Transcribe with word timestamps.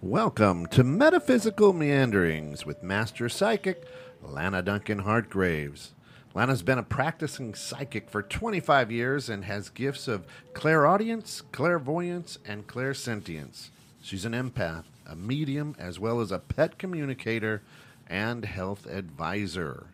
Welcome 0.00 0.66
to 0.68 0.84
Metaphysical 0.84 1.72
Meanderings 1.72 2.64
with 2.64 2.84
Master 2.84 3.28
Psychic 3.28 3.82
Lana 4.22 4.62
Duncan 4.62 5.00
Hartgraves. 5.00 5.92
Lana's 6.34 6.62
been 6.62 6.78
a 6.78 6.84
practicing 6.84 7.52
psychic 7.52 8.08
for 8.08 8.22
25 8.22 8.92
years 8.92 9.28
and 9.28 9.44
has 9.46 9.70
gifts 9.70 10.06
of 10.06 10.24
clairaudience, 10.54 11.42
clairvoyance, 11.50 12.38
and 12.46 12.68
clairsentience. 12.68 13.70
She's 14.00 14.24
an 14.24 14.34
empath, 14.34 14.84
a 15.04 15.16
medium, 15.16 15.74
as 15.80 15.98
well 15.98 16.20
as 16.20 16.30
a 16.30 16.38
pet 16.38 16.78
communicator 16.78 17.62
and 18.06 18.44
health 18.44 18.86
advisor. 18.86 19.88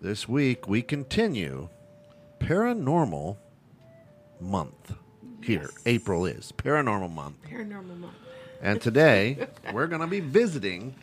This 0.00 0.26
week 0.26 0.66
we 0.66 0.80
continue 0.80 1.68
Paranormal 2.40 3.36
Month. 4.40 4.94
Here, 5.42 5.68
April 5.84 6.24
is 6.24 6.54
Paranormal 6.56 7.12
Month. 7.12 7.42
Paranormal 7.42 8.00
month. 8.00 8.25
And 8.62 8.80
today 8.80 9.48
we're 9.72 9.86
going 9.86 10.00
to 10.00 10.06
be 10.06 10.20
visiting 10.20 10.94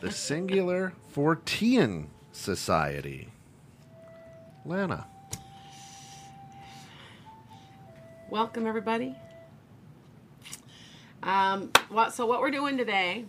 the 0.00 0.12
Singular 0.12 0.92
Fortean 1.14 2.06
Society. 2.32 3.28
Lana. 4.64 5.06
Welcome 8.30 8.66
everybody. 8.66 9.16
Um, 11.22 11.70
what, 11.88 12.14
so 12.14 12.26
what 12.26 12.40
we're 12.40 12.52
doing 12.52 12.78
today? 12.78 13.24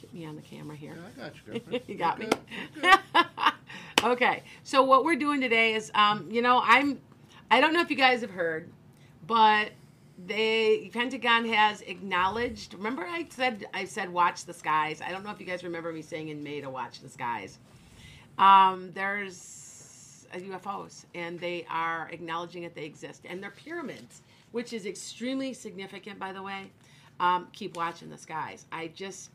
Get 0.00 0.12
me 0.12 0.26
on 0.26 0.36
the 0.36 0.42
camera 0.42 0.76
here. 0.76 0.96
I 1.16 1.20
got 1.20 1.34
you, 1.34 1.40
girlfriend. 1.60 1.82
you 1.88 1.94
got 1.94 2.18
me. 2.18 2.28
okay. 4.04 4.42
So 4.64 4.82
what 4.82 5.04
we're 5.04 5.16
doing 5.16 5.40
today 5.40 5.74
is, 5.74 5.90
um, 5.94 6.28
you 6.30 6.42
know, 6.42 6.60
I'm, 6.62 7.00
I 7.50 7.60
don't 7.60 7.72
know 7.72 7.80
if 7.80 7.90
you 7.90 7.96
guys 7.96 8.20
have 8.20 8.30
heard, 8.30 8.70
but 9.26 9.70
they 10.26 10.90
Pentagon 10.92 11.46
has 11.46 11.82
acknowledged. 11.82 12.74
Remember, 12.74 13.04
I 13.04 13.26
said 13.30 13.66
I 13.74 13.84
said 13.84 14.10
watch 14.10 14.44
the 14.44 14.54
skies. 14.54 15.00
I 15.04 15.10
don't 15.10 15.24
know 15.24 15.30
if 15.30 15.40
you 15.40 15.46
guys 15.46 15.64
remember 15.64 15.92
me 15.92 16.02
saying 16.02 16.28
in 16.28 16.42
May 16.42 16.60
to 16.60 16.70
watch 16.70 17.00
the 17.00 17.08
skies. 17.08 17.58
Um, 18.38 18.90
there's 18.94 20.26
UFOs, 20.32 21.04
and 21.14 21.38
they 21.38 21.66
are 21.68 22.08
acknowledging 22.10 22.62
that 22.62 22.74
they 22.74 22.84
exist, 22.84 23.22
and 23.28 23.42
they're 23.42 23.50
pyramids, 23.50 24.22
which 24.52 24.72
is 24.72 24.86
extremely 24.86 25.52
significant, 25.52 26.18
by 26.18 26.32
the 26.32 26.42
way. 26.42 26.70
Um, 27.18 27.48
keep 27.52 27.76
watching 27.76 28.08
the 28.08 28.16
skies. 28.16 28.64
I 28.72 28.88
just, 28.88 29.30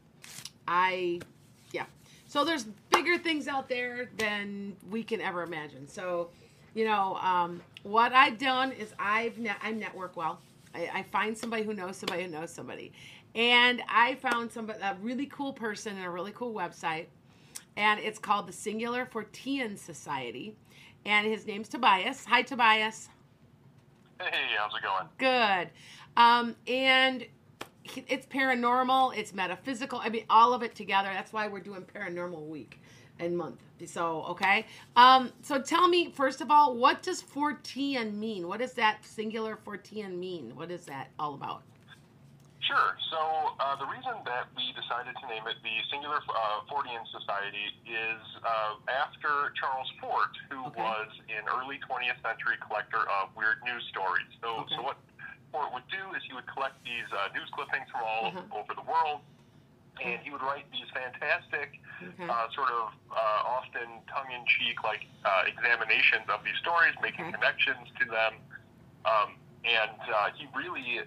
I, 0.68 1.20
yeah. 1.72 1.86
So 2.28 2.44
there's 2.44 2.66
bigger 2.90 3.18
things 3.18 3.48
out 3.48 3.70
there 3.70 4.10
than 4.18 4.76
we 4.90 5.04
can 5.04 5.22
ever 5.22 5.44
imagine. 5.44 5.88
So, 5.88 6.30
you 6.74 6.86
know, 6.86 7.16
um, 7.18 7.62
what 7.84 8.12
I've 8.14 8.40
done 8.40 8.72
is 8.72 8.94
I've 8.98 9.38
net, 9.38 9.58
I 9.62 9.72
network 9.72 10.18
well. 10.18 10.40
I, 10.76 11.00
I 11.00 11.04
find 11.04 11.38
somebody 11.38 11.64
who 11.64 11.74
knows 11.74 11.98
somebody 11.98 12.24
who 12.24 12.30
knows 12.30 12.52
somebody, 12.52 12.92
and 13.34 13.82
I 13.90 14.16
found 14.16 14.52
somebody 14.52 14.80
a 14.82 14.96
really 15.02 15.26
cool 15.26 15.54
person 15.54 15.96
and 15.96 16.06
a 16.06 16.10
really 16.10 16.32
cool 16.34 16.54
website 16.54 17.08
and 17.78 18.00
it's 18.00 18.20
called 18.20 18.48
the 18.48 18.54
Singular 18.54 19.06
Fortean 19.06 19.78
Society. 19.78 20.56
And 21.06 21.28
his 21.28 21.46
name's 21.46 21.70
Tobias. 21.70 22.26
Hi, 22.26 22.42
Tobias. 22.42 23.10
Hey, 24.20 24.56
how's 24.58 24.72
it 24.76 24.82
going? 24.82 25.08
Good. 25.18 25.70
Um, 26.18 26.56
and 26.68 27.26
it's 28.08 28.26
paranormal, 28.26 29.16
it's 29.16 29.34
metaphysical. 29.34 30.00
I 30.00 30.10
mean, 30.10 30.26
all 30.30 30.54
of 30.54 30.64
it 30.64 30.74
together. 30.74 31.10
That's 31.14 31.32
why 31.32 31.48
we're 31.48 31.60
doing 31.60 31.84
Paranormal 31.84 32.48
Week 32.48 32.80
and 33.20 33.38
month. 33.38 33.62
So, 33.86 34.24
okay. 34.30 34.66
Um, 34.96 35.32
so 35.42 35.62
tell 35.62 35.88
me, 35.88 36.12
first 36.12 36.42
of 36.42 36.50
all, 36.52 36.76
what 36.76 37.04
does 37.04 37.22
Fortean 37.22 38.16
mean? 38.16 38.48
What 38.48 38.60
does 38.60 38.74
that 38.74 39.06
Singular 39.06 39.58
Fortean 39.58 40.18
mean? 40.18 40.56
What 40.56 40.72
is 40.72 40.86
that 40.86 41.12
all 41.20 41.34
about? 41.36 41.64
Sure. 42.64 42.98
So 43.14 43.20
uh, 43.62 43.78
the 43.78 43.86
reason 43.86 44.26
that 44.26 44.50
we 44.58 44.74
decided 44.74 45.14
to 45.22 45.26
name 45.30 45.46
it 45.46 45.54
the 45.62 45.76
Singular 45.94 46.18
uh, 46.18 46.66
Fortean 46.66 47.06
Society 47.14 47.70
is 47.86 48.22
uh, 48.42 48.82
after 48.90 49.54
Charles 49.54 49.86
Fort, 50.02 50.34
who 50.50 50.66
Okay. 50.74 50.82
was 50.82 51.10
an 51.30 51.46
early 51.62 51.78
20th 51.86 52.18
century 52.26 52.58
collector 52.66 53.06
of 53.22 53.30
weird 53.38 53.62
news 53.62 53.86
stories. 53.94 54.26
So, 54.42 54.66
Okay. 54.66 54.76
so 54.76 54.82
what 54.82 54.98
Fort 55.54 55.70
would 55.78 55.86
do 55.94 56.02
is 56.18 56.26
he 56.26 56.34
would 56.34 56.48
collect 56.50 56.82
these 56.82 57.06
uh, 57.14 57.30
news 57.38 57.48
clippings 57.54 57.86
from 57.94 58.02
all 58.02 58.34
Uh-huh. 58.34 58.58
over 58.60 58.74
the 58.74 58.84
world, 58.90 59.22
and 60.04 60.20
he 60.22 60.30
would 60.32 60.42
write 60.42 60.66
these 60.72 60.90
fantastic, 60.94 61.80
Okay. 61.96 62.28
uh, 62.28 62.48
sort 62.52 62.70
of 62.72 62.92
uh, 63.12 63.56
often 63.56 63.88
tongue-in-cheek 64.12 64.84
like 64.84 65.08
uh, 65.24 65.44
examinations 65.48 66.28
of 66.28 66.44
these 66.44 66.58
stories, 66.60 66.94
making 67.02 67.26
Okay. 67.26 67.36
connections 67.40 67.88
to 68.00 68.06
them, 68.06 68.34
um, 69.08 69.36
and 69.64 69.96
uh, 70.12 70.30
he 70.36 70.48
really 70.56 71.00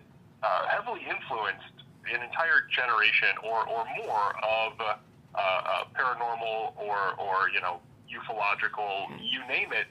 uh, 0.42 0.66
heavily 0.68 1.04
influenced 1.04 1.76
an 2.08 2.22
entire 2.22 2.64
generation 2.72 3.36
or, 3.44 3.68
or 3.68 3.84
more 4.00 4.32
of 4.40 4.72
uh, 4.80 4.96
uh, 5.36 5.84
paranormal 5.92 6.72
or, 6.80 7.12
or 7.20 7.50
you 7.52 7.60
know 7.60 7.80
ufological, 8.08 9.12
you 9.20 9.40
name 9.46 9.72
it, 9.72 9.86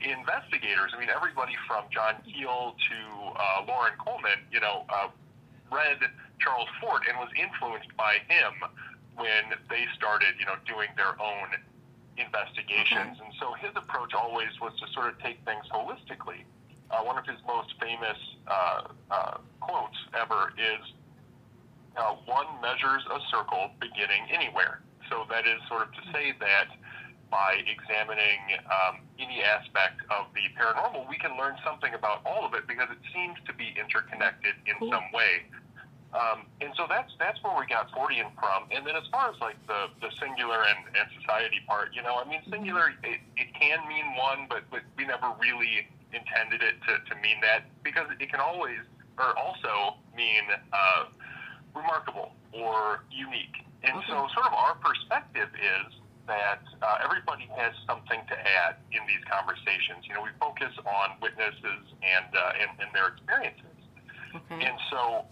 investigators. 0.00 0.92
I 0.96 0.98
mean, 1.00 1.10
everybody 1.14 1.52
from 1.68 1.84
John 1.92 2.16
Keel 2.24 2.74
to 2.88 2.98
uh, 3.36 3.64
Loren 3.68 3.92
Coleman, 4.00 4.40
you 4.50 4.60
know, 4.60 4.84
uh, 4.88 5.08
read 5.70 5.98
Charles 6.42 6.68
Fort 6.80 7.02
and 7.08 7.18
was 7.18 7.30
influenced 7.38 7.94
by 7.96 8.18
him 8.28 8.52
when 9.16 9.54
they 9.70 9.86
started, 9.94 10.34
you 10.38 10.46
know, 10.46 10.58
doing 10.66 10.88
their 10.96 11.14
own 11.20 11.54
investigations. 12.18 13.18
And 13.22 13.32
so 13.38 13.54
his 13.54 13.70
approach 13.76 14.12
always 14.14 14.50
was 14.60 14.72
to 14.80 14.86
sort 14.92 15.08
of 15.08 15.18
take 15.22 15.38
things 15.44 15.64
holistically. 15.70 16.44
Uh, 16.90 17.00
one 17.04 17.16
of 17.16 17.24
his 17.24 17.38
most 17.46 17.72
famous 17.80 18.18
uh, 18.46 18.82
uh, 19.10 19.38
quotes 19.60 19.96
ever 20.12 20.52
is, 20.58 20.82
uh, 21.96 22.12
"One 22.26 22.46
measures 22.60 23.02
a 23.08 23.20
circle 23.30 23.70
beginning 23.80 24.28
anywhere." 24.30 24.82
So 25.08 25.24
that 25.30 25.46
is 25.46 25.56
sort 25.68 25.82
of 25.82 25.92
to 25.92 26.02
say 26.12 26.32
that 26.40 26.68
by 27.32 27.64
examining 27.64 28.60
um, 28.68 29.00
any 29.18 29.42
aspect 29.42 30.04
of 30.12 30.28
the 30.36 30.44
paranormal, 30.52 31.08
we 31.08 31.16
can 31.16 31.32
learn 31.40 31.56
something 31.64 31.94
about 31.94 32.20
all 32.26 32.44
of 32.44 32.52
it 32.52 32.68
because 32.68 32.88
it 32.92 33.00
seems 33.12 33.40
to 33.46 33.54
be 33.54 33.72
interconnected 33.80 34.52
in 34.68 34.76
Cool. 34.78 34.92
some 34.92 35.08
way. 35.12 35.48
Um, 36.12 36.44
and 36.60 36.70
so 36.76 36.84
that's 36.88 37.08
that's 37.18 37.40
where 37.42 37.56
we 37.56 37.64
got 37.64 37.88
Fortean 37.90 38.28
from. 38.36 38.68
And 38.68 38.86
then 38.86 38.96
as 38.96 39.08
far 39.08 39.32
as 39.32 39.40
like 39.40 39.56
the, 39.66 39.88
the 40.04 40.12
singular 40.20 40.60
and, 40.60 40.84
and 40.92 41.08
society 41.16 41.64
part, 41.66 41.96
you 41.96 42.02
know, 42.02 42.20
I 42.20 42.28
mean, 42.28 42.44
singular 42.52 42.92
it, 43.02 43.20
it 43.36 43.48
can 43.56 43.80
mean 43.88 44.12
one, 44.20 44.44
but, 44.48 44.68
but 44.70 44.84
we 45.00 45.08
never 45.08 45.32
really 45.40 45.88
intended 46.12 46.60
it 46.60 46.76
to, 46.84 47.00
to 47.08 47.14
mean 47.24 47.40
that 47.40 47.64
because 47.82 48.12
it 48.20 48.28
can 48.28 48.40
always 48.40 48.84
or 49.18 49.36
also 49.38 49.96
mean 50.16 50.44
uh, 50.72 51.04
remarkable 51.74 52.32
or 52.52 53.04
unique. 53.10 53.64
And 53.82 53.96
so, 54.06 54.28
sort 54.34 54.46
of 54.46 54.52
our 54.52 54.76
perspective 54.76 55.48
is 55.56 55.88
that 56.28 56.62
uh, 56.80 57.02
everybody 57.02 57.48
has 57.56 57.74
something 57.86 58.20
to 58.28 58.36
add 58.62 58.76
in 58.92 59.02
these 59.08 59.24
conversations. 59.26 60.06
You 60.06 60.14
know, 60.14 60.22
we 60.22 60.30
focus 60.38 60.70
on 60.86 61.18
witnesses 61.20 61.82
and 62.04 62.30
uh, 62.30 62.62
and, 62.62 62.70
and 62.78 62.88
their 62.94 63.08
experiences. 63.16 63.74
Okay. 64.36 64.64
And 64.64 64.76
so, 64.90 65.26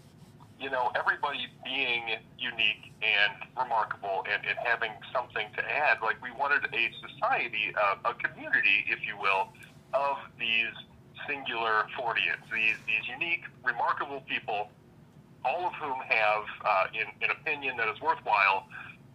you 0.61 0.69
know, 0.69 0.91
everybody 0.95 1.47
being 1.65 2.03
unique 2.37 2.93
and 3.01 3.33
remarkable 3.57 4.23
and, 4.31 4.45
and 4.45 4.57
having 4.63 4.91
something 5.11 5.47
to 5.57 5.61
add, 5.65 5.97
like 6.03 6.21
we 6.21 6.29
wanted 6.37 6.63
a 6.71 6.83
society, 7.01 7.73
uh, 7.75 8.09
a 8.09 8.13
community, 8.13 8.85
if 8.87 8.99
you 9.05 9.17
will, 9.17 9.49
of 9.93 10.17
these 10.39 10.71
singular 11.27 11.85
Forteans, 11.97 12.45
these, 12.53 12.77
these 12.85 13.05
unique, 13.09 13.41
remarkable 13.65 14.21
people, 14.29 14.69
all 15.43 15.65
of 15.67 15.73
whom 15.81 15.97
have 16.07 16.43
uh, 16.63 16.85
in, 16.93 17.07
an 17.25 17.35
opinion 17.41 17.75
that 17.77 17.87
is 17.89 17.99
worthwhile, 17.99 18.67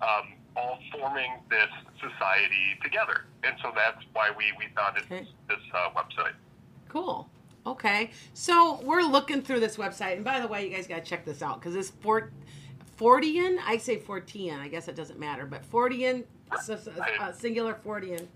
um, 0.03 0.35
all 0.57 0.79
forming 0.93 1.31
this 1.49 1.71
society 2.03 2.75
together. 2.83 3.25
And 3.45 3.55
so 3.63 3.71
that's 3.75 4.03
why 4.13 4.31
we, 4.37 4.45
we 4.59 4.67
founded 4.75 5.05
Okay. 5.05 5.21
this, 5.21 5.29
this 5.49 5.65
uh, 5.73 5.91
website. 5.95 6.35
Cool. 6.89 7.29
Okay. 7.67 8.11
So 8.35 8.81
we're 8.83 9.03
looking 9.03 9.43
through 9.43 9.61
this 9.61 9.77
website, 9.77 10.15
and 10.15 10.25
by 10.25 10.41
the 10.41 10.47
way, 10.47 10.67
you 10.69 10.75
guys 10.75 10.87
got 10.87 11.05
to 11.05 11.11
check 11.11 11.25
this 11.25 11.43
out 11.43 11.61
because 11.61 11.75
this 11.75 11.91
Fort 11.91 12.33
Fortean, 12.99 13.59
I 13.67 13.77
say 13.77 13.99
Fortean, 13.99 14.59
I 14.59 14.69
guess 14.69 14.89
it 14.89 14.97
doesn't 14.97 15.19
matter, 15.19 15.45
but 15.47 15.63
so- 16.63 16.93
uh, 17.21 17.33
singular 17.33 17.75
Fortean. 17.85 18.27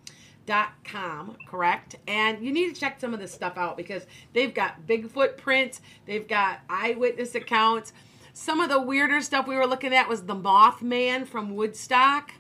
Dot 0.46 0.70
com, 0.84 1.36
correct? 1.46 1.96
And 2.08 2.44
you 2.44 2.50
need 2.50 2.74
to 2.74 2.80
check 2.80 2.98
some 2.98 3.14
of 3.14 3.20
this 3.20 3.30
stuff 3.30 3.56
out 3.56 3.76
because 3.76 4.06
they've 4.32 4.52
got 4.52 4.84
Bigfoot 4.86 5.36
prints, 5.36 5.80
they've 6.06 6.26
got 6.26 6.60
eyewitness 6.68 7.34
accounts. 7.36 7.92
Some 8.32 8.58
of 8.58 8.68
the 8.68 8.80
weirder 8.80 9.20
stuff 9.20 9.46
we 9.46 9.54
were 9.54 9.66
looking 9.66 9.94
at 9.94 10.08
was 10.08 10.22
the 10.22 10.34
Mothman 10.34 11.26
from 11.28 11.54
Woodstock. 11.54 12.32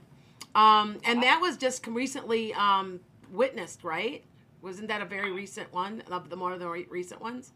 Um, 0.54 0.98
and 1.04 1.22
that 1.22 1.40
was 1.40 1.56
just 1.56 1.86
recently 1.86 2.52
um, 2.54 3.00
witnessed, 3.30 3.84
right? 3.84 4.24
Wasn't 4.62 4.88
that 4.88 5.00
a 5.00 5.06
very 5.08 5.32
recent 5.32 5.72
one 5.72 6.02
of 6.12 6.28
the 6.28 6.36
more 6.36 6.52
of 6.52 6.60
the 6.60 6.68
re- 6.68 6.86
recent 6.90 7.20
ones? 7.20 7.52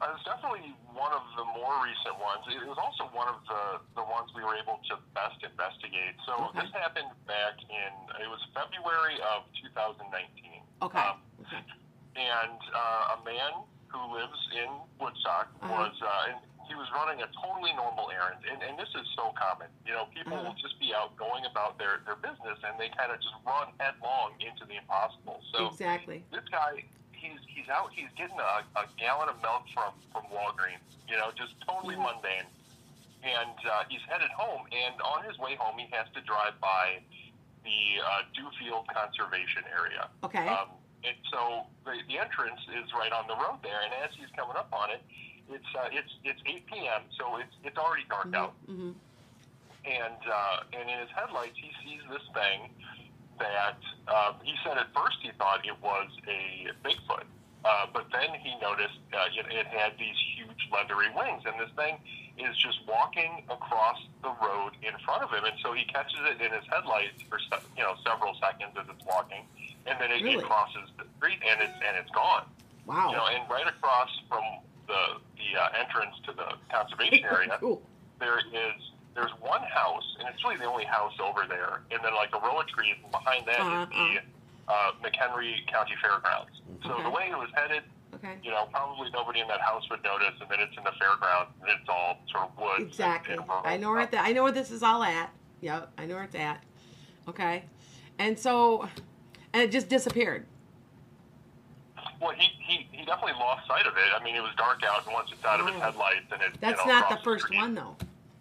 Uh, 0.00 0.06
It 0.06 0.12
was 0.14 0.24
definitely 0.24 0.72
one 0.94 1.12
of 1.12 1.22
the 1.36 1.44
more 1.58 1.74
recent 1.82 2.16
ones. 2.22 2.46
It 2.48 2.62
was 2.66 2.78
also 2.78 3.10
one 3.12 3.28
of 3.28 3.42
the, 3.50 3.62
the 4.00 4.06
ones 4.06 4.30
we 4.34 4.42
were 4.46 4.54
able 4.56 4.78
to 4.88 4.94
best 5.12 5.42
investigate. 5.42 6.14
So 6.26 6.38
Okay. 6.54 6.62
this 6.62 6.70
happened 6.72 7.10
back 7.26 7.58
in, 7.66 7.92
it 8.22 8.30
was 8.30 8.40
February 8.54 9.18
of 9.34 9.44
2019. 9.58 10.62
Okay. 10.82 10.98
Um, 11.02 11.18
okay. 11.44 11.60
and 12.16 12.58
uh, 12.74 13.16
a 13.18 13.24
man 13.26 13.66
who 13.90 14.00
lives 14.14 14.38
in 14.54 14.70
Woodstock 15.02 15.50
Uh-huh. 15.60 15.68
was, 15.90 15.94
uh, 16.00 16.38
he 16.70 16.78
was 16.78 16.86
running 16.94 17.18
a 17.18 17.26
totally 17.34 17.74
normal 17.74 18.14
errand, 18.14 18.38
and, 18.46 18.62
and 18.62 18.78
this 18.78 18.88
is 18.94 19.02
so 19.18 19.34
common. 19.34 19.66
You 19.82 19.90
know, 19.98 20.06
people 20.14 20.38
Uh-huh. 20.38 20.54
will 20.54 20.58
just 20.62 20.78
be 20.78 20.94
out 20.94 21.10
going 21.18 21.42
about 21.44 21.74
their 21.82 21.98
their 22.06 22.14
business, 22.14 22.62
and 22.62 22.78
they 22.78 22.88
kind 22.94 23.10
of 23.10 23.18
just 23.18 23.34
run 23.42 23.74
headlong 23.82 24.38
into 24.38 24.62
the 24.70 24.78
impossible. 24.78 25.42
So 25.50 25.66
exactly. 25.74 26.22
this 26.30 26.46
guy, 26.46 26.86
he's 27.10 27.42
he's 27.50 27.66
out, 27.68 27.90
he's 27.92 28.08
getting 28.14 28.38
a, 28.38 28.62
a 28.78 28.86
gallon 29.02 29.28
of 29.28 29.42
milk 29.42 29.66
from 29.74 29.90
from 30.14 30.22
Walgreens. 30.30 30.86
You 31.10 31.18
know, 31.18 31.34
just 31.34 31.58
totally 31.66 31.96
Mhm. 31.98 32.06
mundane. 32.06 32.46
And 33.26 33.58
uh, 33.68 33.84
he's 33.90 34.00
headed 34.08 34.30
home, 34.30 34.64
and 34.72 34.94
on 35.02 35.24
his 35.28 35.36
way 35.38 35.54
home, 35.58 35.76
he 35.76 35.84
has 35.92 36.06
to 36.14 36.22
drive 36.22 36.54
by 36.62 37.02
the 37.66 37.80
uh, 38.00 38.22
Dufield 38.32 38.86
Conservation 38.88 39.64
Area. 39.68 40.08
Okay. 40.24 40.46
Um, 40.48 40.70
and 41.04 41.16
so 41.30 41.66
the, 41.84 42.00
the 42.08 42.16
entrance 42.16 42.60
is 42.80 42.88
right 42.96 43.12
on 43.12 43.26
the 43.28 43.36
road 43.36 43.58
there, 43.62 43.76
and 43.84 43.92
as 44.04 44.08
he's 44.16 44.30
coming 44.34 44.56
up 44.56 44.72
on 44.72 44.88
it, 44.88 45.02
it's 45.50 45.70
uh, 45.76 45.88
it's 45.92 46.12
it's 46.24 46.40
8 46.46 46.66
p.m. 46.66 47.02
So 47.18 47.36
it's 47.36 47.54
it's 47.64 47.76
already 47.78 48.04
dark 48.08 48.34
out, 48.34 48.54
hmm 48.66 48.92
and 49.84 50.20
uh, 50.28 50.60
and 50.76 50.88
in 50.90 50.98
his 51.00 51.08
headlights 51.16 51.56
he 51.56 51.70
sees 51.84 52.00
this 52.12 52.22
thing 52.36 52.68
that 53.38 53.80
um, 54.12 54.34
he 54.44 54.52
said 54.62 54.76
at 54.76 54.92
first 54.92 55.16
he 55.22 55.30
thought 55.38 55.64
it 55.64 55.76
was 55.82 56.08
a 56.28 56.68
Bigfoot, 56.84 57.24
uh, 57.64 57.86
but 57.92 58.04
then 58.12 58.28
he 58.44 58.52
noticed 58.60 59.00
uh, 59.16 59.24
it, 59.32 59.46
it 59.48 59.66
had 59.72 59.92
these 59.98 60.16
huge 60.36 60.68
leathery 60.70 61.08
wings, 61.16 61.42
and 61.48 61.56
this 61.58 61.72
thing 61.76 61.96
is 62.36 62.52
just 62.60 62.80
walking 62.86 63.40
across 63.48 63.96
the 64.20 64.28
road 64.44 64.72
in 64.84 64.92
front 65.04 65.22
of 65.24 65.30
him, 65.32 65.44
and 65.48 65.56
so 65.64 65.72
he 65.72 65.84
catches 65.88 66.20
it 66.28 66.36
in 66.44 66.52
his 66.52 66.64
headlights 66.68 67.22
for 67.32 67.38
se- 67.40 67.64
you 67.76 67.82
know 67.82 67.96
several 68.04 68.36
seconds 68.36 68.76
as 68.76 68.84
it's 68.92 69.04
walking, 69.08 69.48
and 69.88 69.96
then 69.98 70.12
it, 70.12 70.20
Really? 70.22 70.36
it 70.36 70.44
crosses 70.44 70.84
the 71.00 71.04
street 71.16 71.40
and 71.40 71.62
it's 71.64 71.72
and 71.88 71.96
it's 71.96 72.12
gone. 72.12 72.44
Wow. 72.84 73.08
You 73.08 73.16
know, 73.16 73.26
and 73.32 73.48
right 73.48 73.66
across 73.68 74.10
from 74.28 74.44
the 74.90 75.22
the 75.38 75.48
uh, 75.54 75.78
entrance 75.78 76.14
to 76.26 76.32
the 76.34 76.48
conservation 76.74 77.24
area, 77.30 77.56
cool. 77.60 77.80
there 78.18 78.38
is 78.38 78.76
there's 79.14 79.30
one 79.40 79.62
house, 79.62 80.06
and 80.18 80.28
it's 80.28 80.42
really 80.44 80.56
the 80.56 80.64
only 80.66 80.84
house 80.84 81.14
over 81.22 81.46
there, 81.48 81.82
and 81.90 81.98
then 82.02 82.14
like 82.14 82.30
a 82.34 82.38
row 82.40 82.58
of 82.60 82.66
trees, 82.68 82.94
and 83.02 83.10
behind 83.10 83.46
that 83.46 83.60
is 83.60 83.66
Uh-huh, 83.66 83.86
the 83.90 84.72
uh, 84.72 84.92
McHenry 85.02 85.54
County 85.70 85.94
Fairgrounds. 86.02 86.52
So 86.84 86.92
Okay. 86.94 87.02
the 87.02 87.10
way 87.10 87.26
it 87.30 87.36
was 87.38 87.50
headed, 87.54 87.82
Okay. 88.14 88.38
you 88.42 88.50
know, 88.52 88.66
probably 88.70 89.10
nobody 89.10 89.40
in 89.40 89.48
that 89.48 89.60
house 89.60 89.82
would 89.90 90.02
notice, 90.04 90.34
and 90.40 90.48
then 90.50 90.60
it's 90.60 90.76
in 90.78 90.84
the 90.84 90.92
fairgrounds, 91.00 91.50
and 91.60 91.70
it's 91.70 91.88
all 91.88 92.18
sort 92.30 92.44
of 92.50 92.58
woods. 92.58 92.82
Exactly. 92.86 93.34
and 93.34 93.46
rural 93.48 93.62
I 93.64 93.76
know 93.76 93.90
where 93.90 94.06
the, 94.06 94.18
I 94.20 94.32
know 94.32 94.44
where 94.44 94.52
this 94.52 94.70
is 94.70 94.82
all 94.82 95.02
at. 95.02 95.30
Yep, 95.60 95.90
I 95.98 96.06
know 96.06 96.14
where 96.14 96.24
it's 96.24 96.34
at. 96.36 96.62
Okay. 97.28 97.64
And 98.18 98.38
so 98.38 98.88
and 99.52 99.62
it 99.64 99.72
just 99.72 99.88
disappeared. 99.88 100.46
Well, 102.20 102.32
he, 102.36 102.48
he, 102.58 102.86
he 102.92 103.04
definitely 103.06 103.32
lost 103.40 103.66
sight 103.66 103.86
of 103.86 103.94
it. 103.96 104.02
I 104.18 104.22
mean, 104.22 104.36
it 104.36 104.42
was 104.42 104.52
dark 104.56 104.82
out, 104.84 105.04
and 105.06 105.12
once 105.14 105.30
it's 105.32 105.44
out 105.44 105.60
of 105.60 105.66
his 105.66 105.76
Oh. 105.76 105.80
headlights, 105.80 106.26
and 106.32 106.42
it 106.42 106.60
That's 106.60 106.80
you 106.82 106.86
know, 106.88 107.00
not 107.00 107.08
the 107.10 107.18
first 107.24 107.44
street. 107.46 107.58
one 107.58 107.74
though. 107.74 107.96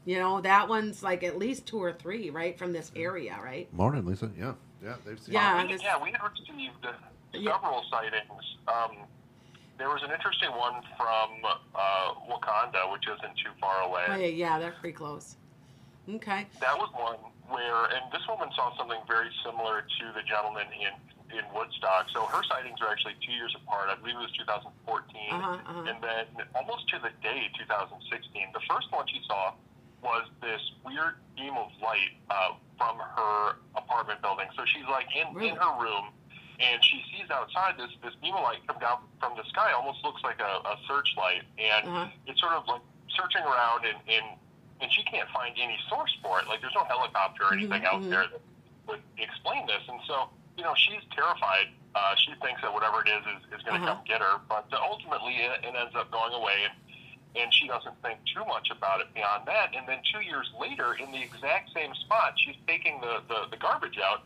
You 0.05 0.17
know, 0.19 0.41
that 0.41 0.67
one's 0.67 1.03
like 1.03 1.23
at 1.23 1.37
least 1.37 1.65
two 1.65 1.81
or 1.81 1.93
three, 1.93 2.29
right, 2.29 2.57
from 2.57 2.73
this 2.73 2.91
area, 2.95 3.37
right? 3.43 3.71
Morning, 3.73 4.05
Lisa. 4.05 4.31
Yeah, 4.37 4.53
yeah, 4.83 4.95
they've 5.05 5.19
seen. 5.19 5.33
Yeah. 5.35 5.61
We, 5.65 5.71
this- 5.73 5.83
yeah, 5.83 6.01
we 6.01 6.11
had 6.11 6.21
received 6.23 6.85
uh, 6.85 6.91
Yeah. 7.33 7.53
several 7.53 7.83
sightings. 7.89 8.57
Um, 8.67 8.97
there 9.77 9.87
was 9.89 10.01
an 10.03 10.11
interesting 10.11 10.49
one 10.51 10.81
from 10.97 11.29
uh, 11.45 12.13
Wauconda, 12.27 12.91
which 12.91 13.05
isn't 13.07 13.37
too 13.37 13.51
far 13.61 13.81
away. 13.83 14.03
Oh, 14.09 14.15
yeah, 14.15 14.27
yeah, 14.27 14.59
they're 14.59 14.75
pretty 14.81 14.95
close. 14.95 15.37
Okay. 16.09 16.47
That 16.59 16.75
was 16.77 16.89
one 16.93 17.17
where, 17.47 17.85
and 17.85 18.11
this 18.11 18.21
woman 18.27 18.49
saw 18.55 18.75
something 18.77 18.99
very 19.07 19.29
similar 19.45 19.81
to 19.81 20.05
the 20.15 20.21
gentleman 20.27 20.65
in 20.73 20.91
in 21.31 21.45
Woodstock. 21.53 22.07
So 22.13 22.25
her 22.25 22.41
sightings 22.43 22.81
are 22.81 22.89
actually 22.89 23.15
two 23.25 23.31
years 23.33 23.53
apart. 23.55 23.89
I 23.89 23.95
believe 23.95 24.15
it 24.15 24.25
was 24.25 24.33
2014, 24.33 24.73
Uh-huh, 25.31 25.57
uh-huh. 25.61 25.89
and 25.89 25.97
then 26.01 26.25
almost 26.55 26.89
to 26.89 26.99
the 26.99 27.11
day 27.21 27.49
2016. 27.57 28.49
The 28.53 28.63
first 28.69 28.91
one 28.91 29.05
she 29.07 29.21
saw 29.27 29.53
was 30.01 30.25
this 30.41 30.61
weird 30.85 31.19
beam 31.35 31.53
of 31.57 31.69
light 31.83 32.15
uh, 32.31 32.55
from 32.77 32.97
her 32.97 33.59
apartment 33.75 34.21
building. 34.21 34.47
So 34.55 34.63
she's 34.65 34.87
like 34.89 35.07
in, 35.15 35.33
Really? 35.35 35.49
in 35.49 35.55
her 35.57 35.73
room, 35.77 36.09
and 36.59 36.83
she 36.83 37.03
sees 37.13 37.29
outside 37.29 37.75
this 37.77 37.91
this 38.03 38.15
beam 38.21 38.33
of 38.33 38.43
light 38.43 38.65
come 38.67 38.79
down 38.79 39.03
from 39.19 39.35
the 39.37 39.43
sky. 39.49 39.71
Almost 39.75 40.03
looks 40.03 40.23
like 40.23 40.39
a, 40.39 40.53
a 40.65 40.75
searchlight, 40.87 41.43
and 41.59 41.83
Uh-huh. 41.87 42.07
it's 42.27 42.39
sort 42.39 42.53
of 42.53 42.65
like 42.67 42.81
searching 43.15 43.43
around 43.43 43.85
and, 43.85 43.97
and 44.07 44.25
and 44.81 44.87
she 44.93 45.03
can't 45.03 45.27
find 45.35 45.53
any 45.59 45.77
source 45.91 46.15
for 46.23 46.39
it. 46.39 46.47
Like 46.47 46.61
there's 46.61 46.75
no 46.75 46.85
helicopter 46.85 47.43
or 47.43 47.53
anything 47.53 47.83
Mhm, 47.83 47.91
out 47.93 48.01
mhm. 48.01 48.09
there 48.09 48.25
that 48.31 48.41
would 48.87 49.03
explain 49.19 49.67
this. 49.67 49.83
And 49.89 49.99
so, 50.07 50.29
you 50.59 50.63
know, 50.67 50.75
she's 50.75 51.00
terrified. 51.15 51.71
Uh, 51.95 52.13
she 52.19 52.35
thinks 52.44 52.59
that 52.61 52.71
whatever 52.73 53.00
it 53.01 53.07
is 53.09 53.23
is, 53.39 53.41
is 53.56 53.63
going 53.63 53.79
to 53.79 53.88
Uh-huh. 53.88 53.95
come 53.95 54.03
get 54.06 54.19
her. 54.19 54.38
But 54.51 54.67
uh, 54.75 54.77
ultimately, 54.83 55.39
it, 55.39 55.63
it 55.63 55.73
ends 55.73 55.95
up 55.95 56.11
going 56.11 56.33
away, 56.35 56.67
and 56.67 56.75
and 57.39 57.47
she 57.53 57.67
doesn't 57.67 57.94
think 58.01 58.17
too 58.33 58.44
much 58.45 58.69
about 58.71 59.00
it 59.01 59.13
beyond 59.13 59.45
that. 59.47 59.71
And 59.77 59.88
then 59.88 60.00
two 60.11 60.19
years 60.25 60.50
later, 60.59 60.95
in 60.95 61.11
the 61.11 61.21
exact 61.21 61.69
same 61.73 61.94
spot, 61.95 62.33
she's 62.38 62.57
taking 62.67 63.00
the 63.01 63.23
the, 63.31 63.47
the 63.51 63.57
garbage 63.57 63.97
out, 64.03 64.23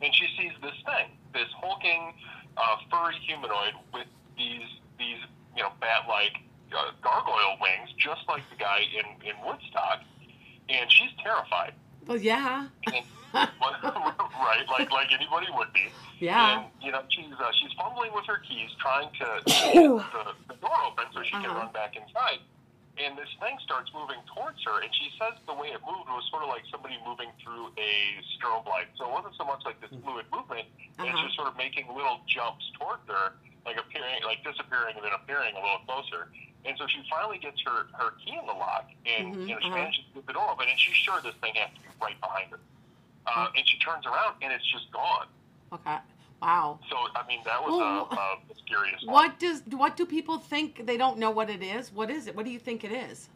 and 0.00 0.14
she 0.14 0.26
sees 0.38 0.52
this 0.62 0.74
thing, 0.88 1.12
this 1.34 1.50
hulking, 1.60 2.14
uh, 2.56 2.76
furry 2.90 3.16
humanoid 3.26 3.74
with 3.92 4.06
these 4.38 4.66
these 4.98 5.18
you 5.56 5.62
know 5.62 5.70
bat-like 5.80 6.36
uh, 6.74 6.90
gargoyle 7.02 7.58
wings, 7.60 7.90
just 7.98 8.22
like 8.28 8.42
the 8.50 8.56
guy 8.56 8.80
in 8.96 9.06
in 9.28 9.34
Woodstock, 9.46 10.00
and 10.68 10.90
she's 10.90 11.10
terrified. 11.22 11.74
Well, 12.06 12.18
yeah. 12.18 12.66
And, 12.86 13.04
right, 13.34 14.64
like 14.70 14.90
like 14.90 15.10
anybody 15.12 15.46
would 15.56 15.72
be. 15.72 15.88
Yeah. 16.20 16.62
And 16.62 16.70
you 16.80 16.92
know, 16.92 17.02
she's 17.10 17.32
uh, 17.38 17.50
she's 17.60 17.72
fumbling 17.76 18.12
with 18.14 18.24
her 18.26 18.38
keys, 18.48 18.70
trying 18.80 19.10
to 19.18 19.26
get 19.46 19.74
the, 19.74 20.24
the 20.48 20.56
door 20.62 20.78
open 20.86 21.04
so 21.12 21.22
she 21.22 21.32
can 21.32 21.46
Uh-huh. 21.46 21.66
run 21.66 21.72
back 21.72 21.96
inside. 21.96 22.38
And 22.94 23.18
this 23.18 23.26
thing 23.42 23.58
starts 23.66 23.90
moving 23.90 24.22
towards 24.30 24.62
her, 24.70 24.78
and 24.78 24.86
she 24.94 25.10
says 25.18 25.34
the 25.50 25.54
way 25.54 25.74
it 25.74 25.82
moved 25.82 26.06
was 26.06 26.22
sort 26.30 26.46
of 26.46 26.48
like 26.48 26.62
somebody 26.70 26.94
moving 27.02 27.26
through 27.42 27.74
a 27.74 27.90
strobe 28.38 28.70
light. 28.70 28.86
So 28.94 29.10
it 29.10 29.12
wasn't 29.12 29.34
so 29.34 29.42
much 29.44 29.66
like 29.66 29.80
this 29.82 29.90
fluid 29.90 30.26
movement; 30.30 30.70
it's 30.78 30.98
Uh-huh. 31.02 31.22
just 31.26 31.34
sort 31.34 31.48
of 31.50 31.56
making 31.58 31.90
little 31.90 32.22
jumps 32.30 32.62
towards 32.78 33.02
her, 33.10 33.34
like 33.66 33.74
appearing, 33.82 34.22
like 34.22 34.46
disappearing, 34.46 34.94
and 34.94 35.02
then 35.04 35.10
appearing 35.12 35.58
a 35.58 35.60
little 35.60 35.82
closer. 35.90 36.30
And 36.64 36.78
so 36.78 36.86
she 36.86 37.02
finally 37.10 37.38
gets 37.42 37.58
her 37.66 37.90
her 37.98 38.14
key 38.22 38.38
in 38.38 38.46
the 38.46 38.54
lock, 38.54 38.86
and 39.04 39.34
Mhm, 39.34 39.48
you 39.50 39.54
know 39.58 39.60
she 39.60 39.66
uh-huh. 39.74 39.90
manages 39.90 40.04
to 40.14 40.22
get 40.22 40.26
the 40.30 40.32
door 40.38 40.46
open, 40.54 40.70
and 40.70 40.78
she's 40.78 40.94
sure 40.94 41.18
this 41.20 41.34
thing 41.42 41.58
has 41.58 41.74
to 41.74 41.80
be 41.82 41.90
right 42.00 42.18
behind 42.22 42.54
her. 42.54 42.60
Uh, 43.26 43.48
and 43.56 43.66
she 43.68 43.78
turns 43.78 44.04
around, 44.06 44.34
and 44.42 44.52
it's 44.52 44.64
just 44.72 44.90
gone. 44.92 45.26
Okay. 45.72 45.98
Wow. 46.42 46.78
So 46.90 46.96
I 47.16 47.26
mean, 47.26 47.40
that 47.44 47.62
was 47.62 47.72
Well, 47.72 48.08
uh, 48.10 48.14
uh, 48.14 48.36
the 48.48 48.54
scariest 48.66 49.06
one. 49.06 49.14
What 49.14 49.38
does 49.38 49.62
what 49.70 49.96
do 49.96 50.04
people 50.04 50.38
think 50.38 50.86
they 50.86 50.96
don't 50.96 51.18
know 51.18 51.30
what 51.30 51.48
it 51.48 51.62
is? 51.62 51.92
What 51.92 52.10
is 52.10 52.26
it? 52.26 52.36
What 52.36 52.44
do 52.44 52.50
you 52.50 52.58
think 52.58 52.84
it 52.84 52.92
is? 52.92 53.30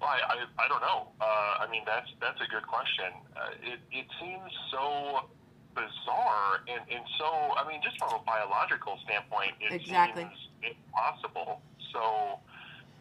Well, 0.00 0.10
I, 0.10 0.20
I, 0.28 0.64
I 0.64 0.68
don't 0.68 0.82
know. 0.82 1.08
Uh, 1.20 1.64
I 1.64 1.66
mean, 1.70 1.82
that's 1.86 2.10
that's 2.20 2.40
a 2.42 2.48
good 2.50 2.66
question. 2.66 3.10
Uh, 3.34 3.72
it 3.72 3.80
it 3.90 4.06
seems 4.20 4.52
so 4.70 5.30
bizarre 5.74 6.60
and, 6.68 6.82
and 6.92 7.04
so. 7.18 7.24
I 7.56 7.66
mean, 7.66 7.80
just 7.82 7.98
from 7.98 8.12
a 8.12 8.22
biological 8.24 8.98
standpoint, 9.04 9.52
it 9.60 9.72
Exactly. 9.72 10.28
seems 10.60 10.76
impossible. 10.76 11.62
So, 11.92 12.38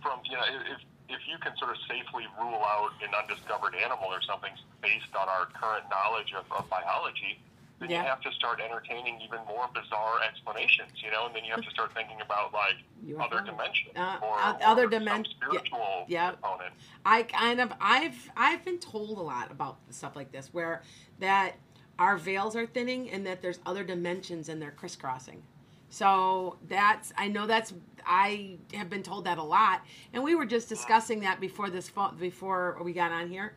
from 0.02 0.22
you 0.24 0.38
know, 0.38 0.44
if 0.48 0.80
if 1.14 1.22
you 1.30 1.38
can 1.38 1.56
sort 1.58 1.72
of 1.72 1.78
safely 1.88 2.26
rule 2.42 2.62
out 2.66 2.92
an 3.02 3.14
undiscovered 3.14 3.76
animal 3.76 4.06
or 4.10 4.22
something 4.22 4.52
based 4.82 5.14
on 5.20 5.30
our 5.30 5.46
current 5.54 5.86
knowledge 5.90 6.34
of, 6.34 6.46
of 6.52 6.68
biology, 6.70 7.40
then 7.80 7.90
Yeah. 7.90 8.02
you 8.04 8.08
have 8.10 8.22
to 8.22 8.32
start 8.34 8.60
entertaining 8.62 9.22
even 9.22 9.40
more 9.48 9.70
bizarre 9.74 10.22
explanations. 10.28 10.92
You 11.04 11.12
know, 11.12 11.26
and 11.28 11.36
then 11.36 11.44
you 11.46 11.52
have 11.52 11.64
to 11.64 11.70
start 11.72 11.94
thinking 11.94 12.20
about 12.22 12.54
like 12.54 12.76
other 13.20 13.42
dimensions 13.46 13.94
Uh, 13.96 14.18
or, 14.22 14.40
uh, 14.40 14.58
other 14.64 14.90
some 14.92 15.04
dimen- 15.04 15.26
yeah, 15.26 15.32
spiritual 15.48 16.06
yeah. 16.08 16.32
component. 16.32 16.74
I 17.06 17.24
kind 17.24 17.62
of 17.62 17.72
I've 17.80 18.30
I've 18.36 18.66
been 18.66 18.80
told 18.80 19.18
a 19.18 19.22
lot 19.22 19.52
about 19.52 19.78
stuff 19.90 20.16
like 20.16 20.32
this 20.32 20.50
where 20.54 20.82
that 21.20 21.54
our 22.00 22.18
veils 22.18 22.56
are 22.56 22.66
thinning 22.66 23.10
and 23.12 23.26
that 23.28 23.42
there's 23.42 23.60
other 23.66 23.84
dimensions 23.84 24.50
and 24.50 24.60
they're 24.62 24.72
crisscrossing. 24.72 25.44
So 25.90 26.58
that's 26.68 27.14
I 27.18 27.28
know 27.28 27.46
that's 27.46 27.72
I 28.06 28.58
have 28.74 28.90
been 28.90 29.04
told 29.04 29.26
that 29.26 29.38
a 29.38 29.44
lot, 29.44 29.82
and 30.14 30.24
we 30.24 30.36
were 30.36 30.46
just 30.46 30.70
discussing 30.70 31.22
that 31.22 31.40
before 31.40 31.70
this 31.70 31.92
before 32.20 32.78
we 32.84 32.94
got 32.94 33.12
on 33.12 33.30
here. 33.30 33.54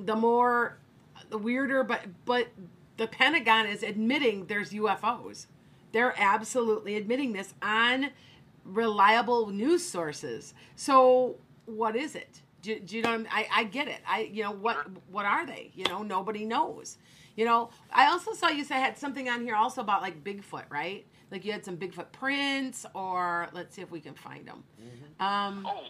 The 0.00 0.16
more, 0.16 0.78
the 1.30 1.38
weirder, 1.38 1.84
but 1.84 2.02
but 2.24 2.48
the 2.96 3.06
Pentagon 3.06 3.66
is 3.66 3.82
admitting 3.82 4.46
there's 4.46 4.70
UFOs. 4.72 5.46
They're 5.92 6.14
absolutely 6.18 6.96
admitting 6.96 7.32
this 7.32 7.54
on 7.62 8.10
reliable 8.64 9.48
news 9.48 9.84
sources. 9.86 10.54
So 10.76 11.36
what 11.66 11.96
is 11.96 12.14
it? 12.14 12.40
Do, 12.62 12.78
do 12.78 12.96
you 12.96 13.02
know? 13.02 13.10
I'm- 13.10 13.26
I 13.30 13.46
I 13.52 13.64
get 13.64 13.88
it. 13.88 14.00
I 14.06 14.20
you 14.32 14.42
know 14.42 14.52
what 14.52 14.86
what 15.10 15.26
are 15.26 15.46
they? 15.46 15.70
You 15.74 15.84
know 15.84 16.02
nobody 16.02 16.44
knows. 16.44 16.98
You 17.36 17.44
know 17.44 17.70
I 17.92 18.06
also 18.06 18.32
saw 18.34 18.48
you 18.48 18.64
say 18.64 18.74
had 18.74 18.96
something 18.98 19.28
on 19.28 19.42
here 19.42 19.56
also 19.56 19.80
about 19.80 20.02
like 20.02 20.22
Bigfoot, 20.22 20.64
right? 20.70 21.06
Like 21.32 21.48
you 21.48 21.52
had 21.56 21.64
some 21.64 21.80
Bigfoot 21.80 22.12
prints, 22.12 22.84
or 22.92 23.48
let's 23.56 23.72
see 23.74 23.80
if 23.80 23.90
we 23.90 24.04
can 24.04 24.12
find 24.12 24.44
them. 24.44 24.60
Um, 25.16 25.64
Oh, 25.64 25.88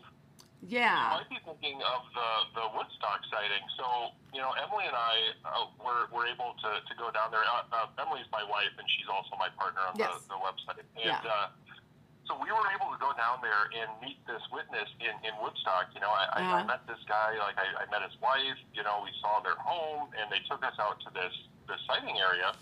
you 0.63 0.71
yeah. 0.79 1.19
might 1.19 1.27
be 1.27 1.43
thinking 1.43 1.83
of 1.83 2.07
the, 2.15 2.31
the 2.63 2.65
Woodstock 2.79 3.27
sighting. 3.27 3.67
So, 3.75 4.15
you 4.31 4.39
know, 4.39 4.55
Emily 4.55 4.87
and 4.87 4.95
I 4.95 5.35
uh, 5.43 5.67
were, 5.83 6.07
were 6.15 6.31
able 6.31 6.55
to, 6.63 6.71
to 6.79 6.93
go 6.95 7.11
down 7.11 7.35
there. 7.35 7.43
Uh, 7.43 7.67
uh, 7.75 8.07
Emily's 8.07 8.31
my 8.31 8.47
wife, 8.47 8.71
and 8.79 8.87
she's 8.95 9.11
also 9.11 9.35
my 9.35 9.51
partner 9.59 9.83
on 9.83 9.99
Yes. 9.99 10.15
the, 10.31 10.39
the 10.39 10.39
website. 10.47 10.79
And 10.79 11.03
Yeah. 11.03 11.19
uh, 11.27 11.51
so 12.31 12.39
so 12.39 12.39
we 12.39 12.55
were 12.55 12.71
able 12.71 12.87
to 12.95 13.01
go 13.03 13.11
down 13.19 13.43
there 13.43 13.67
and 13.83 13.91
meet 13.99 14.23
this 14.31 14.41
witness 14.55 14.87
in, 15.03 15.11
in 15.27 15.35
Woodstock. 15.43 15.91
You 15.91 16.07
know, 16.07 16.15
I, 16.15 16.39
I, 16.39 16.63
I 16.63 16.65
met 16.71 16.87
this 16.87 17.03
guy. 17.11 17.35
Like 17.43 17.59
I, 17.59 17.83
I 17.83 17.91
met 17.91 18.07
his 18.07 18.15
wife. 18.23 18.63
You 18.79 18.87
know, 18.87 19.03
we 19.03 19.11
saw 19.19 19.43
their 19.43 19.59
home, 19.59 20.07
and 20.15 20.31
they 20.31 20.39
took 20.47 20.63
us 20.63 20.79
out 20.79 21.03
to 21.03 21.11
this 21.11 21.35
this 21.67 21.83
sighting 21.91 22.15
area. 22.23 22.55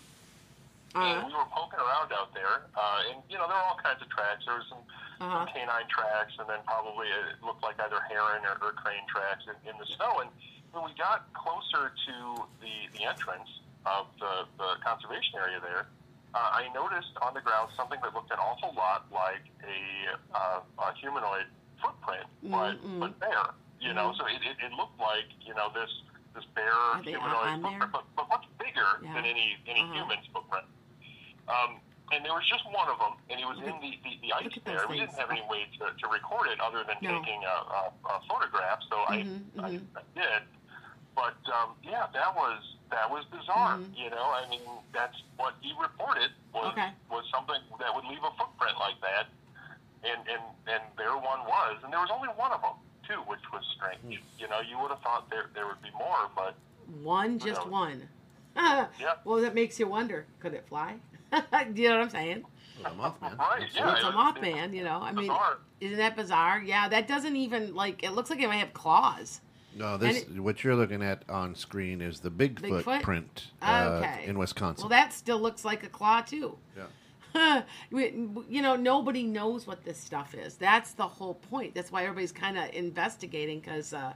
And 0.93 1.23
Uh, 1.23 1.27
we 1.27 1.31
were 1.33 1.47
poking 1.55 1.79
around 1.79 2.11
out 2.11 2.33
there, 2.35 2.67
uh, 2.75 3.01
and 3.11 3.23
you 3.31 3.37
know 3.39 3.47
there 3.47 3.55
were 3.55 3.63
all 3.71 3.79
kinds 3.79 4.01
of 4.03 4.09
tracks. 4.11 4.43
There 4.45 4.55
was 4.59 4.67
some, 4.67 4.83
Uh-huh. 5.23 5.45
some 5.45 5.47
canine 5.55 5.87
tracks, 5.87 6.33
and 6.37 6.49
then 6.49 6.59
probably 6.67 7.07
it 7.07 7.39
looked 7.41 7.63
like 7.63 7.79
either 7.79 8.01
heron 8.11 8.43
or, 8.45 8.57
or 8.61 8.73
crane 8.73 9.05
tracks 9.07 9.45
in, 9.47 9.55
in 9.71 9.77
the 9.79 9.85
snow. 9.95 10.19
And 10.19 10.29
when 10.71 10.83
we 10.83 10.93
got 10.95 11.31
closer 11.33 11.93
to 11.95 12.15
the 12.59 12.73
the 12.93 13.03
entrance 13.07 13.47
of 13.85 14.07
the 14.19 14.47
the 14.57 14.75
conservation 14.83 15.39
area 15.39 15.61
there, 15.61 15.87
uh, 16.35 16.59
I 16.59 16.67
noticed 16.73 17.15
on 17.21 17.33
the 17.33 17.41
ground 17.41 17.71
something 17.77 17.99
that 18.03 18.13
looked 18.13 18.31
an 18.31 18.39
awful 18.39 18.73
lot 18.75 19.07
like 19.11 19.47
a, 19.63 19.77
uh, 20.35 20.59
a 20.83 20.93
humanoid 20.99 21.47
footprint, 21.81 22.27
but 22.43 22.75
Mm-mm. 22.83 22.99
but 22.99 23.17
bare. 23.19 23.53
You 23.79 23.93
know, 23.93 24.11
Mhm. 24.11 24.17
so 24.17 24.25
it, 24.27 24.43
it, 24.43 24.57
it 24.59 24.73
looked 24.73 24.99
like 24.99 25.31
you 25.39 25.53
know 25.55 25.69
this 25.73 25.89
this 26.35 26.43
bare 26.53 26.99
humanoid 27.01 27.61
footprint, 27.63 27.91
but, 27.91 28.05
but 28.15 28.27
much 28.29 28.45
bigger 28.59 28.99
Yeah. 29.01 29.13
than 29.15 29.25
any 29.25 29.55
any 29.67 29.81
Uh-huh. 29.81 29.93
human's 29.93 30.25
footprint. 30.33 30.65
Um, 31.47 31.79
and 32.11 32.25
there 32.25 32.35
was 32.35 32.43
just 32.51 32.65
one 32.67 32.91
of 32.91 32.99
them, 32.99 33.15
and 33.31 33.39
it 33.39 33.47
was 33.47 33.55
Look 33.63 33.71
in 33.71 33.75
the, 33.79 33.91
the, 34.03 34.11
the 34.19 34.31
ice 34.35 34.51
there. 34.67 34.83
those 34.83 34.89
We 34.91 34.99
didn't 34.99 35.15
have 35.15 35.31
any 35.31 35.43
way 35.47 35.63
to, 35.79 35.95
to 35.95 36.05
record 36.11 36.51
it 36.51 36.59
other 36.59 36.83
than 36.83 36.99
No. 37.01 37.23
taking 37.23 37.39
a, 37.47 37.55
a, 37.71 37.81
a 38.11 38.15
photograph, 38.27 38.79
so 38.91 38.97
Mhm, 39.15 39.47
I, 39.55 39.63
I, 39.63 39.69
mhm. 39.79 39.85
I 39.95 40.03
did. 40.13 40.43
But 41.15 41.39
um, 41.51 41.75
yeah, 41.83 42.07
that 42.13 42.35
was 42.35 42.59
that 42.91 43.07
was 43.09 43.23
bizarre. 43.31 43.77
Mhm. 43.79 43.95
You 43.95 44.09
know, 44.11 44.27
I 44.31 44.43
mean, 44.49 44.61
that's 44.93 45.15
what 45.37 45.55
he 45.61 45.71
reported 45.79 46.31
was 46.53 46.71
Okay. 46.73 46.89
was 47.09 47.23
something 47.31 47.59
that 47.79 47.95
would 47.95 48.05
leave 48.05 48.23
a 48.23 48.31
footprint 48.35 48.75
like 48.79 48.99
that, 49.01 49.27
and 50.03 50.19
and 50.27 50.43
and 50.67 50.83
there 50.97 51.15
one 51.15 51.43
was, 51.47 51.79
and 51.83 51.91
there 51.93 51.99
was 51.99 52.11
only 52.11 52.29
one 52.35 52.51
of 52.51 52.61
them 52.61 52.75
too, 53.07 53.19
which 53.27 53.43
was 53.51 53.63
strange. 53.75 54.19
Hmm. 54.19 54.39
You 54.39 54.47
know, 54.51 54.59
you 54.59 54.79
would 54.79 54.91
have 54.91 55.01
thought 55.01 55.29
there 55.29 55.47
there 55.55 55.67
would 55.67 55.81
be 55.81 55.91
more, 55.97 56.27
but 56.35 56.55
one, 57.03 57.39
just 57.39 57.63
knows? 57.63 57.71
one. 57.71 58.07
Yeah. 58.99 59.15
Well, 59.23 59.39
that 59.41 59.55
makes 59.55 59.79
you 59.79 59.87
wonder: 59.87 60.25
could 60.39 60.53
it 60.53 60.65
fly? 60.67 60.95
Do 61.31 61.37
you 61.81 61.89
know 61.89 61.95
what 61.97 62.03
I'm 62.03 62.09
saying? 62.09 62.43
Well, 62.83 62.93
the 62.93 63.01
Mothman. 63.27 63.37
Right, 63.37 63.63
yeah. 63.73 63.93
it's 63.93 64.03
a 64.03 64.07
it- 64.09 64.13
Mothman. 64.13 64.73
You 64.73 64.83
know, 64.83 64.99
I 65.01 65.11
mean, 65.11 65.27
bizarre. 65.27 65.57
isn't 65.79 65.97
that 65.97 66.15
bizarre? 66.15 66.61
Yeah, 66.65 66.89
that 66.89 67.07
doesn't 67.07 67.35
even 67.35 67.75
like. 67.75 68.03
It 68.03 68.11
looks 68.11 68.29
like 68.29 68.39
it 68.41 68.47
might 68.47 68.57
have 68.57 68.73
claws. 68.73 69.41
No, 69.73 69.95
this 69.97 70.25
what 70.37 70.63
you're 70.65 70.75
looking 70.75 71.01
at 71.01 71.23
on 71.29 71.55
screen 71.55 72.01
is 72.01 72.19
the 72.19 72.29
Bigfoot, 72.31 72.83
Bigfoot? 72.83 73.01
print 73.03 73.51
uh, 73.61 74.01
Okay. 74.03 74.25
in 74.27 74.37
Wisconsin. 74.37 74.83
Well, 74.83 74.89
that 74.89 75.13
still 75.13 75.39
looks 75.39 75.63
like 75.63 75.83
a 75.83 75.87
claw 75.89 76.21
too. 76.21 76.57
yeah. 76.75 76.87
You 77.91 78.61
know, 78.61 78.75
nobody 78.75 79.23
knows 79.23 79.65
what 79.65 79.85
this 79.85 79.97
stuff 79.97 80.35
is. 80.35 80.55
That's 80.55 80.91
the 80.93 81.07
whole 81.07 81.35
point. 81.35 81.73
That's 81.73 81.89
why 81.89 82.03
everybody's 82.03 82.33
kind 82.33 82.57
of 82.57 82.69
investigating 82.73 83.61
because, 83.61 83.93
uh, 83.93 84.11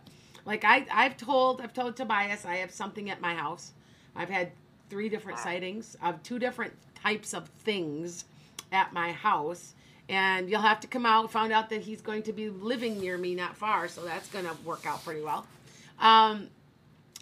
like 0.45 0.65
I, 0.65 0.85
I've 0.91 1.15
told, 1.15 1.61
I've 1.61 1.73
told 1.73 1.95
Tobias, 1.95 2.45
I 2.45 2.55
have 2.57 2.71
something 2.71 3.09
at 3.09 3.21
my 3.21 3.33
house. 3.33 3.71
I've 4.17 4.27
had 4.29 4.51
three 4.89 5.07
different 5.07 5.39
sightings 5.39 5.95
of 6.03 6.21
two 6.23 6.37
different 6.39 6.73
types 7.05 7.33
of 7.33 7.47
things 7.63 8.25
at 8.71 8.91
my 8.91 9.11
house, 9.11 9.75
and 10.09 10.49
you'll 10.49 10.61
have 10.61 10.79
to 10.79 10.87
come 10.87 11.05
out. 11.05 11.31
Found 11.31 11.51
out 11.51 11.69
that 11.69 11.81
he's 11.81 12.01
going 12.01 12.23
to 12.23 12.33
be 12.33 12.49
living 12.49 12.99
near 12.99 13.17
me, 13.17 13.35
not 13.35 13.55
far, 13.55 13.87
so 13.87 14.03
that's 14.03 14.27
going 14.29 14.45
to 14.45 14.55
work 14.65 14.85
out 14.85 15.03
pretty 15.05 15.21
well. 15.21 15.45
Um, 15.99 16.49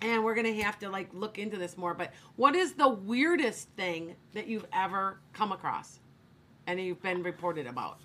and 0.01 0.23
we're 0.23 0.35
gonna 0.35 0.61
have 0.63 0.77
to 0.79 0.89
like 0.89 1.07
look 1.13 1.37
into 1.39 1.57
this 1.57 1.77
more. 1.77 1.93
But 1.93 2.11
what 2.35 2.55
is 2.55 2.73
the 2.73 2.89
weirdest 2.89 3.69
thing 3.77 4.15
that 4.33 4.47
you've 4.47 4.65
ever 4.73 5.19
come 5.31 5.53
across, 5.53 5.99
and 6.67 6.79
you've 6.81 7.01
been 7.01 7.23
reported 7.23 7.67
about? 7.67 7.99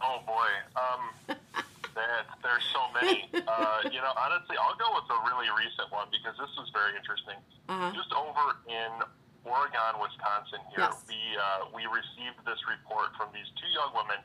Oh 0.00 0.20
boy, 0.24 0.48
um, 0.76 1.36
that 1.96 2.26
there's 2.42 2.62
so 2.72 2.80
many. 2.94 3.28
Uh, 3.34 3.80
you 3.90 3.98
know, 3.98 4.12
honestly, 4.16 4.56
I'll 4.60 4.76
go 4.76 4.94
with 4.94 5.10
a 5.10 5.34
really 5.34 5.48
recent 5.58 5.90
one 5.90 6.06
because 6.12 6.36
this 6.38 6.50
was 6.56 6.70
very 6.72 6.94
interesting. 6.96 7.36
Uh-huh. 7.68 7.90
Just 7.92 8.12
over 8.12 8.56
in 8.68 9.02
Oregon, 9.44 9.96
Wisconsin, 10.00 10.60
here, 10.74 10.84
Yes. 10.90 11.04
we 11.08 11.16
uh, 11.36 11.66
we 11.72 11.86
received 11.88 12.38
this 12.44 12.60
report 12.68 13.16
from 13.16 13.32
these 13.32 13.48
two 13.56 13.68
young 13.72 13.90
women 13.96 14.20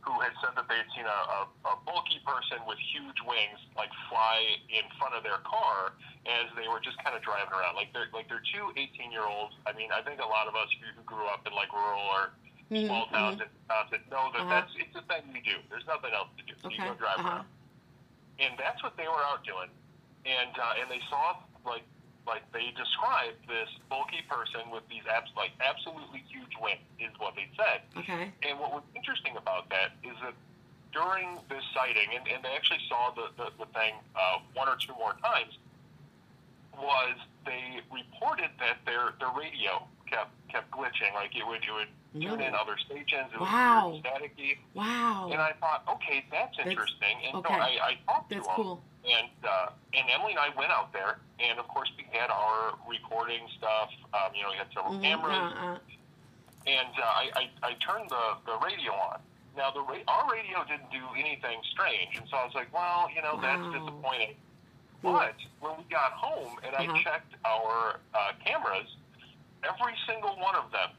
who 0.00 0.16
had 0.24 0.32
said 0.40 0.56
that 0.56 0.64
they 0.64 0.80
had 0.80 0.88
seen 0.96 1.04
a, 1.04 1.20
a, 1.36 1.40
a 1.68 1.74
bulky 1.84 2.16
person 2.24 2.56
with 2.64 2.78
huge 2.80 3.20
wings 3.28 3.60
like 3.76 3.92
fly 4.08 4.56
in 4.72 4.80
front 4.96 5.12
of 5.12 5.20
their 5.20 5.44
car 5.44 5.92
as 6.24 6.48
they 6.56 6.64
were 6.72 6.80
just 6.80 6.96
kind 7.04 7.12
of 7.12 7.20
driving 7.20 7.52
around. 7.52 7.76
Like 7.76 7.92
they're 7.92 8.08
like 8.14 8.24
they're 8.30 8.44
two 8.48 8.72
18 8.78 9.12
year 9.12 9.26
olds. 9.26 9.52
I 9.66 9.72
mean, 9.76 9.92
I 9.92 10.00
think 10.00 10.22
a 10.22 10.28
lot 10.30 10.46
of 10.48 10.54
us 10.56 10.70
who 10.80 10.86
who 10.96 11.02
grew 11.04 11.26
up 11.28 11.44
in 11.46 11.52
like 11.52 11.72
rural 11.72 12.00
or 12.16 12.32
Mhm, 12.70 12.86
small 12.86 13.06
towns 13.10 13.42
in 13.42 13.48
Wisconsin 13.50 13.98
know 14.14 14.30
that 14.30 14.46
Uh-huh. 14.46 14.62
that's 14.62 14.72
it's 14.78 14.94
a 14.94 15.02
thing 15.10 15.26
we 15.34 15.40
do. 15.42 15.58
There's 15.68 15.86
nothing 15.90 16.14
else 16.14 16.30
to 16.38 16.42
do. 16.46 16.54
So 16.62 16.70
you 16.70 16.78
go 16.78 16.94
drive 16.94 17.18
uh-huh. 17.18 17.42
around, 17.42 17.46
and 18.38 18.54
that's 18.56 18.80
what 18.86 18.96
they 18.96 19.08
were 19.10 19.24
out 19.26 19.42
doing. 19.44 19.68
And 20.24 20.54
uh, 20.56 20.78
and 20.80 20.88
they 20.88 21.02
saw 21.10 21.34
like 21.66 21.82
like 22.30 22.46
they 22.54 22.70
described 22.78 23.42
this 23.50 23.66
bulky 23.90 24.22
person 24.30 24.70
with 24.70 24.86
these 24.88 25.02
abs- 25.10 25.34
like 25.36 25.50
absolutely 25.58 26.22
huge 26.30 26.54
wings 26.62 26.86
is 27.02 27.10
what 27.18 27.34
they 27.34 27.50
said. 27.58 27.82
Okay. 27.98 28.30
And 28.46 28.54
what 28.62 28.70
was 28.70 28.86
interesting 28.94 29.34
about 29.36 29.66
that 29.74 29.98
is 30.06 30.14
that 30.22 30.34
during 30.94 31.38
this 31.50 31.62
sighting, 31.74 32.14
and, 32.14 32.22
and 32.30 32.38
they 32.46 32.54
actually 32.54 32.82
saw 32.88 33.10
the, 33.18 33.34
the, 33.36 33.50
the 33.58 33.66
thing 33.74 33.94
uh, 34.14 34.38
one 34.54 34.68
or 34.70 34.76
two 34.78 34.94
more 34.94 35.14
times, 35.22 35.58
was 36.78 37.16
they 37.46 37.80
reported 37.92 38.50
that 38.58 38.78
their, 38.86 39.14
their 39.18 39.30
radio 39.36 39.82
kept 40.08 40.30
kept 40.48 40.70
glitching. 40.70 41.12
Like 41.14 41.34
it 41.36 41.46
would 41.46 41.62
it 41.62 41.72
would 41.74 41.90
tune 42.22 42.40
in 42.40 42.54
other 42.54 42.76
stations. 42.78 43.30
It 43.34 43.38
was 43.40 43.48
Wow. 43.48 43.90
weird, 43.90 44.04
staticky. 44.04 44.58
Wow. 44.74 45.30
And 45.32 45.40
I 45.40 45.52
thought, 45.60 45.82
okay, 45.98 46.24
that's 46.30 46.56
That's- 46.56 46.70
interesting. 46.70 47.16
And 47.26 47.34
okay. 47.36 47.54
so 47.54 47.60
I, 47.60 47.70
I 47.82 47.98
talked 48.06 48.30
That's 48.30 48.46
to 48.56 48.62
them. 48.62 48.78
And 49.00 49.32
uh, 49.48 49.72
and 49.96 50.04
Emily 50.12 50.32
and 50.36 50.40
I 50.40 50.50
went 50.58 50.70
out 50.70 50.92
there, 50.92 51.18
and 51.40 51.58
of 51.58 51.66
course 51.68 51.88
we 51.96 52.04
had 52.12 52.28
our 52.28 52.76
recording 52.86 53.40
stuff. 53.56 53.88
Um, 54.12 54.34
you 54.36 54.42
know, 54.44 54.50
we 54.50 54.56
had 54.60 54.68
several 54.76 54.92
Mhm, 54.92 55.02
cameras, 55.02 55.52
uh-uh. 55.56 55.78
and 56.68 56.92
uh, 57.00 57.02
I, 57.02 57.30
I 57.34 57.44
I 57.62 57.72
turned 57.80 58.10
the 58.10 58.36
the 58.44 58.58
radio 58.60 58.92
on. 58.92 59.20
Now 59.56 59.70
the 59.70 59.80
ra- 59.80 60.04
our 60.06 60.30
radio 60.30 60.62
didn't 60.68 60.90
do 60.92 61.00
anything 61.16 61.60
strange, 61.72 62.12
and 62.20 62.28
so 62.28 62.36
I 62.36 62.44
was 62.44 62.54
like, 62.54 62.68
well, 62.74 63.08
you 63.14 63.22
know, 63.22 63.40
that's 63.40 63.62
Wow. 63.62 63.72
disappointing. 63.72 64.34
But 65.02 65.34
when 65.60 65.78
we 65.78 65.84
got 65.88 66.12
home 66.12 66.60
and 66.62 66.74
Uh-huh. 66.76 66.92
I 66.92 67.02
checked 67.02 67.32
our 67.46 68.00
uh, 68.12 68.32
cameras, 68.44 68.86
every 69.64 69.96
single 70.06 70.36
one 70.36 70.54
of 70.56 70.70
them, 70.72 70.90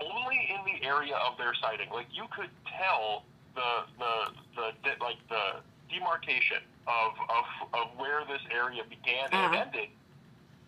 only 0.00 0.38
in 0.54 0.62
the 0.70 0.86
area 0.86 1.16
of 1.16 1.36
their 1.36 1.52
sighting, 1.60 1.90
like 1.90 2.06
you 2.14 2.26
could 2.30 2.50
tell 2.78 3.24
the 3.56 3.82
the 3.98 4.70
the, 4.86 4.90
like 5.02 5.18
the 5.28 5.58
demarcation 5.90 6.62
of, 6.86 7.12
of 7.28 7.44
of 7.72 7.86
where 7.98 8.24
this 8.28 8.42
area 8.52 8.82
began 8.88 9.24
and 9.32 9.54
Uh-huh. 9.54 9.64
ended 9.66 9.88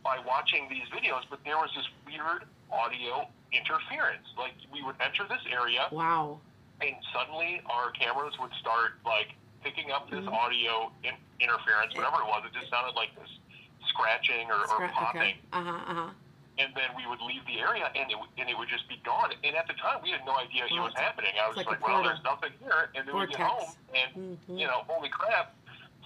by 0.02 0.18
watching 0.26 0.68
these 0.68 0.86
videos. 0.88 1.22
But 1.28 1.40
there 1.44 1.56
was 1.56 1.70
this 1.76 1.86
weird 2.06 2.44
audio 2.72 3.28
interference. 3.52 4.26
Like 4.38 4.54
we 4.72 4.82
would 4.82 4.96
enter 5.00 5.24
this 5.28 5.42
area 5.50 5.88
Wow. 5.92 6.40
and 6.80 6.94
suddenly 7.12 7.60
our 7.66 7.90
cameras 7.92 8.34
would 8.38 8.52
start 8.60 8.92
like 9.04 9.34
picking 9.62 9.90
up 9.90 10.08
this 10.10 10.24
Mhm. 10.24 10.32
audio 10.32 10.92
in, 11.02 11.14
interference, 11.40 11.94
whatever 11.94 12.22
it 12.22 12.26
was. 12.26 12.44
It 12.46 12.52
just 12.54 12.70
sounded 12.70 12.94
like 12.94 13.14
this 13.16 13.28
scratching 13.88 14.50
or, 14.50 14.60
or 14.72 14.88
popping, 14.88 15.20
okay. 15.20 15.38
Uh 15.52 15.62
huh. 15.62 15.70
Uh 15.86 15.94
huh. 15.94 16.10
and 16.58 16.74
then 16.74 16.88
we 16.96 17.06
would 17.06 17.20
leave 17.20 17.44
the 17.46 17.60
area 17.60 17.90
and 17.94 18.10
it, 18.10 18.18
would- 18.18 18.30
and 18.38 18.48
it 18.48 18.56
would 18.56 18.68
just 18.68 18.88
be 18.88 18.96
gone. 19.04 19.30
And 19.44 19.54
at 19.56 19.66
the 19.66 19.74
time, 19.74 20.00
we 20.02 20.10
had 20.10 20.24
no 20.24 20.36
idea 20.38 20.64
it 20.64 20.72
Well, 20.72 20.84
was 20.84 20.94
happening. 20.96 21.32
I 21.42 21.46
was 21.48 21.56
like, 21.56 21.66
like 21.66 21.86
well, 21.86 22.02
there's 22.02 22.22
nothing 22.24 22.52
here, 22.62 22.90
and 22.94 23.06
then 23.06 23.14
we 23.16 23.26
get 23.26 23.40
home, 23.40 23.68
Vortex. 23.92 24.16
and 24.16 24.38
Mhm. 24.48 24.58
you 24.58 24.66
know, 24.66 24.84
holy 24.88 25.08
crap, 25.10 25.54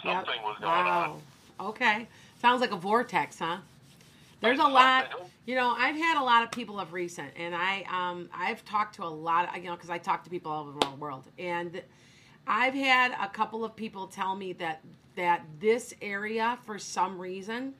Yep. 0.04 0.26
was 0.42 0.57
going 0.59 0.62
wow. 0.62 1.21
on. 1.59 1.69
Okay. 1.69 2.09
Sounds 2.40 2.61
like 2.61 2.73
a 2.73 2.76
vortex, 2.76 3.38
huh? 3.38 3.59
There's 4.40 4.59
a 4.59 4.64
lot. 4.64 5.30
You 5.47 5.54
know, 5.54 5.75
I've 5.76 5.97
had 5.97 6.21
a 6.21 6.25
lot 6.25 6.42
of 6.42 6.50
people 6.50 6.80
of 6.80 6.92
recent, 6.92 7.30
and 7.37 7.54
I 7.54 7.85
um 7.90 8.30
I've 8.35 8.64
talked 8.64 8.95
to 8.97 9.04
a 9.04 9.09
lot. 9.09 9.49
Of, 9.49 9.62
you 9.62 9.69
know, 9.69 9.75
because 9.75 9.90
I 9.90 9.99
talk 9.99 10.25
to 10.25 10.30
people 10.30 10.50
all 10.50 10.69
over 10.69 10.78
the 10.80 10.97
world, 10.99 11.25
and 11.38 11.83
I've 12.47 12.75
had 12.75 13.14
a 13.21 13.28
couple 13.28 13.64
of 13.64 13.76
people 13.76 14.07
tell 14.07 14.35
me 14.35 14.54
that 14.54 14.80
that 15.16 15.42
this 15.61 15.92
area, 16.00 16.59
for 16.64 16.78
some 16.78 17.19
reason, 17.19 17.75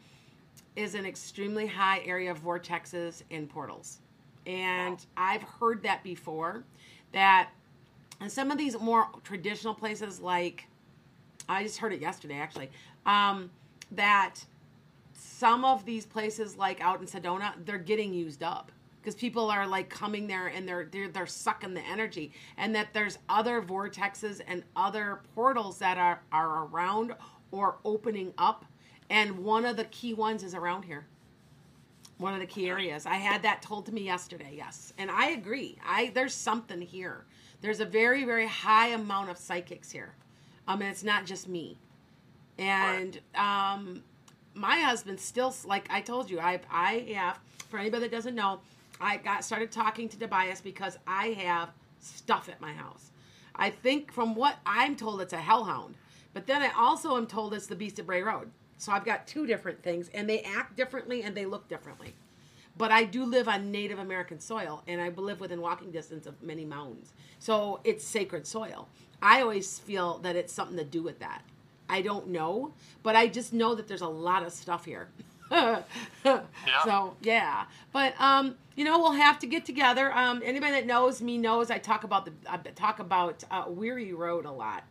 is 0.76 0.94
an 0.94 1.06
extremely 1.06 1.66
high 1.66 2.02
area 2.04 2.30
of 2.30 2.42
vortexes 2.42 3.22
and 3.30 3.48
portals, 3.48 3.98
and 4.46 4.98
I've 5.16 5.42
heard 5.42 5.82
that 5.84 6.02
before. 6.02 6.64
That 7.12 7.48
in 8.20 8.28
some 8.28 8.50
of 8.50 8.58
these 8.58 8.78
more 8.78 9.08
traditional 9.24 9.72
places, 9.72 10.20
like 10.20 10.66
I 11.50 11.62
just 11.64 11.78
heard 11.78 11.92
it 11.92 12.00
yesterday 12.00 12.37
actually. 12.37 12.71
Um, 13.07 13.50
that 13.92 14.45
some 15.12 15.64
of 15.64 15.85
these 15.85 16.07
places, 16.07 16.57
like 16.57 16.80
out 16.80 17.00
in 17.00 17.07
Sedona, 17.07 17.52
they're 17.64 17.78
getting 17.78 18.14
used 18.14 18.42
up 18.42 18.71
because 19.00 19.14
people 19.14 19.50
are 19.50 19.66
like 19.66 19.88
coming 19.88 20.26
there 20.26 20.49
and 20.49 20.69
they're, 20.69 20.88
they're 20.90 21.09
they're 21.09 21.26
sucking 21.26 21.75
the 21.75 21.80
energy, 21.80 22.33
and 22.57 22.75
that 22.75 22.92
there's 22.92 23.19
other 23.28 23.62
vortexes 23.62 24.40
and 24.47 24.62
other 24.76 25.23
portals 25.35 25.78
that 25.78 25.99
are 25.99 26.23
are 26.30 26.66
around 26.66 27.14
or 27.50 27.78
opening 27.85 28.33
up, 28.38 28.64
and 29.09 29.38
one 29.38 29.64
of 29.64 29.76
the 29.76 29.85
key 29.85 30.14
ones 30.14 30.42
is 30.42 30.54
around 30.54 30.85
here. 30.85 31.07
One 32.19 32.35
of 32.35 32.40
the 32.40 32.47
key 32.47 32.69
areas. 32.69 33.07
I 33.07 33.14
had 33.14 33.42
that 33.42 33.62
told 33.62 33.87
to 33.87 33.92
me 33.92 34.02
yesterday. 34.02 34.52
Yes, 34.54 34.92
and 34.99 35.11
I 35.11 35.30
agree. 35.30 35.78
I 35.85 36.12
there's 36.14 36.35
something 36.35 36.80
here. 36.80 37.25
there's 37.61 37.80
a 37.80 37.87
very 37.87 38.25
very 38.25 38.47
high 38.47 38.88
amount 38.88 39.30
of 39.30 39.38
psychics 39.38 39.90
here. 39.90 40.14
Um, 40.70 40.82
and 40.82 40.90
it's 40.90 41.04
not 41.04 41.26
just 41.26 41.48
me. 41.48 41.76
And 42.58 43.18
um, 43.34 44.04
my 44.54 44.78
husband 44.80 45.18
still, 45.18 45.54
like 45.64 45.86
I 45.90 46.00
told 46.00 46.30
you, 46.30 46.38
I 46.38 46.60
I 46.70 47.12
have 47.14 47.40
for 47.68 47.78
anybody 47.78 48.02
that 48.02 48.12
doesn't 48.12 48.34
know, 48.34 48.60
I 49.00 49.16
got 49.16 49.44
started 49.44 49.72
talking 49.72 50.08
to 50.08 50.18
Tobias 50.18 50.60
because 50.60 50.98
I 51.06 51.28
have 51.28 51.70
stuff 52.00 52.48
at 52.48 52.60
my 52.60 52.72
house. 52.72 53.10
I 53.54 53.70
think 53.70 54.12
from 54.12 54.34
what 54.34 54.56
I'm 54.64 54.96
told, 54.96 55.20
it's 55.20 55.32
a 55.32 55.38
hellhound, 55.38 55.96
but 56.34 56.46
then 56.46 56.62
I 56.62 56.70
also 56.76 57.16
am 57.16 57.26
told 57.26 57.52
it's 57.52 57.66
the 57.66 57.76
Beast 57.76 57.98
of 57.98 58.06
Bray 58.06 58.22
Road. 58.22 58.50
So 58.78 58.92
I've 58.92 59.04
got 59.04 59.26
two 59.26 59.46
different 59.46 59.82
things, 59.82 60.08
and 60.14 60.28
they 60.28 60.40
act 60.40 60.76
differently 60.76 61.22
and 61.22 61.36
they 61.36 61.46
look 61.46 61.68
differently. 61.68 62.14
But 62.80 62.90
I 62.90 63.04
do 63.04 63.26
live 63.26 63.46
on 63.46 63.70
Native 63.70 63.99
American 63.99 64.40
soil, 64.40 64.82
and 64.87 65.02
I 65.02 65.10
live 65.10 65.38
within 65.38 65.60
walking 65.60 65.90
distance 65.90 66.26
of 66.26 66.42
many 66.42 66.64
mountains. 66.64 67.12
So 67.38 67.80
it's 67.84 68.02
sacred 68.02 68.46
soil. 68.46 68.88
I 69.20 69.42
always 69.42 69.78
feel 69.78 70.16
that 70.20 70.34
it's 70.34 70.50
something 70.50 70.78
to 70.78 70.84
do 70.84 71.02
with 71.02 71.18
that. 71.18 71.42
I 71.90 72.00
don't 72.00 72.28
know, 72.28 72.72
but 73.02 73.16
I 73.16 73.26
just 73.26 73.52
know 73.52 73.75
that 73.75 73.87
there's 73.87 74.00
a 74.00 74.08
lot 74.08 74.44
of 74.44 74.54
stuff 74.54 74.87
here. 74.87 75.08
yeah. 75.52 75.82
So 76.82 77.16
yeah, 77.20 77.66
but 77.92 78.18
um, 78.18 78.54
you 78.76 78.87
know 78.87 78.99
we'll 78.99 79.12
have 79.12 79.38
to 79.40 79.46
get 79.46 79.66
together. 79.66 80.10
Um, 80.16 80.40
anybody 80.42 80.72
that 80.72 80.87
knows 80.87 81.20
me 81.20 81.37
knows 81.37 81.70
I 81.70 81.76
talk 81.76 82.04
about 82.04 82.25
the 82.25 82.32
I 82.49 82.56
talk 82.56 82.99
about 82.99 83.44
uh, 83.50 83.64
Weary 83.68 84.14
Road 84.14 84.46
a 84.46 84.52
lot, 84.52 84.84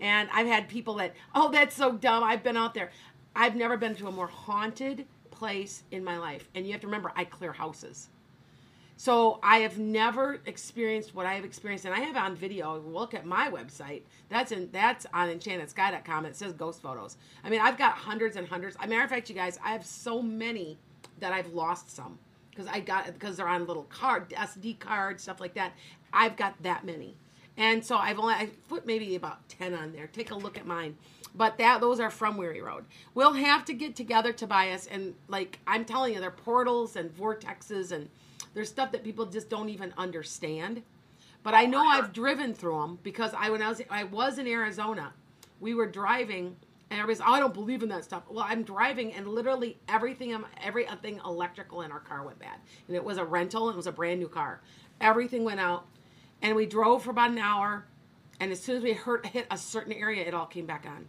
and 0.00 0.28
I've 0.32 0.48
had 0.48 0.68
people 0.68 0.94
that 0.94 1.14
oh 1.32 1.52
that's 1.52 1.76
so 1.76 1.92
dumb. 1.92 2.24
I've 2.24 2.42
been 2.42 2.56
out 2.56 2.74
there. 2.74 2.90
I've 3.36 3.54
never 3.54 3.76
been 3.76 3.94
to 3.96 4.08
a 4.08 4.10
more 4.10 4.26
haunted 4.26 5.06
place 5.36 5.82
in 5.90 6.02
my 6.02 6.18
life, 6.18 6.48
and 6.54 6.66
you 6.66 6.72
have 6.72 6.80
to 6.80 6.86
remember 6.86 7.12
I 7.14 7.24
clear 7.24 7.52
houses. 7.52 8.08
So 8.98 9.38
I 9.42 9.58
have 9.58 9.78
never 9.78 10.40
experienced 10.46 11.14
what 11.14 11.26
I 11.26 11.34
have 11.34 11.44
experienced, 11.44 11.84
and 11.84 11.94
I 11.94 12.00
have 12.00 12.16
on 12.16 12.34
video. 12.34 12.78
Look 12.80 13.12
at 13.12 13.26
my 13.26 13.50
website. 13.50 14.02
That's 14.30 14.52
in 14.52 14.70
that's 14.72 15.06
on 15.12 15.28
enchantedsky.com. 15.28 16.24
It 16.24 16.34
says 16.34 16.54
ghost 16.54 16.80
photos. 16.80 17.16
I 17.44 17.50
mean, 17.50 17.60
I've 17.60 17.76
got 17.76 17.92
hundreds 17.92 18.36
and 18.36 18.48
hundreds. 18.48 18.76
As 18.76 18.86
a 18.86 18.88
matter 18.88 19.04
of 19.04 19.10
fact, 19.10 19.28
you 19.28 19.34
guys, 19.34 19.58
I 19.62 19.72
have 19.72 19.84
so 19.84 20.22
many 20.22 20.78
that 21.20 21.32
I've 21.32 21.52
lost 21.52 21.94
some 21.94 22.18
because 22.50 22.66
I 22.66 22.80
got 22.80 23.06
because 23.06 23.36
they're 23.36 23.48
on 23.48 23.66
little 23.66 23.84
card 23.84 24.30
SD 24.30 24.78
cards, 24.78 25.22
stuff 25.22 25.40
like 25.40 25.54
that. 25.54 25.72
I've 26.12 26.36
got 26.36 26.60
that 26.62 26.86
many, 26.86 27.16
and 27.58 27.84
so 27.84 27.96
I've 27.96 28.18
only 28.18 28.34
I 28.34 28.48
put 28.68 28.86
maybe 28.86 29.14
about 29.14 29.46
ten 29.50 29.74
on 29.74 29.92
there. 29.92 30.06
Take 30.06 30.30
a 30.30 30.34
look 30.34 30.56
at 30.56 30.66
mine. 30.66 30.96
But 31.36 31.58
that 31.58 31.80
those 31.80 32.00
are 32.00 32.10
from 32.10 32.36
Weary 32.36 32.62
Road. 32.62 32.84
We'll 33.14 33.34
have 33.34 33.64
to 33.66 33.74
get 33.74 33.94
together, 33.94 34.32
Tobias, 34.32 34.86
and 34.86 35.14
like 35.28 35.58
I'm 35.66 35.84
telling 35.84 36.14
you, 36.14 36.20
they're 36.20 36.30
portals 36.30 36.96
and 36.96 37.14
vortexes 37.14 37.92
and 37.92 38.08
there's 38.54 38.70
stuff 38.70 38.90
that 38.92 39.04
people 39.04 39.26
just 39.26 39.50
don't 39.50 39.68
even 39.68 39.92
understand. 39.98 40.82
But 41.42 41.54
I 41.54 41.66
know 41.66 41.84
I've 41.84 42.12
driven 42.12 42.54
through 42.54 42.80
them 42.80 42.98
because 43.02 43.32
I 43.36 43.50
when 43.50 43.62
I 43.62 43.68
was 43.68 43.82
I 43.90 44.04
was 44.04 44.38
in 44.38 44.46
Arizona, 44.46 45.12
we 45.60 45.74
were 45.74 45.86
driving 45.86 46.56
and 46.90 47.00
everybody's 47.00 47.20
oh, 47.20 47.32
I 47.32 47.38
don't 47.38 47.54
believe 47.54 47.82
in 47.82 47.88
that 47.90 48.04
stuff. 48.04 48.22
Well, 48.30 48.44
I'm 48.48 48.62
driving 48.62 49.12
and 49.12 49.28
literally 49.28 49.78
everything 49.88 50.34
um, 50.34 50.46
everything 50.62 51.20
electrical 51.24 51.82
in 51.82 51.92
our 51.92 52.00
car 52.00 52.24
went 52.24 52.38
bad. 52.38 52.58
And 52.88 52.96
it 52.96 53.04
was 53.04 53.18
a 53.18 53.24
rental, 53.24 53.68
it 53.68 53.76
was 53.76 53.86
a 53.86 53.92
brand 53.92 54.20
new 54.20 54.28
car. 54.28 54.60
Everything 55.00 55.44
went 55.44 55.60
out 55.60 55.86
and 56.40 56.56
we 56.56 56.64
drove 56.66 57.02
for 57.02 57.10
about 57.10 57.30
an 57.30 57.38
hour 57.38 57.84
and 58.40 58.52
as 58.52 58.60
soon 58.60 58.76
as 58.76 58.82
we 58.82 58.92
hurt, 58.92 59.26
hit 59.26 59.46
a 59.50 59.58
certain 59.58 59.92
area 59.92 60.26
it 60.26 60.34
all 60.34 60.46
came 60.46 60.66
back 60.66 60.84
on. 60.86 61.06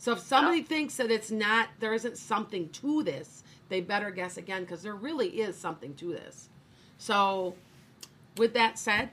So 0.00 0.12
if 0.12 0.20
somebody 0.20 0.60
yeah. 0.60 0.64
thinks 0.64 0.96
that 0.96 1.10
it's 1.10 1.30
not 1.30 1.68
there 1.78 1.92
isn't 1.92 2.16
something 2.16 2.70
to 2.70 3.02
this, 3.02 3.44
they 3.68 3.82
better 3.82 4.10
guess 4.10 4.38
again 4.38 4.62
because 4.62 4.82
there 4.82 4.94
really 4.94 5.28
is 5.28 5.58
something 5.58 5.94
to 5.96 6.06
this. 6.06 6.48
So, 6.96 7.54
with 8.38 8.54
that 8.54 8.78
said, 8.78 9.10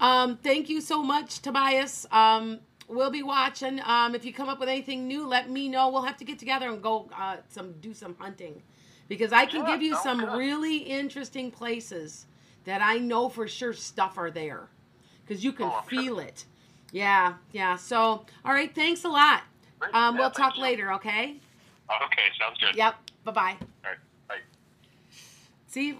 um, 0.00 0.38
thank 0.38 0.70
you 0.70 0.80
so 0.80 1.02
much, 1.02 1.40
Tobias. 1.40 2.06
Um, 2.10 2.60
we'll 2.88 3.10
be 3.10 3.22
watching. 3.22 3.82
Um, 3.84 4.14
if 4.14 4.24
you 4.24 4.32
come 4.32 4.48
up 4.48 4.58
with 4.58 4.70
anything 4.70 5.06
new, 5.06 5.26
let 5.26 5.50
me 5.50 5.68
know. 5.68 5.90
We'll 5.90 6.02
have 6.02 6.16
to 6.16 6.24
get 6.24 6.38
together 6.38 6.70
and 6.70 6.82
go 6.82 7.10
uh, 7.14 7.36
some 7.50 7.74
do 7.82 7.92
some 7.92 8.16
hunting 8.18 8.62
because 9.08 9.30
I 9.30 9.44
can 9.44 9.66
give 9.66 9.82
you 9.82 9.94
some 9.96 10.20
good. 10.20 10.38
really 10.38 10.78
interesting 10.78 11.50
places 11.50 12.24
that 12.64 12.80
I 12.80 12.96
know 12.96 13.28
for 13.28 13.46
sure 13.46 13.74
stuff 13.74 14.16
are 14.16 14.30
there 14.30 14.70
because 15.26 15.44
you 15.44 15.52
can 15.52 15.66
oh, 15.66 15.82
feel 15.86 16.16
sure. 16.16 16.24
it. 16.24 16.46
Yeah, 16.92 17.34
yeah. 17.52 17.76
So, 17.76 18.24
all 18.42 18.52
right. 18.52 18.74
Thanks 18.74 19.04
a 19.04 19.08
lot. 19.10 19.42
Um, 19.82 20.14
yeah, 20.14 20.20
we'll 20.20 20.30
talk 20.30 20.56
you. 20.56 20.62
later. 20.62 20.92
Okay. 20.94 21.36
Okay. 21.90 22.22
Sounds 22.38 22.58
good. 22.58 22.76
Yep. 22.76 22.94
Bye 23.24 23.32
bye. 23.32 23.56
All 23.60 23.90
right. 23.90 23.98
Bye. 24.28 24.36
See, 25.66 25.96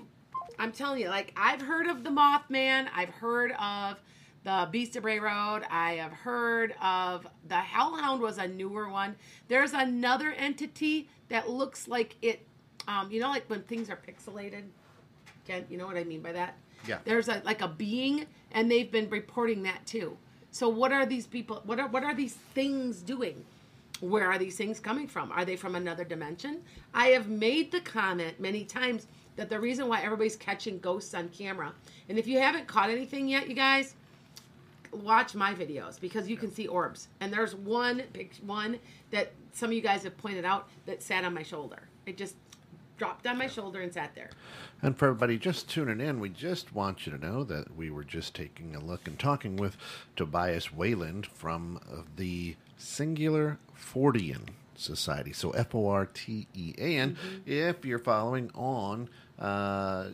I'm 0.58 0.72
telling 0.72 1.00
you, 1.00 1.08
like 1.08 1.32
I've 1.36 1.60
heard 1.60 1.86
of 1.86 2.04
the 2.04 2.10
Mothman, 2.10 2.88
I've 2.94 3.10
heard 3.10 3.52
of 3.52 3.98
the 4.44 4.68
Beast 4.70 4.96
of 4.96 5.02
Bray 5.02 5.18
Road, 5.18 5.62
I 5.70 5.94
have 5.94 6.12
heard 6.12 6.74
of 6.80 7.26
the 7.48 7.56
Hellhound 7.56 8.20
was 8.20 8.38
a 8.38 8.48
newer 8.48 8.88
one. 8.88 9.16
There's 9.48 9.72
another 9.72 10.32
entity 10.32 11.08
that 11.28 11.50
looks 11.50 11.86
like 11.86 12.16
it, 12.22 12.46
um, 12.86 13.10
you 13.10 13.20
know, 13.20 13.28
like 13.28 13.48
when 13.50 13.62
things 13.62 13.90
are 13.90 13.98
pixelated. 13.98 14.62
Ken, 15.46 15.64
you 15.68 15.76
know 15.76 15.86
what 15.86 15.96
I 15.96 16.04
mean 16.04 16.20
by 16.20 16.32
that? 16.32 16.56
Yeah. 16.86 16.98
There's 17.04 17.28
a 17.28 17.42
like 17.44 17.60
a 17.60 17.68
being, 17.68 18.26
and 18.52 18.70
they've 18.70 18.90
been 18.90 19.10
reporting 19.10 19.62
that 19.64 19.84
too. 19.86 20.16
So 20.50 20.68
what 20.68 20.92
are 20.92 21.06
these 21.06 21.26
people? 21.26 21.62
What 21.64 21.78
are 21.78 21.88
what 21.88 22.04
are 22.04 22.14
these 22.14 22.34
things 22.54 23.02
doing? 23.02 23.44
Where 24.00 24.30
are 24.30 24.38
these 24.38 24.56
things 24.56 24.78
coming 24.80 25.08
from? 25.08 25.32
Are 25.32 25.44
they 25.44 25.56
from 25.56 25.74
another 25.74 26.04
dimension? 26.04 26.62
I 26.94 27.08
have 27.08 27.28
made 27.28 27.72
the 27.72 27.80
comment 27.80 28.38
many 28.38 28.64
times 28.64 29.06
that 29.36 29.50
the 29.50 29.58
reason 29.58 29.88
why 29.88 30.02
everybody's 30.02 30.36
catching 30.36 30.78
ghosts 30.78 31.14
on 31.14 31.28
camera, 31.28 31.72
and 32.08 32.18
if 32.18 32.26
you 32.26 32.38
haven't 32.38 32.66
caught 32.66 32.90
anything 32.90 33.28
yet, 33.28 33.48
you 33.48 33.54
guys, 33.54 33.94
watch 34.92 35.34
my 35.34 35.54
videos 35.54 36.00
because 36.00 36.28
you 36.28 36.36
can 36.36 36.52
see 36.52 36.66
orbs. 36.66 37.08
And 37.20 37.32
there's 37.32 37.54
one 37.54 38.02
one 38.44 38.78
that 39.10 39.32
some 39.52 39.70
of 39.70 39.74
you 39.74 39.80
guys 39.80 40.02
have 40.04 40.16
pointed 40.16 40.44
out 40.44 40.68
that 40.86 41.02
sat 41.02 41.24
on 41.24 41.34
my 41.34 41.42
shoulder. 41.42 41.88
It 42.06 42.16
just 42.16 42.36
dropped 42.96 43.26
on 43.26 43.38
my 43.38 43.46
shoulder 43.46 43.80
and 43.80 43.92
sat 43.92 44.14
there. 44.14 44.30
And 44.82 44.96
for 44.96 45.06
everybody 45.08 45.38
just 45.38 45.68
tuning 45.68 46.00
in, 46.00 46.20
we 46.20 46.28
just 46.28 46.74
want 46.74 47.06
you 47.06 47.12
to 47.12 47.18
know 47.18 47.44
that 47.44 47.76
we 47.76 47.90
were 47.90 48.04
just 48.04 48.34
taking 48.34 48.74
a 48.74 48.80
look 48.80 49.06
and 49.06 49.18
talking 49.18 49.56
with 49.56 49.76
Tobias 50.16 50.72
Wayland 50.72 51.26
from 51.26 51.80
the 52.16 52.56
Singular 52.78 53.58
Fortean 53.76 54.48
Society. 54.76 55.32
So 55.32 55.50
F 55.50 55.74
O 55.74 55.88
R 55.88 56.06
T 56.06 56.46
E 56.54 56.74
A 56.78 56.96
N. 56.96 57.16
Mm-hmm. 57.16 57.50
If 57.50 57.84
you're 57.84 57.98
following 57.98 58.50
on 58.54 59.08
uh, 59.38 60.06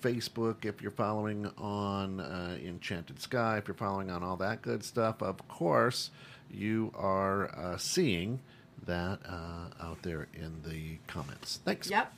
Facebook, 0.00 0.64
if 0.64 0.80
you're 0.80 0.90
following 0.90 1.50
on 1.58 2.20
uh, 2.20 2.56
Enchanted 2.64 3.20
Sky, 3.20 3.58
if 3.58 3.68
you're 3.68 3.74
following 3.74 4.10
on 4.10 4.22
all 4.22 4.36
that 4.36 4.62
good 4.62 4.84
stuff, 4.84 5.22
of 5.22 5.46
course, 5.48 6.10
you 6.50 6.92
are 6.94 7.50
uh, 7.58 7.76
seeing 7.76 8.40
that 8.86 9.18
uh, 9.28 9.84
out 9.84 10.02
there 10.02 10.28
in 10.34 10.62
the 10.64 10.98
comments. 11.06 11.60
Thanks. 11.64 11.90
Yep. 11.90 12.12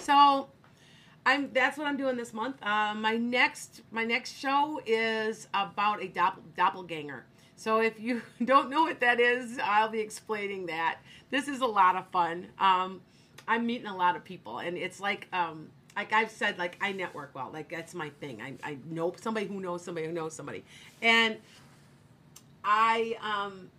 So 0.00 0.48
I'm 1.26 1.50
that's 1.52 1.78
what 1.78 1.86
I'm 1.86 1.96
doing 1.96 2.16
this 2.16 2.32
month. 2.32 2.56
Uh, 2.62 2.94
my 2.94 3.16
next 3.16 3.82
my 3.90 4.04
next 4.04 4.32
show 4.38 4.80
is 4.86 5.48
about 5.54 6.02
a 6.02 6.06
doppel, 6.06 6.40
doppelganger. 6.56 7.24
So 7.64 7.80
if 7.80 7.98
you 7.98 8.20
don't 8.44 8.68
know 8.68 8.82
what 8.82 9.00
that 9.00 9.18
is, 9.18 9.58
I'll 9.58 9.88
be 9.88 10.00
explaining 10.00 10.66
that. 10.66 10.98
This 11.30 11.48
is 11.48 11.62
a 11.62 11.66
lot 11.66 11.96
of 11.96 12.06
fun. 12.08 12.48
Um, 12.58 13.00
I'm 13.48 13.64
meeting 13.64 13.86
a 13.86 13.96
lot 13.96 14.16
of 14.16 14.24
people, 14.24 14.58
and 14.58 14.76
it's 14.76 15.00
like 15.00 15.28
um, 15.32 15.70
like 15.96 16.12
I've 16.12 16.30
said, 16.30 16.58
like 16.58 16.76
I 16.82 16.92
network 16.92 17.34
well. 17.34 17.48
Like 17.50 17.70
that's 17.70 17.94
my 17.94 18.10
thing. 18.20 18.42
I, 18.42 18.52
I 18.62 18.76
know 18.90 19.14
somebody 19.18 19.46
who 19.46 19.60
knows 19.60 19.82
somebody 19.82 20.06
who 20.06 20.12
knows 20.12 20.34
somebody, 20.34 20.62
and 21.00 21.38
I 22.62 23.16
um, 23.22 23.70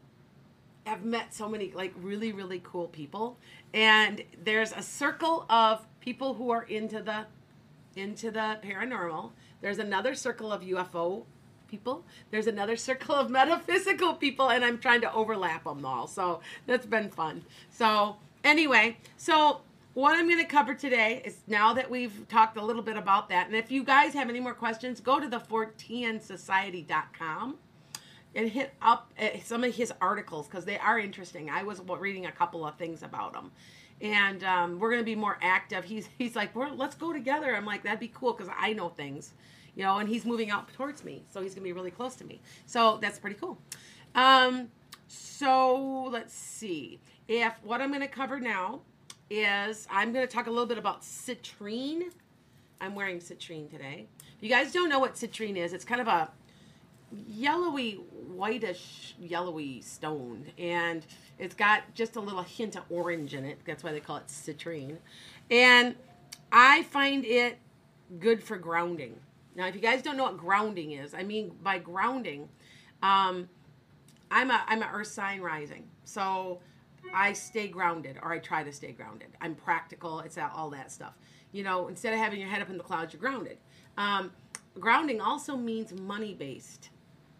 have 0.88 1.06
met 1.06 1.36
so 1.36 1.48
many 1.48 1.72
like 1.72 1.94
really 2.02 2.32
really 2.32 2.62
cool 2.64 2.88
people. 2.88 3.38
And 3.72 4.24
there's 4.44 4.72
a 4.72 4.82
circle 4.82 5.46
of 5.48 5.86
people 6.00 6.34
who 6.34 6.50
are 6.50 6.64
into 6.64 7.04
the 7.04 7.28
into 7.96 8.32
the 8.32 8.58
paranormal. 8.64 9.30
There's 9.62 9.78
another 9.78 10.16
circle 10.16 10.52
of 10.52 10.64
UFO 10.64 11.26
people. 11.76 12.06
There's 12.32 12.48
another 12.48 12.78
circle 12.78 13.16
of 13.16 13.30
metaphysical 13.40 14.14
people, 14.14 14.50
and 14.50 14.64
I'm 14.64 14.78
trying 14.78 15.02
to 15.02 15.14
overlap 15.14 15.66
them 15.66 15.86
all. 15.86 16.08
So 16.08 16.40
that's 16.66 16.86
been 16.86 17.10
fun. 17.10 17.44
So 17.70 18.16
anyway, 18.46 18.96
so 19.18 19.60
what 19.94 20.16
I'm 20.16 20.30
going 20.30 20.40
to 20.40 20.46
cover 20.46 20.74
today 20.74 21.22
is 21.26 21.40
now 21.48 21.74
that 21.74 21.92
we've 21.92 22.26
talked 22.30 22.56
a 22.56 22.64
little 22.64 22.82
bit 22.82 22.96
about 22.96 23.28
that, 23.30 23.48
and 23.48 23.58
if 23.58 23.72
you 23.72 23.84
guys 23.84 24.14
have 24.14 24.30
any 24.30 24.40
more 24.40 24.54
questions, 24.54 25.02
go 25.02 25.20
to 25.20 25.28
the 25.28 25.40
forteansociety.com 25.40 27.58
and 28.36 28.50
hit 28.50 28.74
up 28.82 29.12
eh, 29.18 29.42
some 29.44 29.66
of 29.66 29.76
his 29.76 29.92
articles 30.00 30.48
because 30.48 30.64
they 30.66 30.78
are 30.78 30.98
interesting. 30.98 31.50
I 31.50 31.64
was 31.64 31.82
reading 32.00 32.26
a 32.26 32.32
couple 32.32 32.66
of 32.66 32.78
things 32.78 33.04
about 33.04 33.34
them. 33.34 33.52
And 34.02 34.44
um, 34.44 34.80
we're 34.80 34.92
going 34.92 35.02
to 35.02 35.06
be 35.06 35.16
more 35.16 35.38
active. 35.42 35.86
He's 35.86 36.10
he's 36.18 36.36
like, 36.36 36.54
well, 36.54 36.76
let's 36.76 36.96
go 36.96 37.14
together. 37.14 37.56
I'm 37.56 37.66
like, 37.66 37.84
that'd 37.84 38.02
be 38.02 38.12
cool 38.14 38.34
because 38.34 38.52
I 38.58 38.74
know 38.74 38.90
things, 38.90 39.32
you 39.76 39.84
know. 39.84 39.98
And 39.98 40.10
he's 40.10 40.26
moving 40.26 40.50
out 40.50 40.72
towards 40.74 41.04
me, 41.04 41.24
so 41.32 41.42
he's 41.42 41.54
going 41.54 41.64
to 41.64 41.70
be 41.70 41.74
really 41.74 41.92
close 41.92 42.16
to 42.16 42.26
me. 42.26 42.42
So 42.66 42.98
that's 43.02 43.20
pretty 43.20 43.38
cool. 43.38 43.58
Um, 44.14 44.70
so 45.08 46.10
let's 46.12 46.34
see 46.34 47.00
if 47.28 47.54
what 47.64 47.82
I'm 47.82 47.90
going 47.90 48.02
to 48.02 48.08
cover 48.08 48.40
now 48.40 48.82
is 49.30 49.88
I'm 49.92 50.14
going 50.14 50.26
to 50.26 50.32
talk 50.32 50.48
a 50.48 50.50
little 50.50 50.66
bit 50.66 50.78
about 50.78 51.02
citrine. 51.02 52.12
I'm 52.80 52.96
wearing 52.96 53.20
citrine 53.20 53.70
today. 53.70 54.08
If 54.38 54.44
you 54.44 54.50
guys 54.50 54.72
don't 54.72 54.90
know 54.90 55.00
what 55.00 55.16
citrine 55.16 55.58
is, 55.58 55.74
it's 55.74 55.86
kind 55.86 56.02
of 56.02 56.08
a 56.08 56.30
yellowy, 57.28 57.94
whitish, 57.94 59.16
yellowy 59.20 59.82
stone, 59.82 60.46
and 60.58 61.06
it's 61.40 61.56
got 61.56 61.94
just 61.94 62.16
a 62.16 62.20
little 62.20 62.44
hint 62.44 62.76
of 62.76 62.84
orange 62.90 63.34
in 63.34 63.46
it. 63.46 63.60
That's 63.66 63.84
why 63.84 63.92
they 63.92 64.00
call 64.00 64.18
it 64.18 64.28
citrine. 64.28 64.98
And 65.50 65.96
I 66.52 66.84
find 66.84 67.26
it 67.26 67.58
good 68.20 68.44
for 68.44 68.58
grounding. 68.58 69.20
Now, 69.56 69.68
if 69.68 69.76
you 69.76 69.82
guys 69.82 70.02
don't 70.02 70.18
know 70.18 70.24
what 70.24 70.38
grounding 70.38 70.92
is, 70.92 71.14
I 71.14 71.24
mean 71.24 71.56
by 71.64 71.80
grounding, 71.80 72.50
um, 73.02 73.50
I'm 74.30 74.52
a 74.52 74.64
I'm 74.68 74.82
a 74.82 74.90
Earth 74.94 75.08
sign 75.08 75.42
rising, 75.42 75.88
so 76.04 76.60
I 77.14 77.34
stay 77.34 77.68
grounded, 77.68 78.18
or 78.22 78.32
I 78.34 78.40
try 78.40 78.64
to 78.64 78.72
stay 78.72 78.92
grounded. 78.92 79.30
I'm 79.42 79.56
practical. 79.56 80.20
It's 80.22 80.38
all 80.38 80.70
that 80.72 80.92
stuff. 80.92 81.14
You 81.52 81.64
know, 81.64 81.88
instead 81.88 82.14
of 82.14 82.20
having 82.20 82.40
your 82.40 82.50
head 82.50 82.62
up 82.62 82.70
in 82.70 82.78
the 82.78 82.84
clouds, 82.84 83.14
you're 83.14 83.20
grounded. 83.20 83.58
Um, 83.98 84.32
grounding 84.80 85.22
also 85.22 85.56
means 85.56 85.94
money 85.94 86.34
based 86.34 86.90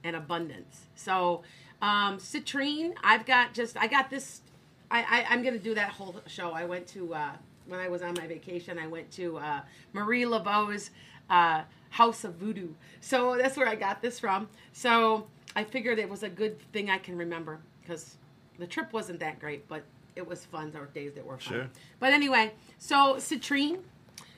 and 0.04 0.16
abundance. 0.16 0.86
So, 0.96 1.44
um, 1.82 2.18
citrine, 2.18 2.94
I've 3.04 3.26
got 3.26 3.54
just 3.54 3.76
I 3.78 3.88
got 3.88 4.10
this. 4.10 4.42
I, 4.90 5.02
I 5.02 5.26
I'm 5.30 5.44
gonna 5.44 5.60
do 5.60 5.76
that 5.76 5.90
whole 5.90 6.22
show. 6.28 6.52
I 6.52 6.66
went 6.66 6.88
to 6.88 7.14
uh, 7.14 7.32
when 7.66 7.80
I 7.80 7.90
was 7.90 8.02
on 8.02 8.14
my 8.14 8.28
vacation. 8.28 8.80
I 8.80 8.88
went 8.88 9.12
to 9.12 9.38
uh, 9.38 9.62
Marie 9.94 10.26
Laveau's 10.26 10.92
uh, 11.30 11.64
House 11.96 12.26
of 12.26 12.34
Voodoo. 12.34 12.68
So 13.00 13.38
that's 13.38 13.56
where 13.56 13.70
I 13.70 13.76
got 13.76 14.02
this 14.02 14.20
from. 14.20 14.50
So 14.74 15.28
I 15.56 15.64
figured 15.64 15.98
it 15.98 16.10
was 16.10 16.24
a 16.24 16.30
good 16.30 16.60
thing 16.74 16.90
I 16.90 16.98
can 16.98 17.18
remember 17.18 17.60
because 17.82 18.18
the 18.60 18.68
trip 18.68 18.92
wasn't 18.92 19.22
that 19.22 19.40
great, 19.40 19.66
but 19.70 19.84
it 20.14 20.28
was 20.28 20.44
fun. 20.44 20.72
There 20.72 20.82
were 20.82 20.88
days 20.88 21.14
that 21.14 21.26
were 21.26 21.38
fun. 21.38 21.54
Sure. 21.54 21.70
But 22.02 22.12
anyway, 22.12 22.52
so 22.80 23.16
citrine, 23.16 23.80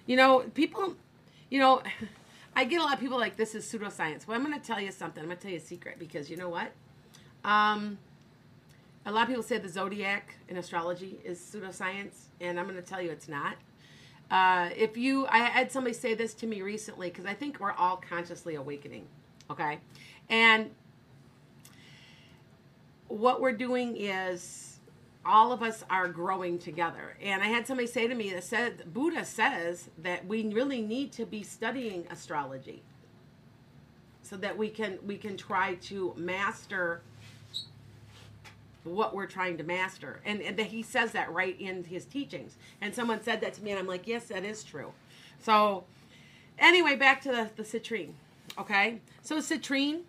you 0.06 0.16
know, 0.16 0.42
people, 0.54 0.94
you 1.50 1.58
know, 1.60 1.82
I 2.56 2.64
get 2.64 2.80
a 2.80 2.84
lot 2.84 2.94
of 2.94 3.00
people 3.00 3.18
like 3.18 3.38
this 3.38 3.56
is 3.56 3.66
pseudoscience. 3.66 4.28
Well, 4.28 4.38
I'm 4.38 4.46
going 4.46 4.60
to 4.60 4.66
tell 4.66 4.80
you 4.80 4.92
something. 4.92 5.24
I'm 5.24 5.28
going 5.28 5.38
to 5.38 5.42
tell 5.42 5.52
you 5.52 5.58
a 5.58 5.62
secret 5.62 5.98
because 5.98 6.30
you 6.30 6.38
know 6.38 6.50
what? 6.50 6.72
Um, 7.44 7.98
a 9.04 9.12
lot 9.12 9.24
of 9.24 9.30
people 9.30 9.42
say 9.42 9.58
the 9.58 9.70
zodiac 9.70 10.36
in 10.48 10.58
astrology 10.58 11.20
is 11.24 11.40
pseudoscience, 11.40 12.26
and 12.40 12.60
I'm 12.60 12.68
going 12.68 12.80
to 12.80 12.88
tell 12.88 13.02
you 13.02 13.10
it's 13.10 13.28
not. 13.28 13.56
Uh, 14.30 14.70
if 14.76 14.98
you, 14.98 15.26
I 15.28 15.40
had 15.40 15.72
somebody 15.72 15.94
say 15.94 16.14
this 16.14 16.34
to 16.36 16.48
me 16.48 16.62
recently 16.62 17.10
because 17.10 17.26
I 17.26 17.34
think 17.34 17.60
we're 17.60 17.72
all 17.72 17.98
consciously 17.98 18.56
awakening, 18.56 19.08
okay? 19.50 19.80
And 20.30 20.72
what 23.08 23.40
we're 23.40 23.54
doing 23.54 23.96
is 23.96 24.80
all 25.26 25.52
of 25.52 25.62
us 25.62 25.84
are 25.90 26.08
growing 26.08 26.58
together. 26.58 27.18
And 27.22 27.42
I 27.42 27.48
had 27.48 27.68
somebody 27.68 27.88
say 27.88 28.08
to 28.08 28.16
me 28.16 28.32
that 28.32 28.44
said 28.44 28.94
Buddha 28.94 29.26
says 29.26 29.90
that 30.02 30.26
we 30.26 30.48
really 30.54 30.82
need 30.82 31.12
to 31.14 31.26
be 31.26 31.44
studying 31.44 32.06
astrology 32.10 32.82
so 34.22 34.38
that 34.38 34.58
we 34.58 34.70
can 34.70 34.98
we 35.06 35.18
can 35.18 35.38
try 35.38 35.76
to 35.76 36.14
master 36.18 37.02
what 38.88 39.16
we're 39.16 39.28
trying 39.28 39.58
to 39.58 39.64
master. 39.64 40.20
And, 40.26 40.42
and 40.42 40.58
that 40.58 40.68
he 40.68 40.82
says 40.82 41.12
that 41.12 41.32
right 41.32 41.60
in 41.60 41.84
his 41.84 42.06
teachings. 42.06 42.58
And 42.82 42.94
someone 42.94 43.22
said 43.22 43.42
that 43.42 43.54
to 43.56 43.64
me 43.64 43.72
and 43.72 43.80
I'm 43.80 43.88
like, 43.88 44.08
"Yes, 44.08 44.26
that 44.26 44.44
is 44.44 44.64
true." 44.64 44.92
So 45.40 45.86
anyway, 46.60 46.96
back 46.96 47.22
to 47.22 47.30
the, 47.30 47.50
the 47.56 47.64
citrine. 47.64 48.14
Okay? 48.58 49.02
So 49.22 49.38
citrine. 49.38 50.02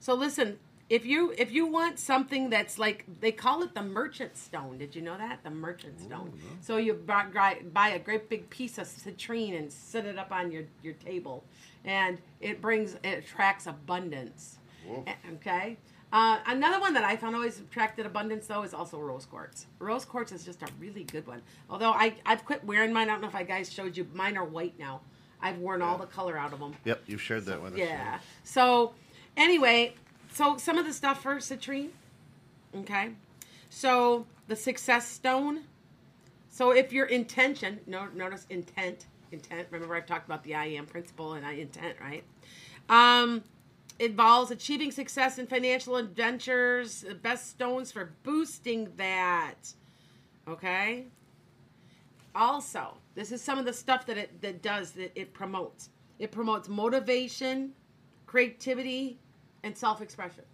So 0.00 0.14
listen, 0.14 0.58
if 0.88 1.04
you 1.04 1.34
if 1.36 1.52
you 1.52 1.66
want 1.66 1.98
something 1.98 2.48
that's 2.48 2.78
like 2.78 3.04
they 3.20 3.32
call 3.32 3.62
it 3.62 3.74
the 3.74 3.82
merchant 3.82 4.36
stone 4.36 4.78
did 4.78 4.94
you 4.94 5.02
know 5.02 5.18
that 5.18 5.42
the 5.44 5.50
merchant 5.50 6.00
stone 6.00 6.32
so 6.60 6.78
you 6.78 6.94
buy, 6.94 7.58
buy 7.72 7.90
a 7.90 7.98
great 7.98 8.28
big 8.28 8.48
piece 8.48 8.78
of 8.78 8.86
citrine 8.86 9.58
and 9.58 9.70
set 9.70 10.06
it 10.06 10.18
up 10.18 10.32
on 10.32 10.50
your 10.50 10.64
your 10.82 10.94
table 10.94 11.44
and 11.84 12.18
it 12.40 12.60
brings 12.62 12.94
it 13.02 13.18
attracts 13.18 13.66
abundance 13.66 14.58
Whoa. 14.86 15.04
Okay 15.34 15.76
uh, 16.12 16.38
another 16.46 16.80
one 16.80 16.94
that 16.94 17.04
I 17.04 17.16
found 17.16 17.34
always 17.34 17.58
attracted 17.58 18.06
abundance 18.06 18.46
though 18.46 18.62
is 18.62 18.72
also 18.72 18.98
rose 18.98 19.26
quartz. 19.26 19.66
Rose 19.78 20.04
quartz 20.04 20.32
is 20.32 20.44
just 20.44 20.62
a 20.62 20.68
really 20.80 21.04
good 21.04 21.26
one. 21.26 21.42
Although 21.68 21.92
I 21.92 22.14
I've 22.24 22.44
quit 22.44 22.64
wearing 22.64 22.92
mine. 22.92 23.08
I 23.08 23.12
don't 23.12 23.20
know 23.20 23.28
if 23.28 23.34
I 23.34 23.42
guys 23.42 23.72
showed 23.72 23.96
you. 23.96 24.06
Mine 24.14 24.36
are 24.36 24.44
white 24.44 24.78
now. 24.78 25.00
I've 25.40 25.58
worn 25.58 25.82
all 25.82 25.98
the 25.98 26.06
color 26.06 26.36
out 26.36 26.52
of 26.52 26.58
them. 26.58 26.74
Yep, 26.84 27.02
you've 27.06 27.22
shared 27.22 27.44
that 27.44 27.62
with 27.62 27.74
us. 27.74 27.78
Yeah. 27.78 28.18
So, 28.42 28.92
anyway, 29.36 29.94
so 30.32 30.56
some 30.56 30.78
of 30.78 30.84
the 30.84 30.92
stuff 30.92 31.22
for 31.22 31.36
citrine. 31.36 31.90
Okay. 32.74 33.10
So 33.70 34.26
the 34.48 34.56
success 34.56 35.06
stone. 35.06 35.64
So 36.50 36.72
if 36.72 36.92
your 36.92 37.06
intention, 37.06 37.78
no, 37.86 38.06
notice 38.14 38.46
intent, 38.50 39.06
intent. 39.30 39.68
Remember 39.70 39.94
I've 39.94 40.06
talked 40.06 40.26
about 40.26 40.42
the 40.42 40.54
I 40.54 40.66
am 40.66 40.86
principle 40.86 41.34
and 41.34 41.46
I 41.46 41.52
intent, 41.52 41.96
right? 42.00 42.24
Um, 42.88 43.44
involves 43.98 44.50
achieving 44.50 44.90
success 44.90 45.38
in 45.38 45.46
financial 45.46 45.96
adventures. 45.96 47.02
The 47.02 47.14
best 47.14 47.50
stones 47.50 47.90
for 47.92 48.12
boosting 48.22 48.92
that. 48.96 49.72
Okay. 50.46 51.06
Also, 52.34 52.96
this 53.14 53.32
is 53.32 53.42
some 53.42 53.58
of 53.58 53.64
the 53.64 53.72
stuff 53.72 54.06
that 54.06 54.16
it 54.16 54.40
that 54.42 54.62
does 54.62 54.92
that 54.92 55.12
it 55.14 55.32
promotes. 55.32 55.90
It 56.18 56.30
promotes 56.30 56.68
motivation, 56.68 57.72
creativity, 58.26 59.18
and 59.62 59.76
self-expression. 59.76 60.44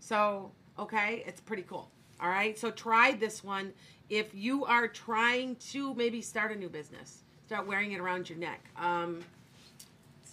So, 0.00 0.50
okay, 0.78 1.22
it's 1.26 1.40
pretty 1.40 1.62
cool. 1.62 1.90
All 2.20 2.28
right. 2.28 2.58
So 2.58 2.70
try 2.70 3.12
this 3.12 3.44
one 3.44 3.72
if 4.08 4.34
you 4.34 4.64
are 4.64 4.88
trying 4.88 5.56
to 5.70 5.94
maybe 5.94 6.20
start 6.20 6.52
a 6.52 6.56
new 6.56 6.68
business. 6.68 7.22
Start 7.46 7.66
wearing 7.66 7.92
it 7.92 8.00
around 8.00 8.28
your 8.28 8.38
neck. 8.38 8.64
Um, 8.76 9.20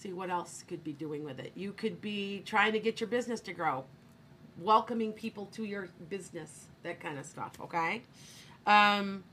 see 0.06 0.12
what 0.12 0.30
else 0.30 0.64
could 0.68 0.82
be 0.84 0.92
doing 0.92 1.24
with 1.24 1.38
it. 1.38 1.52
You 1.54 1.72
could 1.72 2.00
be 2.00 2.42
trying 2.46 2.72
to 2.72 2.78
get 2.78 3.00
your 3.00 3.08
business 3.08 3.40
to 3.40 3.52
grow, 3.52 3.84
welcoming 4.60 5.12
people 5.12 5.46
to 5.46 5.64
your 5.64 5.88
business, 6.08 6.66
that 6.82 7.00
kind 7.00 7.18
of 7.18 7.26
stuff. 7.26 7.52
Okay. 7.60 8.02
Um, 8.66 9.24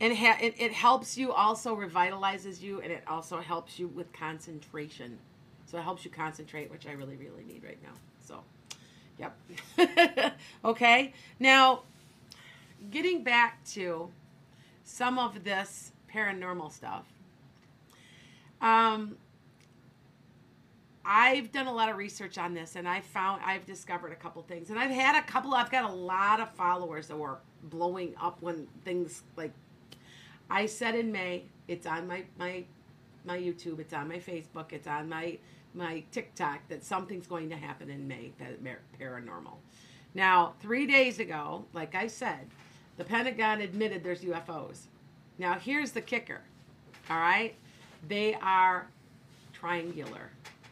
and 0.00 0.16
ha- 0.16 0.38
it, 0.40 0.54
it 0.58 0.72
helps 0.72 1.18
you 1.18 1.32
also 1.32 1.76
revitalizes 1.76 2.62
you 2.62 2.80
and 2.80 2.92
it 2.92 3.02
also 3.06 3.40
helps 3.40 3.78
you 3.78 3.88
with 3.88 4.12
concentration 4.12 5.18
so 5.66 5.78
it 5.78 5.82
helps 5.82 6.04
you 6.04 6.10
concentrate 6.10 6.70
which 6.70 6.86
i 6.86 6.92
really 6.92 7.16
really 7.16 7.44
need 7.44 7.62
right 7.62 7.78
now 7.82 7.92
so 8.18 8.42
yep 9.18 10.34
okay 10.64 11.12
now 11.38 11.82
getting 12.90 13.22
back 13.22 13.62
to 13.64 14.08
some 14.82 15.18
of 15.18 15.44
this 15.44 15.92
paranormal 16.12 16.72
stuff 16.72 17.04
um 18.62 19.16
I've 21.04 21.50
done 21.50 21.66
a 21.66 21.72
lot 21.72 21.88
of 21.88 21.96
research 21.96 22.38
on 22.38 22.54
this 22.54 22.76
and 22.76 22.88
I 22.88 23.00
found 23.00 23.42
I've 23.44 23.66
discovered 23.66 24.12
a 24.12 24.16
couple 24.16 24.42
things. 24.42 24.70
And 24.70 24.78
I've 24.78 24.90
had 24.90 25.16
a 25.16 25.22
couple 25.22 25.54
I've 25.54 25.70
got 25.70 25.88
a 25.88 25.92
lot 25.92 26.40
of 26.40 26.50
followers 26.50 27.06
that 27.08 27.16
were 27.16 27.38
blowing 27.64 28.14
up 28.20 28.38
when 28.40 28.66
things 28.84 29.22
like 29.36 29.52
I 30.50 30.66
said 30.66 30.94
in 30.94 31.10
May, 31.12 31.44
it's 31.68 31.86
on 31.86 32.06
my 32.06 32.24
my 32.38 32.64
my 33.24 33.38
YouTube, 33.38 33.78
it's 33.78 33.92
on 33.92 34.08
my 34.08 34.18
Facebook, 34.18 34.72
it's 34.72 34.86
on 34.86 35.08
my 35.08 35.38
my 35.74 36.02
TikTok 36.10 36.68
that 36.68 36.84
something's 36.84 37.26
going 37.26 37.48
to 37.50 37.56
happen 37.56 37.88
in 37.90 38.08
May 38.08 38.32
that 38.38 38.62
paranormal. 38.98 39.54
Now, 40.12 40.54
3 40.60 40.86
days 40.86 41.20
ago, 41.20 41.64
like 41.72 41.94
I 41.94 42.08
said, 42.08 42.48
the 42.96 43.04
Pentagon 43.04 43.60
admitted 43.60 44.02
there's 44.02 44.22
UFOs. 44.22 44.88
Now, 45.38 45.54
here's 45.54 45.92
the 45.92 46.00
kicker. 46.00 46.40
All 47.08 47.16
right? 47.16 47.54
They 48.08 48.34
are 48.34 48.88
triangular. 49.52 50.30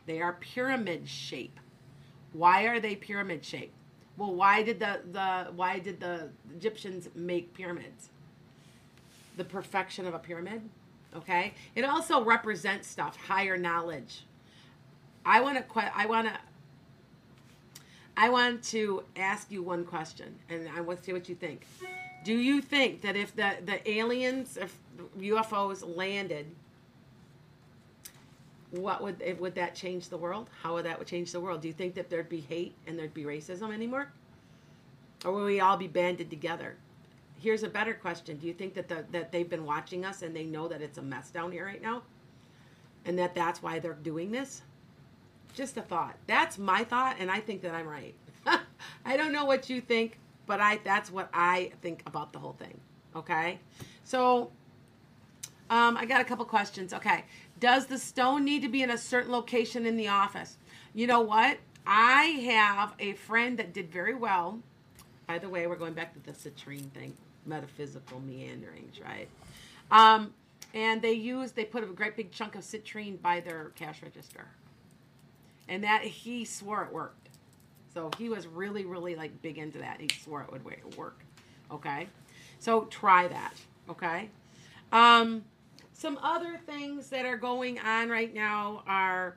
They 0.09 0.23
are 0.23 0.33
pyramid 0.41 1.07
shape. 1.07 1.61
Why 2.33 2.63
are 2.63 2.81
they 2.81 2.97
pyramid 2.97 3.45
shape? 3.45 3.73
Well, 4.17 4.35
why 4.35 4.63
did 4.63 4.81
the, 4.81 5.03
the 5.13 5.53
why 5.55 5.79
did 5.81 6.01
the 6.01 6.31
Egyptians 6.57 7.11
make 7.15 7.53
pyramids? 7.53 8.09
The 9.37 9.45
perfection 9.45 10.07
of 10.07 10.15
a 10.15 10.19
pyramid. 10.19 10.63
Okay. 11.15 11.53
It 11.75 11.85
also 11.85 12.25
represents 12.25 12.89
stuff, 12.89 13.17
higher 13.17 13.59
knowledge. 13.59 14.25
I 15.27 15.43
want 15.43 15.59
to. 15.59 15.93
I 15.95 16.07
want 16.07 16.29
to. 16.29 16.35
I 18.17 18.31
want 18.31 18.63
to 18.65 19.05
ask 19.15 19.51
you 19.53 19.63
one 19.63 19.85
question, 19.85 20.35
and 20.49 20.71
I 20.75 20.81
want 20.81 21.01
to 21.01 21.05
see 21.05 21.13
what 21.13 21.29
you 21.29 21.35
think. 21.35 21.67
Do 22.25 22.33
you 22.33 22.63
think 22.63 23.03
that 23.03 23.15
if 23.15 23.37
the 23.37 23.57
the 23.63 23.89
aliens, 23.91 24.57
if 24.57 24.79
UFOs 25.21 25.85
landed, 25.97 26.47
what 28.71 29.03
would 29.03 29.21
if, 29.23 29.39
would 29.39 29.55
that 29.55 29.75
change 29.75 30.09
the 30.09 30.17
world? 30.17 30.51
How 30.63 30.75
would 30.75 30.85
that 30.85 30.99
would 30.99 31.09
change 31.09 31.33
the 31.33 31.41
world? 31.41 31.63
Do 31.63 31.69
you 31.69 31.75
think 31.75 31.95
that 31.95 32.11
there'd 32.11 32.29
be 32.29 32.41
hate 32.41 32.75
and 32.87 32.99
there'd 32.99 33.15
be 33.15 33.25
racism 33.25 33.73
anymore, 33.73 34.13
or 35.25 35.33
will 35.33 35.45
we 35.45 35.61
all 35.61 35.77
be 35.77 35.89
banded 35.89 36.31
together? 36.31 36.77
Here's 37.41 37.63
a 37.63 37.69
better 37.69 37.95
question: 37.95 38.37
Do 38.37 38.47
you 38.47 38.53
think 38.53 38.75
that 38.75 38.89
the, 38.89 39.05
that 39.13 39.33
they've 39.33 39.49
been 39.49 39.65
watching 39.65 40.05
us 40.05 40.23
and 40.23 40.35
they 40.37 40.45
know 40.45 40.69
that 40.69 40.83
it's 40.83 40.99
a 40.99 41.03
mess 41.03 41.31
down 41.31 41.53
here 41.53 41.65
right 41.65 41.81
now, 41.81 42.03
and 43.07 43.19
that 43.19 43.35
that's 43.35 43.63
why 43.63 43.79
they're 43.79 43.95
doing 43.95 44.31
this? 44.31 44.63
Just 45.55 45.77
a 45.79 45.83
thought. 45.83 46.17
That's 46.27 46.59
my 46.59 46.85
thought, 46.85 47.17
and 47.19 47.31
I 47.31 47.41
think 47.41 47.63
that 47.63 47.75
I'm 47.75 47.89
right. 47.89 48.15
I 49.05 49.17
don't 49.17 49.33
know 49.33 49.47
what 49.47 49.71
you 49.71 49.81
think, 49.81 50.19
but 50.47 50.61
I 50.61 50.81
that's 50.85 51.11
what 51.11 51.31
I 51.33 51.73
think 51.81 52.03
about 52.07 52.33
the 52.35 52.39
whole 52.39 52.55
thing. 52.59 52.79
Okay, 53.17 53.59
so 54.05 54.51
um, 55.71 55.97
I 55.97 56.07
got 56.07 56.21
a 56.21 56.25
couple 56.25 56.45
questions. 56.45 56.95
Okay. 56.95 57.25
Does 57.61 57.87
the 57.87 57.99
stone 57.99 58.45
need 58.45 58.63
to 58.63 58.69
be 58.69 58.83
in 58.83 58.91
a 58.91 58.99
certain 58.99 59.33
location 59.33 59.87
in 59.87 59.97
the 59.97 60.09
office? 60.09 60.57
You 60.95 61.07
know 61.07 61.21
what? 61.21 61.59
I 61.87 62.25
have 62.25 62.95
a 62.99 63.15
friend 63.15 63.59
that 63.59 63.73
did 63.73 63.91
very 63.91 64.15
well. 64.15 64.61
By 65.27 65.39
the 65.39 65.49
way, 65.49 65.67
we're 65.67 65.77
going 65.77 65.95
back 65.95 66.15
to 66.15 66.21
the 66.21 66.33
citrine 66.33 66.91
thing, 66.91 67.15
metaphysical 67.47 68.21
meanderings, 68.21 69.01
right? 69.01 69.29
Um, 69.91 70.35
and 70.75 71.01
they 71.01 71.13
used 71.13 71.57
they 71.57 71.65
put 71.65 71.83
a 71.83 71.87
great 71.87 72.17
big 72.17 72.31
chunk 72.31 72.55
of 72.55 72.63
citrine 72.63 73.21
by 73.21 73.41
their 73.41 73.73
cash 73.75 74.03
register, 74.03 74.47
and 75.69 75.83
that 75.85 76.03
he 76.03 76.45
swore 76.45 76.83
it 76.85 76.93
worked. 76.93 77.29
So 77.95 78.11
he 78.19 78.29
was 78.29 78.47
really, 78.47 78.85
really 78.85 79.17
like 79.17 79.41
big 79.43 79.59
into 79.59 79.79
that. 79.79 80.01
He 80.01 80.09
swore 80.23 80.43
it 80.43 80.53
would 80.53 80.97
work. 80.97 81.21
Okay, 81.71 82.07
so 82.59 82.83
try 82.85 83.29
that. 83.29 83.55
Okay. 83.89 84.29
Um, 84.93 85.45
some 85.99 86.17
other 86.23 86.57
things 86.65 87.09
that 87.09 87.27
are 87.27 87.37
going 87.37 87.81
on 87.81 88.09
right 88.09 88.33
now 88.33 88.85
are 88.87 89.37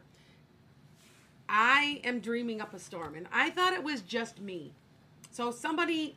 I 1.50 2.00
am 2.04 2.20
dreaming 2.20 2.62
up 2.62 2.76
a 2.76 2.80
storm, 2.80 3.16
and 3.16 3.28
I 3.34 3.50
thought 3.50 3.74
it 3.74 3.84
was 3.84 4.02
just 4.02 4.40
me. 4.40 4.72
So 5.32 5.50
somebody, 5.50 6.16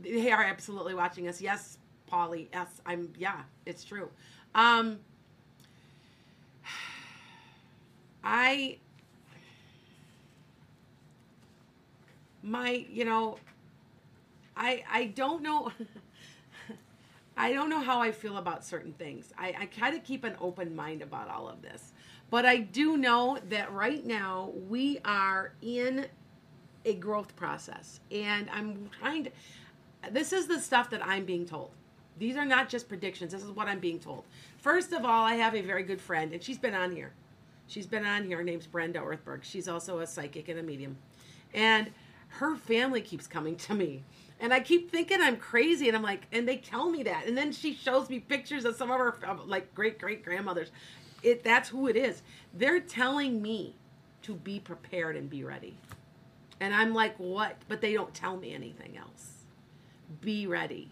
they 0.00 0.30
are 0.32 0.42
absolutely 0.42 0.94
watching 0.94 1.28
us. 1.28 1.42
Yes, 1.42 1.76
Polly. 2.06 2.48
Yes, 2.54 2.80
I'm. 2.86 3.12
Yeah, 3.18 3.42
it's 3.66 3.84
true. 3.84 4.08
Um, 4.54 4.98
I, 8.24 8.78
my, 12.42 12.86
you 12.90 13.04
know, 13.04 13.36
I 14.56 14.84
I 14.90 15.04
don't 15.08 15.42
know. 15.42 15.70
I 17.42 17.52
don't 17.52 17.68
know 17.68 17.80
how 17.80 18.00
I 18.00 18.12
feel 18.12 18.36
about 18.36 18.64
certain 18.64 18.92
things. 18.92 19.32
I, 19.36 19.52
I 19.58 19.66
kind 19.66 19.96
of 19.96 20.04
keep 20.04 20.22
an 20.22 20.36
open 20.40 20.76
mind 20.76 21.02
about 21.02 21.28
all 21.28 21.48
of 21.48 21.60
this. 21.60 21.92
But 22.30 22.46
I 22.46 22.58
do 22.58 22.96
know 22.96 23.36
that 23.48 23.72
right 23.72 24.06
now 24.06 24.52
we 24.68 25.00
are 25.04 25.52
in 25.60 26.06
a 26.84 26.94
growth 26.94 27.34
process. 27.34 27.98
And 28.12 28.48
I'm 28.52 28.88
trying 29.00 29.24
to, 29.24 29.30
this 30.12 30.32
is 30.32 30.46
the 30.46 30.60
stuff 30.60 30.88
that 30.90 31.04
I'm 31.04 31.24
being 31.24 31.44
told. 31.44 31.72
These 32.16 32.36
are 32.36 32.44
not 32.44 32.68
just 32.68 32.88
predictions. 32.88 33.32
This 33.32 33.42
is 33.42 33.50
what 33.50 33.66
I'm 33.66 33.80
being 33.80 33.98
told. 33.98 34.22
First 34.58 34.92
of 34.92 35.04
all, 35.04 35.24
I 35.24 35.34
have 35.34 35.56
a 35.56 35.62
very 35.62 35.82
good 35.82 36.00
friend, 36.00 36.32
and 36.32 36.40
she's 36.40 36.58
been 36.58 36.74
on 36.74 36.92
here. 36.92 37.10
She's 37.66 37.88
been 37.88 38.06
on 38.06 38.24
here. 38.24 38.36
Her 38.36 38.44
name's 38.44 38.68
Brenda 38.68 39.00
Orthberg. 39.00 39.42
She's 39.42 39.66
also 39.66 39.98
a 39.98 40.06
psychic 40.06 40.48
and 40.48 40.60
a 40.60 40.62
medium. 40.62 40.96
And 41.52 41.90
her 42.28 42.54
family 42.54 43.00
keeps 43.00 43.26
coming 43.26 43.56
to 43.56 43.74
me. 43.74 44.04
And 44.42 44.52
I 44.52 44.58
keep 44.58 44.90
thinking 44.90 45.20
I'm 45.20 45.36
crazy, 45.36 45.86
and 45.86 45.96
I'm 45.96 46.02
like, 46.02 46.26
and 46.32 46.48
they 46.48 46.56
tell 46.56 46.90
me 46.90 47.04
that, 47.04 47.26
and 47.28 47.38
then 47.38 47.52
she 47.52 47.72
shows 47.72 48.10
me 48.10 48.18
pictures 48.18 48.64
of 48.64 48.74
some 48.74 48.90
of 48.90 48.98
her 48.98 49.16
like 49.46 49.72
great 49.72 50.00
great 50.00 50.24
grandmothers. 50.24 50.72
It 51.22 51.44
that's 51.44 51.68
who 51.68 51.86
it 51.86 51.96
is. 51.96 52.22
They're 52.52 52.80
telling 52.80 53.40
me 53.40 53.76
to 54.22 54.34
be 54.34 54.58
prepared 54.58 55.14
and 55.16 55.30
be 55.30 55.44
ready, 55.44 55.78
and 56.58 56.74
I'm 56.74 56.92
like, 56.92 57.14
what? 57.18 57.54
But 57.68 57.80
they 57.80 57.92
don't 57.92 58.12
tell 58.12 58.36
me 58.36 58.52
anything 58.52 58.98
else. 58.98 59.44
Be 60.20 60.48
ready, 60.48 60.90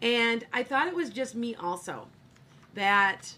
and 0.00 0.46
I 0.52 0.62
thought 0.62 0.86
it 0.86 0.94
was 0.94 1.10
just 1.10 1.34
me 1.34 1.56
also, 1.56 2.06
that 2.74 3.34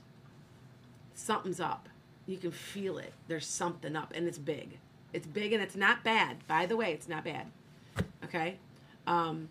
something's 1.14 1.60
up. 1.60 1.88
You 2.26 2.36
can 2.36 2.50
feel 2.50 2.98
it. 2.98 3.14
There's 3.26 3.46
something 3.46 3.96
up, 3.96 4.12
and 4.14 4.28
it's 4.28 4.36
big. 4.36 4.76
It's 5.14 5.26
big, 5.26 5.54
and 5.54 5.62
it's 5.62 5.76
not 5.76 6.04
bad. 6.04 6.46
By 6.46 6.66
the 6.66 6.76
way, 6.76 6.92
it's 6.92 7.08
not 7.08 7.24
bad. 7.24 7.46
Okay. 8.22 8.58
Um, 9.06 9.48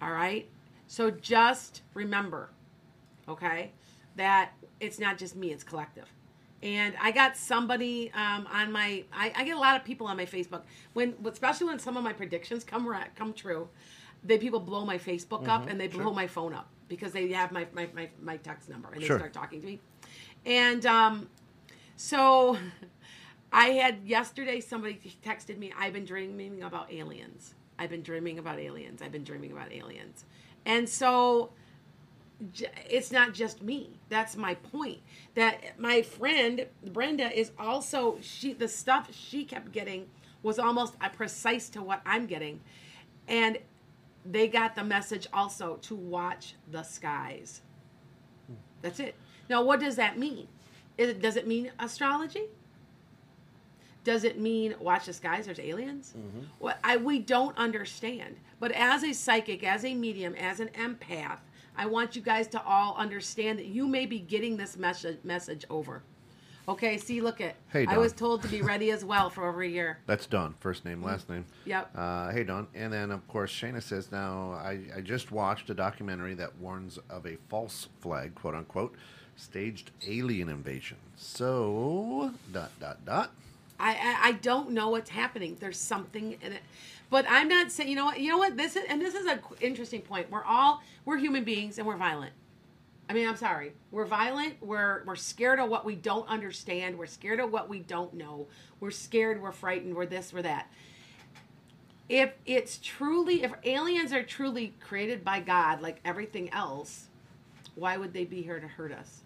all 0.00 0.12
right. 0.12 0.48
So 0.88 1.10
just 1.10 1.82
remember, 1.94 2.50
okay, 3.28 3.70
that 4.16 4.52
it's 4.80 4.98
not 4.98 5.16
just 5.16 5.36
me, 5.36 5.52
it's 5.52 5.64
collective. 5.64 6.12
And 6.62 6.94
I 7.00 7.10
got 7.10 7.36
somebody 7.36 8.12
um, 8.14 8.46
on 8.52 8.70
my, 8.70 9.04
I, 9.12 9.32
I 9.34 9.44
get 9.44 9.56
a 9.56 9.60
lot 9.60 9.76
of 9.76 9.84
people 9.84 10.06
on 10.06 10.16
my 10.16 10.26
Facebook 10.26 10.62
when, 10.92 11.14
especially 11.24 11.66
when 11.66 11.78
some 11.78 11.96
of 11.96 12.04
my 12.04 12.12
predictions 12.12 12.62
come 12.62 12.94
come 13.16 13.32
true, 13.32 13.68
they 14.22 14.38
people 14.38 14.60
blow 14.60 14.84
my 14.84 14.98
Facebook 14.98 15.48
up 15.48 15.68
and 15.68 15.80
they 15.80 15.88
blow 15.88 16.12
my 16.12 16.26
phone 16.26 16.54
up 16.54 16.68
because 16.88 17.12
they 17.12 17.32
have 17.32 17.50
my, 17.50 17.66
my, 17.72 17.88
my, 17.94 18.08
my 18.20 18.36
text 18.36 18.68
number 18.68 18.88
and 18.92 19.02
they 19.02 19.06
start 19.06 19.32
talking 19.32 19.60
to 19.60 19.66
me. 19.66 19.80
And 20.46 20.84
um, 20.86 21.28
so 21.96 22.56
I 23.52 23.68
had 23.70 23.98
yesterday 24.04 24.60
somebody 24.60 25.00
texted 25.24 25.58
me, 25.58 25.72
I've 25.78 25.92
been 25.92 26.04
dreaming 26.04 26.62
about 26.62 26.92
aliens. 26.92 27.54
I've 27.78 27.90
been 27.90 28.02
dreaming 28.02 28.38
about 28.38 28.58
aliens. 28.58 29.02
I've 29.02 29.12
been 29.12 29.24
dreaming 29.24 29.52
about 29.52 29.72
aliens. 29.72 30.24
And 30.64 30.88
so 30.88 31.50
j- 32.52 32.70
it's 32.88 33.12
not 33.12 33.34
just 33.34 33.62
me. 33.62 33.90
That's 34.08 34.36
my 34.36 34.54
point. 34.54 35.00
That 35.34 35.78
my 35.78 36.02
friend 36.02 36.66
Brenda 36.92 37.36
is 37.38 37.52
also 37.58 38.18
she 38.20 38.52
the 38.54 38.68
stuff 38.68 39.08
she 39.12 39.44
kept 39.44 39.72
getting 39.72 40.06
was 40.42 40.58
almost 40.58 40.94
uh, 41.00 41.08
precise 41.10 41.68
to 41.70 41.82
what 41.82 42.00
I'm 42.06 42.26
getting. 42.26 42.60
And 43.28 43.58
they 44.24 44.48
got 44.48 44.74
the 44.74 44.84
message 44.84 45.26
also 45.32 45.76
to 45.82 45.94
watch 45.94 46.54
the 46.70 46.82
skies. 46.82 47.60
That's 48.82 49.00
it. 49.00 49.14
Now, 49.48 49.62
what 49.62 49.80
does 49.80 49.96
that 49.96 50.18
mean? 50.18 50.48
Is 50.98 51.10
it, 51.10 51.22
does 51.22 51.36
it 51.36 51.46
mean 51.46 51.70
astrology? 51.78 52.44
Does 54.04 54.24
it 54.24 54.38
mean 54.38 54.74
watch 54.80 55.06
the 55.06 55.12
skies? 55.12 55.46
There's 55.46 55.60
aliens. 55.60 56.14
What 56.58 56.78
I 56.82 56.96
we 56.96 57.18
don't 57.18 57.56
understand. 57.56 58.36
But 58.58 58.72
as 58.72 59.04
a 59.04 59.12
psychic, 59.12 59.64
as 59.64 59.84
a 59.84 59.94
medium, 59.94 60.34
as 60.34 60.60
an 60.60 60.68
empath, 60.68 61.38
I 61.76 61.86
want 61.86 62.16
you 62.16 62.22
guys 62.22 62.48
to 62.48 62.62
all 62.64 62.96
understand 62.96 63.58
that 63.58 63.66
you 63.66 63.86
may 63.86 64.06
be 64.06 64.18
getting 64.18 64.56
this 64.56 64.76
message 64.76 65.18
message 65.24 65.64
over. 65.70 66.02
Okay. 66.68 66.96
See, 66.96 67.20
look 67.20 67.40
at. 67.40 67.56
Hey, 67.72 67.86
Don. 67.86 67.94
I 67.94 67.98
was 67.98 68.12
told 68.12 68.42
to 68.42 68.48
be 68.48 68.62
ready 68.62 68.90
as 68.90 69.04
well 69.04 69.30
for 69.30 69.48
over 69.48 69.62
a 69.62 69.68
year. 69.68 69.98
That's 70.06 70.26
Dawn. 70.26 70.54
First 70.60 70.84
name, 70.84 71.02
last 71.02 71.28
name. 71.28 71.44
Yep. 71.64 71.90
Uh, 71.94 72.30
hey, 72.30 72.44
Don. 72.44 72.68
And 72.74 72.92
then, 72.92 73.10
of 73.10 73.26
course, 73.26 73.52
Shayna 73.52 73.82
says, 73.82 74.12
now, 74.12 74.52
I, 74.52 74.80
I 74.96 75.00
just 75.00 75.32
watched 75.32 75.70
a 75.70 75.74
documentary 75.74 76.34
that 76.34 76.56
warns 76.58 76.98
of 77.10 77.26
a 77.26 77.36
false 77.48 77.88
flag, 78.00 78.34
quote 78.36 78.54
unquote, 78.54 78.94
staged 79.34 79.90
alien 80.06 80.48
invasion. 80.48 80.98
So. 81.16 82.32
I, 84.22 84.32
don't 84.32 84.70
know 84.70 84.90
what's 84.90 85.10
happening. 85.10 85.56
There's 85.60 85.78
something 85.78 86.36
in 86.40 86.52
it, 86.52 86.62
but 87.10 87.26
I'm 87.28 87.48
not 87.48 87.70
saying. 87.70 87.88
You 87.88 87.96
know 87.96 88.06
what? 88.06 88.20
You 88.20 88.30
know 88.30 88.38
what? 88.38 88.56
This 88.56 88.76
is 88.76 88.84
and 88.88 89.00
this 89.00 89.14
is 89.14 89.26
an 89.26 89.40
interesting 89.60 90.02
point. 90.02 90.30
We're 90.30 90.44
all 90.44 90.82
we're 91.04 91.18
human 91.18 91.44
beings 91.44 91.78
and 91.78 91.86
we're 91.86 91.96
violent. 91.96 92.32
I 93.08 93.14
mean, 93.14 93.28
I'm 93.28 93.36
sorry. 93.36 93.72
We're 93.90 94.06
violent. 94.06 94.54
We're 94.60 95.02
we're 95.04 95.16
scared 95.16 95.58
of 95.58 95.68
what 95.68 95.84
we 95.84 95.94
don't 95.94 96.28
understand. 96.28 96.98
We're 96.98 97.06
scared 97.06 97.40
of 97.40 97.52
what 97.52 97.68
we 97.68 97.80
don't 97.80 98.14
know. 98.14 98.46
We're 98.80 98.90
scared. 98.90 99.42
We're 99.42 99.52
frightened. 99.52 99.94
We're 99.94 100.06
this. 100.06 100.32
We're 100.32 100.42
that. 100.42 100.70
If 102.08 102.32
it's 102.46 102.78
truly, 102.78 103.42
if 103.42 103.52
aliens 103.64 104.12
are 104.12 104.22
truly 104.22 104.74
created 104.80 105.24
by 105.24 105.40
God, 105.40 105.80
like 105.80 106.00
everything 106.04 106.52
else, 106.52 107.08
why 107.74 107.96
would 107.96 108.12
they 108.12 108.24
be 108.24 108.42
here 108.42 108.60
to 108.60 108.68
hurt 108.68 108.92
us? 108.92 109.22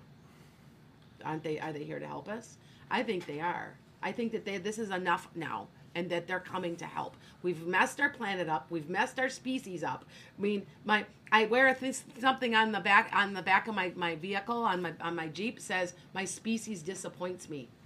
aren't 1.27 1.43
they 1.43 1.59
are 1.59 1.73
they 1.73 1.85
here 1.85 1.99
to 1.99 2.07
help 2.07 2.29
us 2.29 2.57
i 2.91 3.03
think 3.03 3.27
they 3.27 3.41
are 3.41 3.75
i 4.03 4.13
think 4.13 4.33
that 4.33 4.45
they 4.45 4.59
this 4.59 4.79
is 4.79 4.91
enough 4.91 5.29
now 5.35 5.69
and 5.97 6.11
that 6.11 6.27
they're 6.27 6.39
coming 6.39 6.77
to 6.77 6.85
help. 6.85 7.17
We've 7.43 7.67
messed 7.67 8.01
our 8.01 8.11
planet 8.11 8.51
up. 8.51 8.67
We've 8.69 8.89
messed 8.89 9.19
our 9.19 9.31
species 9.31 9.83
up. 9.83 10.05
I 10.39 10.43
mean 10.43 10.67
my 10.85 11.07
i 11.33 11.47
wear 11.47 11.69
a 11.69 11.75
th- 11.75 11.97
something 12.21 12.55
on 12.55 12.71
the 12.71 12.81
back 12.81 13.11
on 13.15 13.33
the 13.33 13.43
back 13.43 13.67
of 13.67 13.75
my, 13.75 13.93
my 13.97 14.15
vehicle 14.15 14.63
on 14.63 14.83
my 14.83 14.93
on 15.01 15.17
my 15.17 15.29
jeep 15.29 15.59
says 15.59 15.95
my 16.15 16.25
species 16.25 16.83
disappoints 16.83 17.49
me. 17.49 17.69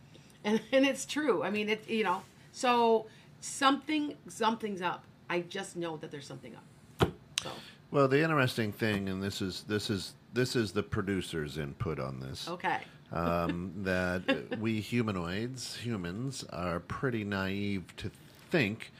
And, 0.43 0.59
and 0.73 0.87
it's 0.87 1.05
true. 1.05 1.43
I 1.43 1.51
mean 1.51 1.69
it 1.69 1.89
you 1.89 2.03
know 2.03 2.23
so 2.51 3.07
something 3.41 4.17
something's 4.29 4.83
up. 4.83 5.05
I 5.29 5.41
just 5.41 5.77
know 5.77 5.97
that 5.99 6.11
there's 6.11 6.27
something 6.27 6.57
up. 6.57 7.13
So. 7.43 7.51
Well, 7.91 8.09
the 8.09 8.23
interesting 8.23 8.73
thing, 8.73 9.09
and 9.09 9.23
this 9.23 9.43
is 9.43 9.65
this 9.69 9.91
is 9.91 10.15
this 10.33 10.57
is 10.57 10.73
the 10.73 10.83
producer's 10.83 11.59
input 11.59 12.01
on 12.01 12.21
this. 12.21 12.49
okay 12.49 12.81
um, 13.13 13.73
that 13.79 14.23
uh, 14.29 14.57
we 14.61 14.81
humanoids, 14.81 15.77
humans, 15.77 16.45
are 16.53 16.81
pretty 16.81 17.25
naive 17.25 17.85
to 17.97 18.11
think 18.51 18.93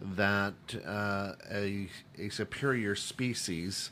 that 0.00 0.54
uh, 0.86 1.32
a, 1.50 1.88
a 2.18 2.28
superior 2.28 2.94
species 2.94 3.90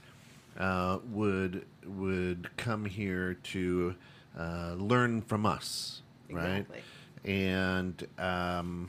uh, 0.59 0.99
would 1.11 1.65
would 1.85 2.49
come 2.57 2.85
here 2.85 3.35
to 3.35 3.95
uh, 4.39 4.75
learn 4.79 5.21
from 5.23 5.45
us, 5.47 6.03
right? 6.31 6.59
Exactly. 6.59 6.83
And 7.25 8.07
um, 8.19 8.89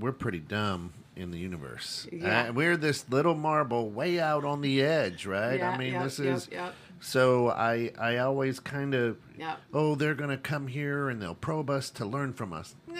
we're 0.00 0.12
pretty 0.12 0.40
dumb 0.40 0.92
in 1.14 1.30
the 1.30 1.38
universe. 1.38 2.06
Yeah. 2.12 2.48
Uh, 2.48 2.52
we're 2.52 2.76
this 2.76 3.08
little 3.08 3.34
marble 3.34 3.88
way 3.88 4.20
out 4.20 4.44
on 4.44 4.60
the 4.60 4.82
edge, 4.82 5.26
right? 5.26 5.58
Yeah, 5.58 5.70
I 5.70 5.78
mean, 5.78 5.92
yep, 5.94 6.04
this 6.04 6.18
yep, 6.18 6.36
is 6.36 6.48
yep. 6.52 6.74
So 7.06 7.50
I 7.50 7.92
I 7.98 8.18
always 8.18 8.58
kind 8.58 8.94
of 8.94 9.16
Yep. 9.38 9.58
oh 9.74 9.94
they're 9.94 10.14
gonna 10.14 10.36
come 10.38 10.66
here 10.66 11.08
and 11.08 11.22
they'll 11.22 11.34
probe 11.34 11.70
us 11.70 11.88
to 11.90 12.04
learn 12.04 12.32
from 12.32 12.52
us. 12.52 12.74
Nah, 12.88 12.96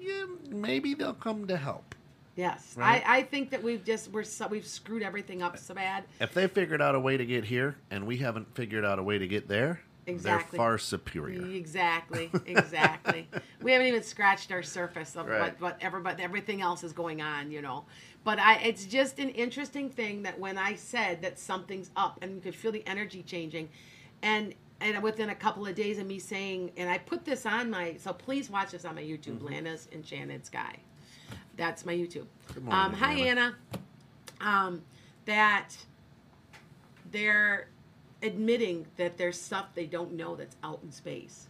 yeah, 0.00 0.24
maybe 0.50 0.94
they'll 0.94 1.12
come 1.14 1.46
to 1.48 1.56
help. 1.56 1.94
Yes, 2.36 2.74
Right? 2.76 3.02
I, 3.06 3.18
I 3.18 3.22
think 3.22 3.50
that 3.50 3.62
we've 3.62 3.84
just 3.84 4.10
we're 4.10 4.24
so, 4.24 4.48
we've 4.48 4.66
screwed 4.66 5.02
everything 5.02 5.42
up 5.42 5.56
so 5.58 5.74
bad. 5.74 6.04
If 6.20 6.32
they 6.34 6.48
figured 6.48 6.80
out 6.82 6.94
a 6.94 7.00
way 7.00 7.16
to 7.16 7.24
get 7.26 7.44
here 7.44 7.76
and 7.90 8.06
we 8.06 8.16
haven't 8.16 8.54
figured 8.56 8.84
out 8.84 8.98
a 8.98 9.02
way 9.02 9.18
to 9.18 9.26
get 9.28 9.46
there, 9.46 9.80
Exactly. 10.06 10.58
They're 10.58 10.66
far 10.66 10.78
superior. 10.78 11.46
Exactly, 11.46 12.30
exactly. 12.46 13.26
we 13.62 13.72
haven't 13.72 13.86
even 13.86 14.02
scratched 14.02 14.52
our 14.52 14.62
surface 14.62 15.16
of 15.16 15.26
Right. 15.28 15.40
what, 15.40 15.60
what 15.60 15.78
everybody, 15.80 16.22
everything 16.22 16.60
else 16.60 16.82
is 16.84 16.92
going 16.92 17.22
on, 17.22 17.50
you 17.50 17.62
know. 17.62 17.84
But 18.24 18.38
I, 18.38 18.56
it's 18.56 18.86
just 18.86 19.18
an 19.18 19.28
interesting 19.28 19.90
thing 19.90 20.22
that 20.22 20.38
when 20.38 20.56
I 20.56 20.74
said 20.76 21.20
that 21.22 21.38
something's 21.38 21.90
up, 21.94 22.18
and 22.22 22.34
you 22.34 22.40
could 22.40 22.54
feel 22.54 22.72
the 22.72 22.86
energy 22.86 23.22
changing, 23.22 23.68
and 24.22 24.54
and 24.80 25.02
within 25.02 25.30
a 25.30 25.34
couple 25.34 25.66
of 25.66 25.74
days 25.74 25.98
of 25.98 26.06
me 26.06 26.18
saying, 26.18 26.72
and 26.76 26.90
I 26.90 26.98
put 26.98 27.24
this 27.24 27.46
on 27.46 27.70
my, 27.70 27.96
so 27.98 28.12
please 28.12 28.50
watch 28.50 28.72
this 28.72 28.84
on 28.84 28.96
my 28.96 29.02
YouTube, 29.02 29.42
Lana's 29.42 29.88
Enchanted 29.92 30.44
Sky. 30.44 30.76
That's 31.56 31.86
my 31.86 31.94
YouTube. 31.94 32.26
Mm-hmm. 32.48 32.54
Good 32.54 32.64
morning, 32.64 32.84
um, 32.84 32.92
hi 32.94 33.12
Anna. 33.12 33.54
Anna. 34.40 34.56
Um, 34.66 34.82
that 35.26 35.76
they're 37.12 37.68
admitting 38.22 38.86
that 38.96 39.16
there's 39.16 39.40
stuff 39.40 39.66
they 39.74 39.86
don't 39.86 40.12
know 40.12 40.34
that's 40.34 40.56
out 40.64 40.80
in 40.82 40.90
space. 40.90 41.48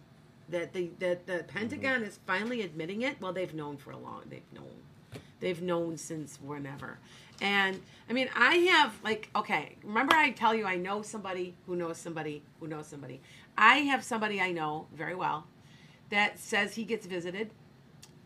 That 0.49 0.73
the 0.73 0.91
that 0.99 1.25
the 1.25 1.45
Pentagon 1.47 2.03
is 2.03 2.19
finally 2.27 2.61
admitting 2.61 3.01
it. 3.01 3.19
Well, 3.19 3.33
they've 3.33 3.53
known 3.53 3.77
for 3.77 3.91
a 3.91 3.97
long. 3.97 4.23
They've 4.29 4.41
known. 4.53 4.75
They've 5.45 5.61
known 5.61 5.95
since 5.95 6.39
whenever. 6.41 6.97
And 7.39 7.79
I 8.09 8.13
mean, 8.13 8.29
I 8.35 8.55
have 8.55 8.99
like 9.03 9.29
okay. 9.35 9.75
Remember, 9.83 10.15
I 10.15 10.31
tell 10.31 10.55
you, 10.55 10.65
I 10.65 10.75
know 10.75 11.03
somebody 11.03 11.53
who 11.67 11.75
knows 11.75 11.99
somebody 11.99 12.41
who 12.59 12.67
knows 12.67 12.87
somebody. 12.87 13.21
I 13.55 13.75
have 13.81 14.03
somebody 14.03 14.41
I 14.41 14.51
know 14.51 14.87
very 14.91 15.13
well 15.13 15.45
that 16.09 16.39
says 16.39 16.73
he 16.73 16.83
gets 16.83 17.05
visited 17.05 17.51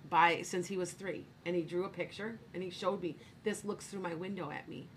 by 0.09 0.43
since 0.43 0.67
he 0.67 0.77
was 0.77 0.93
three, 0.93 1.25
and 1.45 1.57
he 1.57 1.61
drew 1.61 1.83
a 1.83 1.89
picture 1.89 2.39
and 2.53 2.63
he 2.63 2.69
showed 2.69 3.01
me 3.01 3.17
this 3.43 3.65
looks 3.65 3.87
through 3.87 3.99
my 3.99 4.13
window 4.13 4.49
at 4.49 4.69
me 4.69 4.87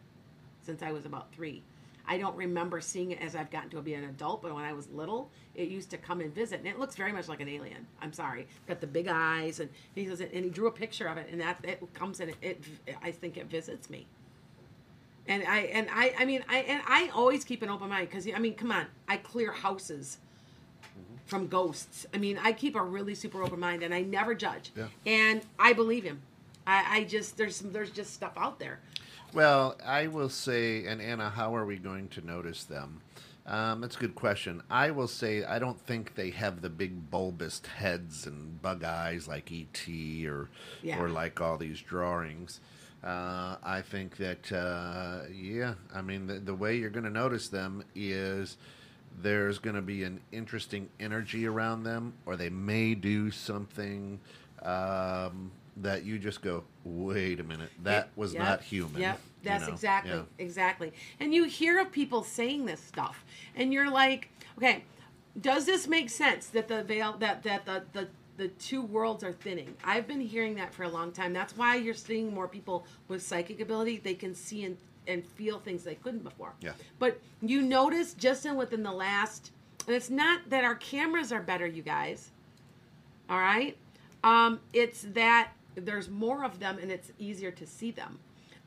since 0.61 0.81
I 0.81 0.93
was 0.93 1.05
about 1.05 1.35
three. 1.35 1.65
I 2.07 2.19
don't 2.19 2.37
remember 2.37 2.81
seeing 2.81 3.13
it 3.13 3.21
as 3.21 3.37
I've 3.37 3.51
gotten 3.51 3.71
to 3.71 3.81
be 3.81 3.95
an 3.95 4.05
adult, 4.05 4.43
but 4.43 4.55
when 4.55 4.65
I 4.65 4.73
was 4.73 4.89
little, 4.91 5.31
it 5.55 5.69
used 5.69 5.91
to 5.91 5.99
come 5.99 6.21
and 6.21 6.35
visit, 6.35 6.59
and 6.59 6.67
it 6.67 6.79
looks 6.79 6.97
very 6.97 7.13
much 7.13 7.29
like 7.29 7.41
an 7.41 7.49
alien. 7.49 7.87
I'm 8.01 8.13
sorry, 8.13 8.47
got 8.67 8.81
the 8.81 8.87
big 8.87 9.09
eyes, 9.09 9.61
and 9.61 9.71
he 9.95 10.07
says, 10.07 10.21
and 10.21 10.45
he 10.45 10.51
drew 10.51 10.67
a 10.67 10.73
picture 10.73 11.07
of 11.07 11.17
it, 11.17 11.29
and 11.31 11.41
that 11.41 11.59
it 11.63 11.95
comes 11.95 12.21
and 12.21 12.31
it, 12.31 12.65
it 12.87 12.97
I 13.03 13.13
think 13.13 13.37
it 13.37 13.47
visits 13.47 13.89
me. 13.89 14.07
And 15.29 15.45
I 15.47 15.61
and 15.61 15.89
I 15.93 16.15
I 16.19 16.25
mean 16.25 16.45
I 16.49 16.59
and 16.59 16.83
I 16.87 17.11
always 17.15 17.45
keep 17.45 17.63
an 17.63 17.69
open 17.69 17.89
mind 17.89 18.09
because 18.09 18.27
I 18.35 18.39
mean 18.39 18.55
come 18.55 18.73
on 18.73 18.87
I 19.07 19.19
clear 19.19 19.53
houses 19.53 20.19
mm-hmm. 20.83 21.17
from 21.27 21.47
ghosts. 21.47 22.07
I 22.13 22.19
mean 22.19 22.39
I 22.43 22.53
keep 22.53 22.75
a 22.75 22.83
really 22.83 23.15
super 23.15 23.43
open 23.43 23.61
mind 23.61 23.83
and 23.85 23.95
I 23.95 24.03
never 24.03 24.35
judge. 24.35 24.73
Yeah. 24.77 24.89
And 25.07 25.43
I 25.59 25.75
believe 25.75 26.03
him. 26.03 26.23
I, 26.67 26.99
I 26.99 27.05
just 27.05 27.37
there's 27.37 27.61
there's 27.61 27.91
just 27.91 28.15
stuff 28.15 28.33
out 28.37 28.59
there. 28.59 28.81
Well, 29.35 29.77
I 29.85 30.09
will 30.09 30.29
say, 30.29 30.85
and 30.87 31.01
Anna, 31.01 31.31
how 31.31 31.55
are 31.57 31.65
we 31.65 31.77
going 31.77 32.09
to 32.09 32.27
notice 32.27 32.65
them? 32.65 33.01
Um, 33.47 33.81
that's 33.81 33.97
a 33.97 34.01
good 34.01 34.15
question. 34.15 34.63
I 34.71 34.91
will 34.91 35.09
say 35.09 35.43
I 35.45 35.59
don't 35.59 35.81
think 35.81 36.15
they 36.15 36.31
have 36.31 36.61
the 36.61 36.69
big 36.71 37.11
bulbous 37.11 37.61
heads 37.77 38.27
and 38.27 38.61
bug 38.63 38.85
eyes 38.85 39.27
like 39.27 39.51
ET 39.51 39.89
or 40.27 40.49
Yeah. 40.83 41.01
or 41.01 41.09
like 41.09 41.41
all 41.41 41.57
these 41.59 41.81
drawings. 41.81 42.61
Uh, 43.03 43.57
I 43.65 43.83
think 43.83 44.17
that 44.19 44.53
uh, 44.53 45.23
yeah, 45.33 45.75
I 45.93 46.03
mean 46.03 46.29
the, 46.29 46.35
the 46.35 46.55
way 46.55 46.77
you're 46.77 46.91
going 46.91 47.03
to 47.05 47.11
notice 47.11 47.49
them 47.49 47.83
is 47.97 48.57
there's 49.21 49.59
going 49.59 49.75
to 49.75 49.83
be 49.83 50.05
an 50.05 50.21
interesting 50.31 50.89
energy 51.01 51.45
around 51.47 51.83
them, 51.83 52.13
or 52.27 52.37
they 52.37 52.49
may 52.49 52.95
do 52.95 53.33
something 53.33 54.21
um, 54.63 55.51
that 55.79 56.05
you 56.05 56.19
just 56.19 56.43
go, 56.43 56.65
wait 56.85 57.41
a 57.41 57.45
minute, 57.45 57.71
that 57.83 58.11
was 58.17 58.35
Yep, 58.35 58.43
not 58.43 58.63
human. 58.63 59.01
Yep, 59.01 59.21
you 59.43 59.51
that's 59.51 59.67
know? 59.67 59.73
exactly 59.73 60.13
Yeah. 60.13 60.23
exactly. 60.39 60.93
And 61.21 61.35
you 61.35 61.45
hear 61.45 61.81
of 61.81 61.91
people 61.91 62.23
saying 62.23 62.67
this 62.67 62.81
stuff, 62.81 63.25
and 63.57 63.73
you're 63.73 63.91
like, 63.91 64.29
okay, 64.59 64.85
does 65.41 65.65
this 65.65 65.89
make 65.89 66.11
sense 66.11 66.47
that 66.49 66.69
the 66.69 66.83
veil 66.85 67.17
that 67.19 67.43
that 67.45 67.65
the 67.65 67.85
the 67.93 68.09
the 68.37 68.49
two 68.49 68.83
worlds 68.83 69.25
are 69.25 69.33
thinning? 69.33 69.75
I've 69.85 70.07
been 70.07 70.21
hearing 70.21 70.55
that 70.57 70.75
for 70.75 70.83
a 70.85 70.89
long 70.89 71.13
time. 71.13 71.33
That's 71.33 71.57
why 71.57 71.77
you're 71.77 71.95
seeing 71.95 72.35
more 72.35 72.49
people 72.49 72.87
with 73.09 73.23
psychic 73.23 73.61
ability. 73.61 73.99
They 73.99 74.15
can 74.15 74.35
see 74.35 74.65
and 74.65 74.77
and 75.09 75.27
feel 75.27 75.59
things 75.59 75.83
they 75.85 75.97
couldn't 75.97 76.23
before. 76.23 76.53
Yeah. 76.61 76.73
But 76.99 77.19
you 77.41 77.63
notice 77.63 78.15
just 78.15 78.47
in 78.47 78.57
within 78.57 78.83
the 78.85 78.93
last, 78.93 79.51
and 79.87 79.97
it's 79.97 80.11
not 80.11 80.49
that 80.51 80.65
our 80.65 80.77
cameras 80.77 81.33
are 81.33 81.43
better, 81.43 81.67
you 81.67 81.83
guys. 81.83 82.31
All 83.29 83.39
right. 83.41 83.77
Um, 84.23 84.61
it's 84.73 85.03
that 85.15 85.51
there's 85.75 86.09
more 86.09 86.45
of 86.45 86.59
them 86.59 86.79
and 86.81 86.91
it's 86.91 87.13
easier 87.19 87.51
to 87.51 87.67
see 87.67 87.91
them. 87.91 88.19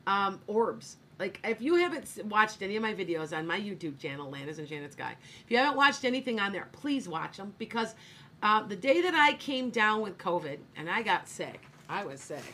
Um, 0.06 0.40
orbs. 0.46 0.96
Like 1.18 1.40
if 1.44 1.60
you 1.60 1.76
haven't 1.76 2.24
watched 2.26 2.62
any 2.62 2.76
of 2.76 2.82
my 2.82 2.94
videos 2.94 3.36
on 3.36 3.46
my 3.46 3.58
YouTube 3.58 3.98
channel, 3.98 4.30
Landis 4.30 4.58
and 4.58 4.68
Janet 4.68 4.96
Guy, 4.96 5.16
if 5.44 5.50
you 5.50 5.56
haven't 5.56 5.76
watched 5.76 6.04
anything 6.04 6.38
on 6.38 6.52
there, 6.52 6.68
please 6.72 7.08
watch 7.08 7.38
them 7.38 7.54
because 7.58 7.94
uh, 8.42 8.62
the 8.62 8.76
day 8.76 9.00
that 9.00 9.14
I 9.14 9.34
came 9.34 9.70
down 9.70 10.02
with 10.02 10.18
COVID 10.18 10.58
and 10.76 10.90
I 10.90 11.02
got 11.02 11.26
sick, 11.26 11.62
I 11.88 12.04
was 12.04 12.20
sick 12.20 12.44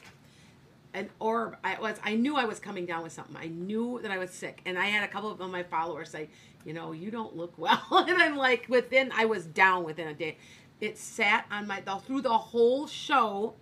an 0.95 1.09
orb. 1.21 1.57
I 1.65 1.79
was. 1.81 1.97
I 2.05 2.15
knew 2.15 2.37
I 2.37 2.45
was 2.45 2.59
coming 2.59 2.87
down 2.87 3.03
with 3.03 3.12
something. 3.12 3.37
I 3.37 3.47
knew 3.47 4.01
that 4.03 4.11
I 4.11 4.19
was 4.19 4.31
sick, 4.31 4.61
and 4.67 4.79
I 4.79 4.87
had 4.87 5.05
a 5.05 5.09
couple 5.09 5.31
of 5.31 5.51
my 5.51 5.62
followers 5.62 6.11
say, 6.11 6.29
"You 6.65 6.73
know, 6.73 6.93
you 6.93 7.11
don't 7.11 7.37
look 7.37 7.57
well." 7.57 7.83
and 7.91 8.21
I'm 8.21 8.37
like, 8.37 8.67
within, 8.69 9.11
I 9.15 9.25
was 9.25 9.47
down 9.47 9.85
within 9.85 10.09
a 10.09 10.15
day. 10.15 10.38
It 10.81 10.99
sat 10.99 11.47
on 11.51 11.67
my 11.67 11.81
the, 11.81 11.97
through 11.97 12.23
the 12.23 12.37
whole 12.37 12.87
show, 12.87 13.55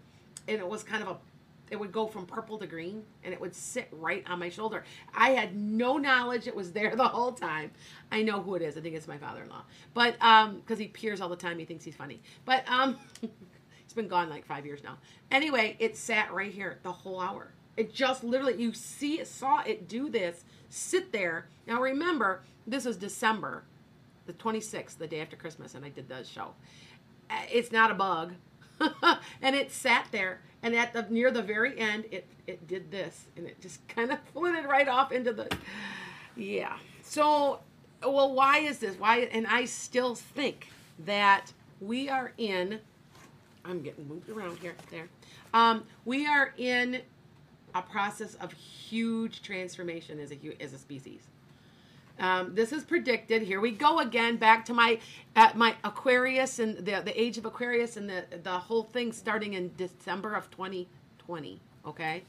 and 0.49 0.59
it 0.59 0.69
was 0.69 0.83
kind 0.83 1.03
of 1.03 1.09
a. 1.09 1.17
It 1.71 1.79
would 1.79 1.93
go 1.93 2.09
from 2.09 2.27
purple 2.27 2.59
to 2.59 2.67
green, 2.67 3.05
and 3.23 3.33
it 3.33 3.41
would 3.41 3.55
sit 3.55 3.87
right 3.93 4.25
on 4.29 4.41
my 4.41 4.49
shoulder. 4.49 4.83
I 5.15 5.31
had 5.31 5.55
no 5.57 5.99
knowledge 5.99 6.49
it 6.49 6.55
was 6.57 6.73
there 6.73 6.97
the 6.97 7.07
whole 7.07 7.33
time. 7.33 7.71
I 8.11 8.23
know 8.23 8.43
who 8.43 8.57
it 8.57 8.63
is. 8.63 8.77
I 8.77 8.81
think 8.81 8.97
it's 8.97 9.07
my 9.07 9.19
father-in-law, 9.19 9.63
but 9.95 10.21
um, 10.21 10.57
because 10.57 10.79
he 10.81 10.89
peers 10.89 11.21
all 11.21 11.29
the 11.29 11.37
time, 11.37 11.59
he 11.59 11.65
thinks 11.65 11.85
he's 11.85 11.95
funny. 11.97 12.21
But 12.45 12.69
um. 12.69 12.97
It's 13.85 13.95
been 13.95 14.07
gone 14.07 14.31
like 14.31 14.47
five 14.47 14.65
years 14.67 14.85
now. 14.85 14.99
Anyway, 15.33 15.77
it 15.81 15.97
sat 15.97 16.33
right 16.33 16.53
here 16.53 16.79
the 16.85 16.93
whole 16.93 17.21
hour. 17.21 17.53
It 17.77 17.93
just 17.93 18.23
literally, 18.23 18.55
you 18.63 18.73
see, 18.73 19.19
it, 19.21 19.27
saw 19.27 19.63
it 19.63 19.89
do 19.89 20.09
this, 20.09 20.45
sit 20.69 21.11
there. 21.11 21.49
Now 21.67 21.81
remember, 21.81 22.43
this 22.69 22.85
was 22.85 22.97
December, 22.97 23.65
the 24.27 24.33
26th, 24.33 24.97
the 24.99 25.09
day 25.09 25.21
after 25.21 25.35
Christmas, 25.35 25.75
and 25.75 25.85
I 25.85 25.89
did 25.89 26.09
the 26.09 26.23
show. 26.23 26.53
Uh, 27.29 27.35
It's 27.51 27.73
not 27.73 27.91
a 27.91 27.95
bug, 27.95 28.35
and 29.43 29.57
it 29.57 29.71
sat 29.71 30.07
there. 30.11 30.41
And 30.63 30.75
at 30.75 30.93
the 30.93 31.07
near 31.09 31.31
the 31.31 31.43
very 31.43 31.79
end, 31.79 32.05
it 32.11 32.27
it 32.47 32.67
did 32.69 32.91
this, 32.91 33.25
and 33.37 33.47
it 33.47 33.61
just 33.61 33.87
kind 33.95 34.13
of 34.13 34.19
flitted 34.33 34.67
right 34.67 34.89
off 34.89 35.13
into 35.13 35.33
the, 35.33 35.49
yeah. 36.37 36.77
So, 37.03 37.61
well, 38.03 38.35
why 38.35 38.59
is 38.59 38.79
this? 38.79 38.99
Why? 38.99 39.21
And 39.33 39.47
I 39.47 39.65
still 39.65 40.15
think 40.15 40.69
that 40.99 41.53
we 41.81 42.11
are 42.11 42.33
in 42.37 42.81
I'm 43.65 43.83
getting 43.83 44.09
moved 44.09 44.29
around 44.29 44.59
here. 44.59 44.75
There. 44.91 45.09
Um, 45.53 45.85
we 46.05 46.27
are 46.27 46.55
in 46.57 47.03
a 47.75 47.83
process 47.83 48.35
of 48.37 48.53
huge 48.53 49.43
transformation 49.43 50.19
as 50.19 50.33
a 50.33 50.63
as 50.63 50.73
a 50.73 50.79
species. 50.79 51.23
Um, 52.21 52.55
this 52.55 52.73
is 52.73 52.85
predicted. 52.85 53.43
Here 53.43 53.61
we 53.61 53.71
go 53.71 54.01
again. 54.01 54.37
Back 54.37 54.65
to 54.67 54.75
my 54.75 54.99
uh, 55.35 55.51
my 55.55 55.75
Aquarius 55.83 56.59
and 56.59 56.77
the 56.77 57.03
the 57.03 57.21
age 57.21 57.39
of 57.39 57.47
Aquarius 57.47 57.97
and 57.97 58.09
the 58.09 58.25
the 58.43 58.51
whole 58.51 58.85
thing 58.85 59.13
starting 59.13 59.55
in 59.55 59.73
December 59.77 60.35
of 60.35 60.51
2020. 60.51 61.61
Okay. 61.87 62.23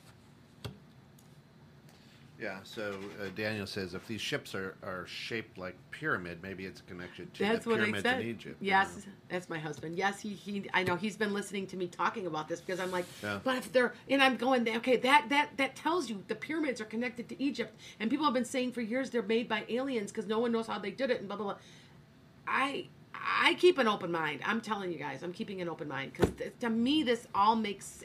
Yeah, 2.41 2.58
so 2.63 2.95
uh, 3.21 3.27
Daniel 3.36 3.67
says 3.67 3.93
if 3.93 4.08
these 4.08 4.19
ships 4.19 4.56
are, 4.56 4.75
are 4.82 5.06
shaped 5.06 5.60
like 5.60 5.75
pyramid, 5.91 6.39
maybe 6.41 6.65
it's 6.65 6.82
connected 6.82 7.32
to 7.36 7.43
That's 7.43 7.65
the 7.65 7.69
what 7.69 7.80
I 7.80 7.84
pyramids 7.84 8.01
said. 8.04 8.19
in 8.21 8.27
Egypt. 8.27 8.58
you 8.60 8.69
Yes, 8.71 8.97
know? 8.97 9.13
that's 9.30 9.47
my 9.47 9.60
husband. 9.60 9.95
Yes, 9.95 10.19
he, 10.19 10.30
he 10.30 10.65
I 10.73 10.82
know 10.82 10.95
he's 10.95 11.15
been 11.15 11.34
listening 11.34 11.67
to 11.67 11.77
me 11.77 11.86
talking 11.86 12.25
about 12.25 12.47
this 12.47 12.60
because 12.60 12.80
I'm 12.80 12.89
like, 12.89 13.06
Yeah. 13.21 13.41
but 13.43 13.58
if 13.58 13.71
they're 13.71 13.93
and 14.10 14.23
I'm 14.23 14.38
going, 14.38 14.67
okay, 14.67 14.97
that 14.97 15.27
that 15.30 15.49
that 15.58 15.75
tells 15.75 16.10
you 16.10 16.23
the 16.27 16.34
pyramids 16.34 16.82
are 16.82 16.86
connected 16.86 17.30
to 17.30 17.39
Egypt, 17.41 17.80
and 17.99 18.10
people 18.10 18.25
have 18.25 18.34
been 18.34 18.43
saying 18.43 18.71
for 18.71 18.82
years 18.82 19.12
they're 19.12 19.21
made 19.21 19.47
by 19.47 19.63
aliens 19.69 20.12
because 20.12 20.25
no 20.25 20.39
one 20.39 20.51
knows 20.51 20.65
how 20.65 20.80
they 20.80 20.91
did 20.91 21.12
it 21.12 21.19
and 21.19 21.27
blah 21.27 21.38
blah 21.38 21.45
blah. 21.45 21.56
I 22.47 22.88
I 23.13 23.54
keep 23.60 23.77
an 23.77 23.88
open 23.88 24.12
mind. 24.12 24.41
I'm 24.43 24.62
telling 24.62 24.91
you 24.91 24.97
guys, 24.97 25.21
I'm 25.21 25.32
keeping 25.32 25.62
an 25.62 25.69
open 25.69 25.88
mind 25.88 26.13
because 26.13 26.32
to 26.60 26.69
me 26.71 27.04
this 27.04 27.28
all 27.36 27.55
makes. 27.55 28.03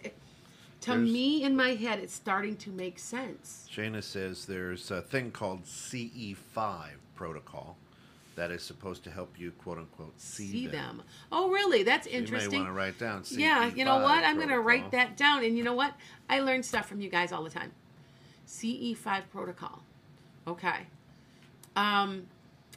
To 0.82 0.90
There's- 0.90 1.08
me, 1.10 1.42
in 1.42 1.56
my 1.56 1.70
head, 1.74 1.98
it's 1.98 2.14
starting 2.14 2.56
to 2.58 2.70
make 2.70 2.98
sense. 2.98 3.66
Shayna 3.72 4.02
says 4.02 4.46
there's 4.46 4.90
a 4.90 5.00
thing 5.02 5.30
called 5.30 5.64
CE5 5.64 6.90
protocol 7.14 7.76
that 8.36 8.50
is 8.50 8.62
supposed 8.62 9.02
to 9.04 9.10
help 9.10 9.38
you, 9.40 9.50
quote 9.52 9.78
unquote, 9.78 10.20
see, 10.20 10.46
See 10.48 10.66
them. 10.66 10.98
them. 10.98 11.06
Oh, 11.32 11.50
really? 11.50 11.82
That's 11.82 12.04
So 12.06 12.10
you 12.10 12.16
may 12.16 12.18
interesting. 12.20 12.58
want 12.60 12.68
to 12.68 12.72
write 12.74 12.98
down 12.98 13.22
CE5 13.24 13.38
Yeah, 13.38 13.66
you 13.74 13.84
know 13.84 13.98
what? 14.00 14.22
I'm 14.24 14.36
going 14.36 14.50
to 14.50 14.60
write 14.60 14.90
that 14.92 15.16
down. 15.16 15.42
And 15.44 15.56
you 15.56 15.64
know 15.64 15.72
what? 15.74 15.94
I 16.28 16.40
learn 16.40 16.62
stuff 16.62 16.86
from 16.86 17.00
you 17.00 17.08
guys 17.08 17.32
all 17.32 17.42
the 17.42 17.50
time. 17.50 17.72
CE5 18.46 19.22
protocol. 19.32 19.82
Okay. 20.46 20.86
Um, 21.74 22.26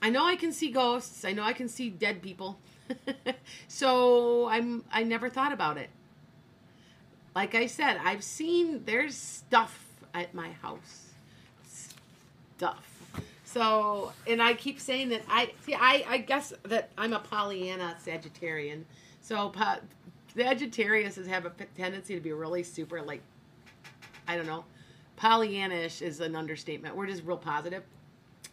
I 0.02 0.10
know 0.10 0.26
I 0.26 0.38
can 0.38 0.52
see 0.54 0.72
ghosts. 0.72 1.26
I 1.26 1.34
know 1.34 1.43
I 1.43 1.54
can 1.54 1.68
see 1.68 1.89
dead 1.89 2.22
people. 2.22 2.58
so 3.68 4.47
I'm 4.47 4.84
I 4.91 5.04
never 5.04 5.30
thought 5.30 5.52
about 5.54 5.78
it. 5.78 5.89
Like 7.36 7.56
I 7.56 7.68
said, 7.68 7.98
I've 8.04 8.24
seen 8.24 8.84
there's 8.86 9.16
stuff 9.16 9.86
at 10.14 10.34
my 10.34 10.50
house. 10.62 11.06
Stuff. 12.58 12.86
So, 13.46 14.12
and 14.28 14.42
I 14.42 14.54
keep 14.54 14.80
saying 14.80 15.10
that 15.10 15.22
I 15.28 15.52
see. 15.66 15.74
I 15.74 16.04
I 16.08 16.18
guess 16.20 16.54
that 16.64 16.92
I'm 16.98 17.14
a 17.14 17.20
Pollyanna 17.20 17.98
Sagittarian. 18.06 18.84
So, 19.22 19.50
pa- 19.50 19.80
Sagittarius 20.36 21.16
have 21.28 21.46
a 21.46 21.52
tendency 21.76 22.16
to 22.16 22.22
be 22.22 22.32
really 22.32 22.64
super 22.64 23.02
like, 23.02 23.22
I 24.28 24.36
don't 24.36 24.46
know, 24.46 24.66
Pollyannish 25.18 26.02
is 26.02 26.20
an 26.20 26.36
understatement. 26.36 26.96
We're 26.96 27.08
just 27.08 27.24
real 27.24 27.38
positive. 27.38 27.84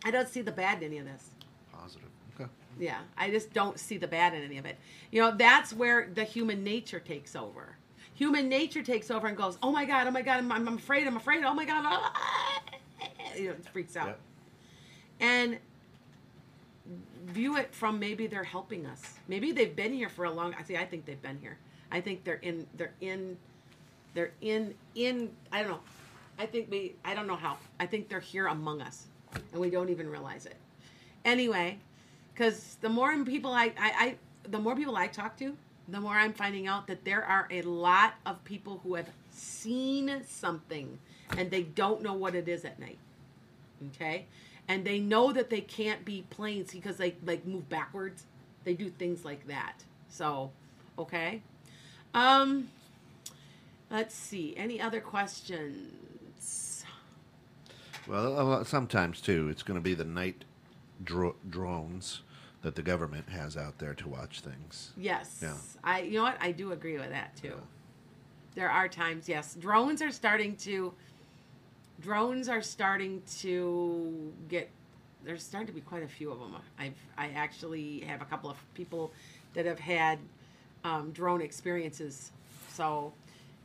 I 0.05 0.11
don't 0.11 0.29
see 0.29 0.41
the 0.41 0.53
bad 0.53 0.79
in 0.79 0.85
any 0.85 0.99
of 0.99 1.05
this. 1.05 1.31
Positive. 1.73 2.09
Okay. 2.35 2.51
Yeah, 2.79 3.01
I 3.17 3.31
just 3.31 3.53
don't 3.53 3.79
see 3.79 3.99
the 3.99 4.09
bad 4.09 4.35
in 4.35 4.43
any 4.43 4.59
of 4.59 4.67
it. 4.67 4.77
You 5.11 5.21
know, 5.23 5.37
that's 5.37 5.73
where 5.73 6.09
the 6.13 6.25
human 6.25 6.65
nature 6.65 7.01
takes 7.01 7.37
over. 7.37 7.76
Human 8.17 8.49
nature 8.49 8.83
takes 8.83 9.11
over 9.11 9.27
and 9.27 9.37
goes, 9.37 9.59
"Oh 9.63 9.71
my 9.71 9.85
god, 9.85 10.07
oh 10.07 10.11
my 10.11 10.23
god, 10.23 10.39
I'm, 10.39 10.51
I'm 10.51 10.69
afraid, 10.69 11.07
I'm 11.07 11.17
afraid, 11.17 11.45
oh 11.45 11.55
my 11.55 11.65
god," 11.65 11.85
ah!" 11.87 12.13
you 13.37 13.47
know, 13.47 13.51
it 13.53 13.67
freaks 13.69 13.97
out. 13.97 14.07
Yep. 14.07 14.21
And 15.21 15.59
view 17.27 17.57
it 17.57 17.75
from 17.75 17.99
maybe 17.99 18.27
they're 18.27 18.45
helping 18.45 18.87
us. 18.87 19.15
Maybe 19.29 19.53
they've 19.53 19.75
been 19.75 19.93
here 19.93 20.09
for 20.09 20.25
a 20.25 20.31
long. 20.31 20.55
I 20.59 20.63
see. 20.63 20.77
I 20.77 20.87
think 20.87 21.05
they've 21.05 21.21
been 21.21 21.39
here. 21.39 21.59
I 21.93 22.01
think 22.01 22.25
they're 22.25 22.35
in. 22.37 22.67
They're 22.77 22.95
in. 23.01 23.37
They're 24.15 24.33
in. 24.41 24.75
In. 24.95 25.31
I 25.53 25.63
don't 25.63 25.73
know. 25.73 25.81
I 26.39 26.47
think 26.47 26.71
we. 26.71 26.95
I 27.05 27.15
don't 27.15 27.27
know 27.27 27.37
how. 27.37 27.59
I 27.79 27.87
think 27.87 28.09
they're 28.09 28.21
here 28.21 28.47
among 28.47 28.81
us, 28.81 29.07
and 29.53 29.61
we 29.61 29.69
don't 29.69 29.91
even 29.91 30.09
realize 30.09 30.47
it. 30.47 30.57
Anyway, 31.27 31.79
because 32.33 32.79
the 32.81 32.89
more 32.89 33.15
people 33.25 33.53
I, 33.53 33.73
I, 33.79 33.93
I, 33.99 34.15
the 34.49 34.59
more 34.59 34.77
people 34.77 34.97
I 34.97 35.07
talk 35.07 35.37
to, 35.39 35.57
the 35.89 36.01
more 36.01 36.15
I'm 36.15 36.33
finding 36.33 36.67
out 36.67 36.87
that 36.89 37.05
there 37.05 37.25
are 37.25 37.47
a 37.51 37.63
lot 37.63 38.15
of 38.25 38.43
people 38.45 38.81
who 38.83 38.95
have 38.95 39.09
seen 39.31 40.23
something 40.27 40.99
and 41.37 41.51
they 41.51 41.63
don't 41.63 42.03
know 42.03 42.15
what 42.15 42.35
it 42.35 42.49
is 42.49 42.65
at 42.65 42.79
night. 42.79 42.99
Okay, 43.89 44.27
and 44.69 44.85
they 44.85 44.99
know 44.99 45.33
that 45.33 45.51
they 45.51 45.61
can't 45.61 46.05
be 46.05 46.25
planes 46.31 46.73
because 46.73 46.97
they 46.97 47.15
like 47.25 47.47
move 47.47 47.69
backwards. 47.69 48.25
They 48.65 48.75
do 48.75 48.89
things 48.89 49.25
like 49.25 49.47
that. 49.47 49.85
So, 50.09 50.51
okay. 50.99 51.43
Um, 52.15 52.69
let's 53.91 54.15
see. 54.15 54.57
Any 54.57 54.81
other 54.81 55.01
questions? 55.01 56.85
Well, 58.07 58.65
sometimes 58.65 59.21
too, 59.21 59.49
it's 59.49 59.63
going 59.63 59.79
to 59.79 59.83
be 59.83 59.95
the 59.95 60.05
night 60.05 60.45
dro- 61.05 61.37
drones 61.49 62.23
that 62.67 62.75
the 62.75 62.83
government 62.83 63.29
has 63.29 63.57
out 63.57 63.79
there 63.79 63.95
to 63.95 64.09
watch 64.09 64.41
things. 64.41 64.91
Yes. 64.97 65.39
Yeah. 65.41 65.55
I 65.85 66.01
you 66.01 66.15
know 66.15 66.25
what? 66.25 66.37
I 66.41 66.51
do 66.51 66.73
agree 66.73 66.99
with 66.99 67.11
that 67.11 67.37
too. 67.37 67.55
There 68.57 68.69
are 68.69 68.89
times, 68.89 69.29
yes. 69.29 69.55
Drones 69.55 70.03
are 70.03 70.11
starting 70.11 70.57
to 70.57 70.93
drones 72.01 72.49
are 72.49 72.63
starting 72.63 73.23
to 73.39 74.33
get 74.49 74.69
there's 75.23 75.45
starting 75.45 75.69
to 75.69 75.73
be 75.73 75.81
quite 75.81 76.03
a 76.03 76.09
few 76.09 76.33
of 76.33 76.41
them. 76.41 76.57
I've 76.77 76.99
I 77.17 77.29
actually 77.37 78.01
have 78.01 78.21
a 78.21 78.25
couple 78.25 78.51
of 78.51 78.57
people 78.75 79.13
that 79.55 79.65
have 79.65 79.79
had 79.79 80.19
um, 80.83 81.13
drone 81.13 81.43
experiences. 81.43 82.33
So 82.73 83.13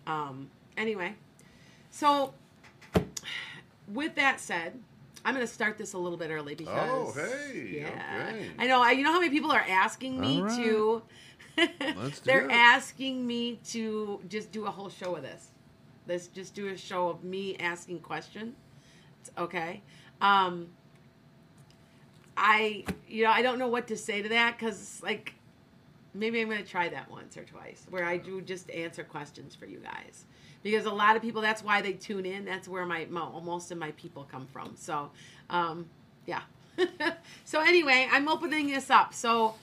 um, 0.06 0.48
anyway, 0.78 1.16
so 1.90 2.36
with 3.88 4.14
that 4.14 4.40
said, 4.40 4.78
I'm 5.24 5.34
going 5.36 5.46
to 5.46 5.52
start 5.54 5.78
this 5.78 5.94
a 5.94 5.98
little 5.98 6.18
bit 6.18 6.32
early 6.32 6.56
because 6.56 6.90
Oh, 6.90 7.14
hey, 7.14 7.80
yeah, 7.82 7.88
okay. 8.30 8.50
I 8.58 8.68
know. 8.68 8.82
I, 8.82 8.92
you 8.92 9.04
know 9.04 9.12
how 9.12 9.20
many 9.20 9.32
people 9.32 9.52
are 9.52 9.66
asking 9.68 10.20
me 10.20 10.42
right. 10.42 10.56
to. 10.58 11.02
Let's 11.58 12.20
do 12.22 12.26
They're 12.32 12.46
it. 12.46 12.52
asking 12.52 13.26
me 13.28 13.60
to 13.70 14.20
just 14.30 14.52
do 14.52 14.66
a 14.66 14.72
whole 14.72 14.90
show 14.90 15.16
of 15.16 15.22
this. 15.24 15.50
Let's 16.08 16.28
just 16.28 16.56
do 16.56 16.70
a 16.70 16.78
show 16.78 17.10
of 17.10 17.24
me 17.24 17.56
asking 17.58 18.00
questions. 18.00 18.56
Okay. 19.38 19.82
Um, 20.22 20.70
I, 22.36 22.86
you 23.08 23.24
know, 23.24 23.32
I 23.32 23.42
don't 23.42 23.60
know 23.60 23.68
what 23.68 23.88
to 23.90 23.98
say 23.98 24.22
to 24.22 24.30
that 24.30 24.58
because, 24.58 25.02
like, 25.04 25.34
maybe 26.14 26.42
I'm 26.42 26.48
going 26.50 26.64
to 26.64 26.70
try 26.70 26.90
that 26.90 27.12
once 27.12 27.38
or 27.38 27.44
twice 27.44 27.86
where 27.90 28.06
I 28.06 28.18
do 28.18 28.42
just 28.42 28.72
answer 28.72 29.04
questions 29.04 29.54
for 29.54 29.66
you 29.66 29.80
guys. 29.80 30.26
Because 30.64 30.86
a 30.86 30.92
lot 30.92 31.16
of 31.16 31.22
people, 31.22 31.42
that's 31.42 31.64
why 31.64 31.82
they 31.82 31.94
tune 31.94 32.26
in. 32.26 32.46
That's 32.46 32.68
where 32.68 32.86
my, 32.86 33.06
mo 33.10 33.42
most 33.44 33.72
of 33.72 33.78
my 33.78 33.92
people 33.92 34.28
come 34.32 34.48
from. 34.54 34.76
So, 34.76 35.12
um, 35.50 35.88
yeah. 36.26 36.42
so 37.46 37.62
anyway, 37.62 38.08
I'm 38.12 38.28
opening 38.28 38.68
this 38.68 38.90
up. 38.90 39.14
So, 39.14 39.56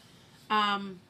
um, 0.51 1.01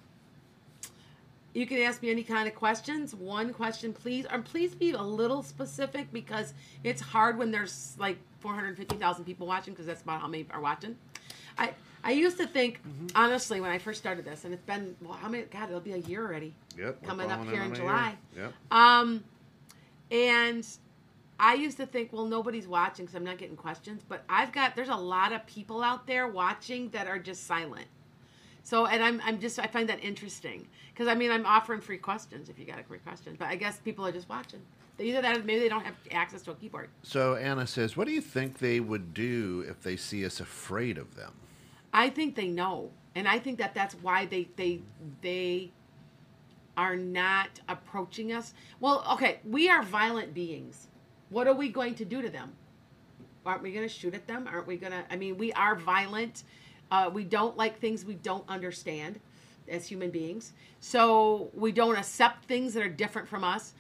you 1.54 1.66
can 1.66 1.78
ask 1.78 2.02
me 2.02 2.10
any 2.10 2.22
kind 2.22 2.46
of 2.46 2.54
questions. 2.54 3.14
One 3.14 3.52
question, 3.52 3.92
please, 3.92 4.26
or 4.30 4.40
please 4.40 4.74
be 4.74 4.92
a 4.92 5.02
little 5.02 5.42
specific 5.42 6.12
because 6.12 6.54
it's 6.84 7.00
hard 7.00 7.38
when 7.38 7.50
there's 7.50 7.96
like 7.98 8.18
450,000 8.40 9.24
people 9.24 9.46
watching 9.46 9.72
because 9.72 9.86
that's 9.86 10.02
about 10.02 10.20
how 10.20 10.28
many 10.28 10.46
are 10.50 10.60
watching. 10.60 10.96
I 11.56 11.72
I 12.04 12.12
used 12.12 12.38
to 12.38 12.46
think 12.46 12.80
honestly 13.14 13.60
when 13.60 13.70
I 13.70 13.78
first 13.78 13.98
started 13.98 14.24
this, 14.24 14.44
and 14.44 14.54
it's 14.54 14.62
been 14.62 14.94
well, 15.02 15.14
how 15.14 15.28
many? 15.28 15.44
God, 15.44 15.68
it'll 15.68 15.80
be 15.80 15.94
a 15.94 15.98
year 15.98 16.24
already. 16.24 16.54
Yep. 16.78 17.02
Coming 17.02 17.30
up 17.30 17.44
here 17.46 17.62
in 17.62 17.74
July. 17.74 18.14
Yep. 18.36 18.52
Um, 18.70 19.24
and 20.10 20.66
I 21.40 21.54
used 21.54 21.76
to 21.76 21.86
think, 21.86 22.12
well, 22.12 22.26
nobody's 22.26 22.66
watching 22.66 23.04
because 23.04 23.16
I'm 23.16 23.24
not 23.24 23.38
getting 23.38 23.56
questions. 23.56 24.02
But 24.08 24.24
I've 24.28 24.52
got 24.52 24.74
there's 24.74 24.88
a 24.88 24.96
lot 24.96 25.32
of 25.32 25.46
people 25.46 25.82
out 25.82 26.06
there 26.06 26.26
watching 26.28 26.90
that 26.90 27.06
are 27.06 27.18
just 27.18 27.46
silent. 27.46 27.86
So, 28.62 28.86
and 28.86 29.02
I'm 29.02 29.20
I'm 29.24 29.38
just 29.38 29.58
I 29.58 29.66
find 29.66 29.88
that 29.88 30.02
interesting 30.02 30.66
because 30.92 31.06
I 31.06 31.14
mean 31.14 31.30
I'm 31.30 31.46
offering 31.46 31.80
free 31.80 31.98
questions 31.98 32.48
if 32.48 32.58
you 32.58 32.64
got 32.64 32.78
a 32.78 32.82
free 32.82 32.98
question, 32.98 33.36
but 33.38 33.48
I 33.48 33.56
guess 33.56 33.78
people 33.78 34.06
are 34.06 34.12
just 34.12 34.28
watching. 34.28 34.60
They 34.96 35.04
either 35.04 35.22
that 35.22 35.38
or 35.38 35.42
maybe 35.44 35.60
they 35.60 35.68
don't 35.68 35.84
have 35.84 35.94
access 36.10 36.42
to 36.42 36.50
a 36.50 36.54
keyboard. 36.54 36.88
So 37.02 37.36
Anna 37.36 37.66
says, 37.66 37.96
"What 37.96 38.08
do 38.08 38.12
you 38.12 38.20
think 38.20 38.58
they 38.58 38.80
would 38.80 39.14
do 39.14 39.64
if 39.68 39.80
they 39.80 39.96
see 39.96 40.26
us 40.26 40.40
afraid 40.40 40.98
of 40.98 41.14
them?" 41.14 41.32
I 41.92 42.10
think 42.10 42.34
they 42.34 42.48
know, 42.48 42.90
and 43.14 43.28
I 43.28 43.38
think 43.38 43.58
that 43.58 43.74
that's 43.74 43.94
why 43.94 44.26
they 44.26 44.48
they 44.56 44.80
they 45.22 45.70
are 46.78 46.96
not 46.96 47.60
approaching 47.68 48.32
us. 48.32 48.54
Well, 48.78 49.04
okay, 49.14 49.40
we 49.44 49.68
are 49.68 49.82
violent 49.82 50.32
beings. 50.32 50.86
What 51.28 51.48
are 51.48 51.52
we 51.52 51.68
going 51.70 51.96
to 51.96 52.04
do 52.04 52.22
to 52.22 52.30
them? 52.30 52.52
Aren't 53.44 53.62
we 53.62 53.72
going 53.72 53.86
to 53.86 53.92
shoot 53.92 54.14
at 54.14 54.28
them? 54.28 54.48
Aren't 54.50 54.68
we 54.68 54.76
going 54.76 54.92
to? 54.92 55.04
I 55.10 55.16
mean, 55.16 55.36
we 55.36 55.52
are 55.54 55.74
violent. 55.74 56.44
Uh, 56.90 57.10
we 57.12 57.24
don't 57.24 57.56
like 57.56 57.80
things 57.80 58.04
we 58.04 58.14
don't 58.14 58.48
understand 58.48 59.18
as 59.68 59.88
human 59.88 60.10
beings. 60.10 60.52
So 60.78 61.50
we 61.52 61.72
don't 61.72 61.96
accept 61.96 62.44
things 62.44 62.74
that 62.74 62.82
are 62.84 62.88
different 62.88 63.28
from 63.28 63.42
us. 63.42 63.74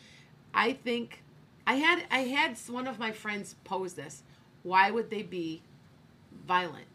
I 0.52 0.72
think 0.72 1.22
I 1.68 1.74
had 1.74 2.02
I 2.10 2.20
had 2.20 2.58
one 2.68 2.88
of 2.88 2.98
my 2.98 3.12
friends 3.12 3.54
pose 3.62 3.94
this. 3.94 4.24
Why 4.64 4.90
would 4.90 5.08
they 5.08 5.22
be 5.22 5.62
violent? 6.46 6.86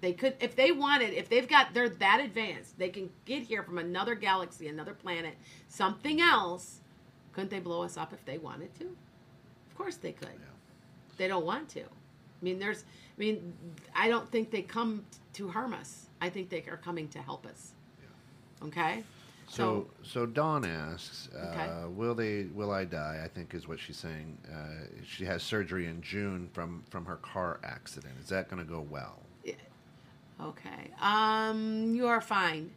They 0.00 0.12
could, 0.14 0.34
if 0.40 0.56
they 0.56 0.72
wanted, 0.72 1.12
if 1.12 1.28
they've 1.28 1.46
got, 1.48 1.74
they're 1.74 1.88
that 1.88 2.20
advanced, 2.20 2.78
they 2.78 2.88
can 2.88 3.10
get 3.26 3.42
here 3.42 3.62
from 3.62 3.78
another 3.78 4.14
galaxy, 4.14 4.68
another 4.68 4.94
planet, 4.94 5.34
something 5.68 6.20
else. 6.20 6.80
Couldn't 7.32 7.50
they 7.50 7.60
blow 7.60 7.82
us 7.82 7.96
up 7.96 8.12
if 8.12 8.24
they 8.24 8.38
wanted 8.38 8.74
to? 8.76 8.84
Of 8.84 9.76
course 9.76 9.96
they 9.96 10.12
could. 10.12 10.28
They 11.18 11.28
don't 11.28 11.44
want 11.44 11.68
to. 11.70 11.82
I 11.82 12.42
mean, 12.42 12.58
there's, 12.58 12.84
I 13.16 13.20
mean, 13.20 13.52
I 13.94 14.08
don't 14.08 14.30
think 14.30 14.50
they 14.50 14.62
come 14.62 15.04
to 15.34 15.48
harm 15.48 15.74
us. 15.74 16.06
I 16.20 16.30
think 16.30 16.48
they 16.48 16.64
are 16.70 16.78
coming 16.78 17.08
to 17.08 17.18
help 17.20 17.46
us. 17.46 17.72
Okay. 18.64 19.04
So, 19.48 19.88
so 20.02 20.26
Dawn 20.26 20.64
asks, 20.64 21.28
uh, 21.34 21.48
Okay. 21.48 21.88
"Will 21.88 22.14
they? 22.14 22.44
Will 22.44 22.70
I 22.70 22.84
die?" 22.84 23.20
I 23.24 23.26
think 23.26 23.52
is 23.52 23.66
what 23.66 23.80
she's 23.80 23.96
saying. 23.96 24.38
Uh, 24.48 24.86
she 25.04 25.24
has 25.24 25.42
surgery 25.42 25.86
in 25.86 26.00
June 26.02 26.48
from 26.52 26.84
from 26.88 27.04
her 27.06 27.16
car 27.16 27.58
accident. 27.64 28.14
Is 28.22 28.28
that 28.28 28.48
going 28.48 28.64
to 28.64 28.70
go 28.70 28.80
well? 28.80 29.18
Okay. 30.42 30.90
Um, 31.00 31.94
you 31.94 32.06
are 32.06 32.20
fine. 32.20 32.70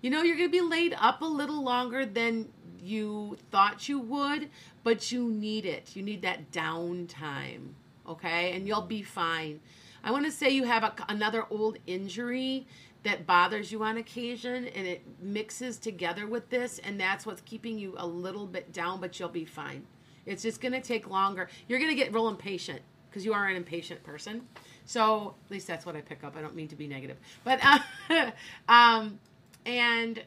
You 0.00 0.10
know, 0.10 0.22
you're 0.22 0.36
going 0.36 0.48
to 0.48 0.52
be 0.52 0.60
laid 0.60 0.96
up 0.98 1.22
a 1.22 1.26
little 1.26 1.62
longer 1.62 2.04
than 2.04 2.48
you 2.80 3.36
thought 3.50 3.88
you 3.88 4.00
would, 4.00 4.50
but 4.82 5.12
you 5.12 5.28
need 5.28 5.64
it. 5.64 5.94
You 5.94 6.02
need 6.02 6.22
that 6.22 6.50
downtime. 6.50 7.74
Okay? 8.08 8.52
And 8.52 8.66
you'll 8.66 8.82
be 8.82 9.02
fine. 9.02 9.60
I 10.02 10.10
want 10.10 10.24
to 10.24 10.32
say 10.32 10.50
you 10.50 10.64
have 10.64 10.82
a, 10.82 10.94
another 11.08 11.44
old 11.50 11.78
injury 11.86 12.66
that 13.04 13.26
bothers 13.26 13.70
you 13.70 13.82
on 13.82 13.96
occasion 13.96 14.66
and 14.66 14.86
it 14.86 15.02
mixes 15.20 15.76
together 15.76 16.26
with 16.26 16.48
this, 16.50 16.78
and 16.80 16.98
that's 16.98 17.26
what's 17.26 17.40
keeping 17.42 17.78
you 17.78 17.94
a 17.98 18.06
little 18.06 18.46
bit 18.46 18.72
down, 18.72 19.00
but 19.00 19.18
you'll 19.18 19.28
be 19.28 19.44
fine. 19.44 19.84
It's 20.26 20.42
just 20.42 20.60
going 20.60 20.72
to 20.72 20.80
take 20.80 21.08
longer. 21.08 21.48
You're 21.68 21.78
going 21.78 21.90
to 21.90 21.96
get 21.96 22.12
real 22.12 22.28
impatient 22.28 22.80
because 23.08 23.24
you 23.24 23.32
are 23.32 23.46
an 23.46 23.56
impatient 23.56 24.02
person. 24.02 24.42
So 24.84 25.34
at 25.44 25.50
least 25.50 25.66
that's 25.66 25.86
what 25.86 25.96
I 25.96 26.00
pick 26.00 26.24
up. 26.24 26.36
I 26.36 26.40
don't 26.40 26.54
mean 26.54 26.68
to 26.68 26.76
be 26.76 26.86
negative, 26.86 27.16
but 27.44 27.60
uh, 27.62 28.30
um, 28.68 29.18
and 29.64 30.22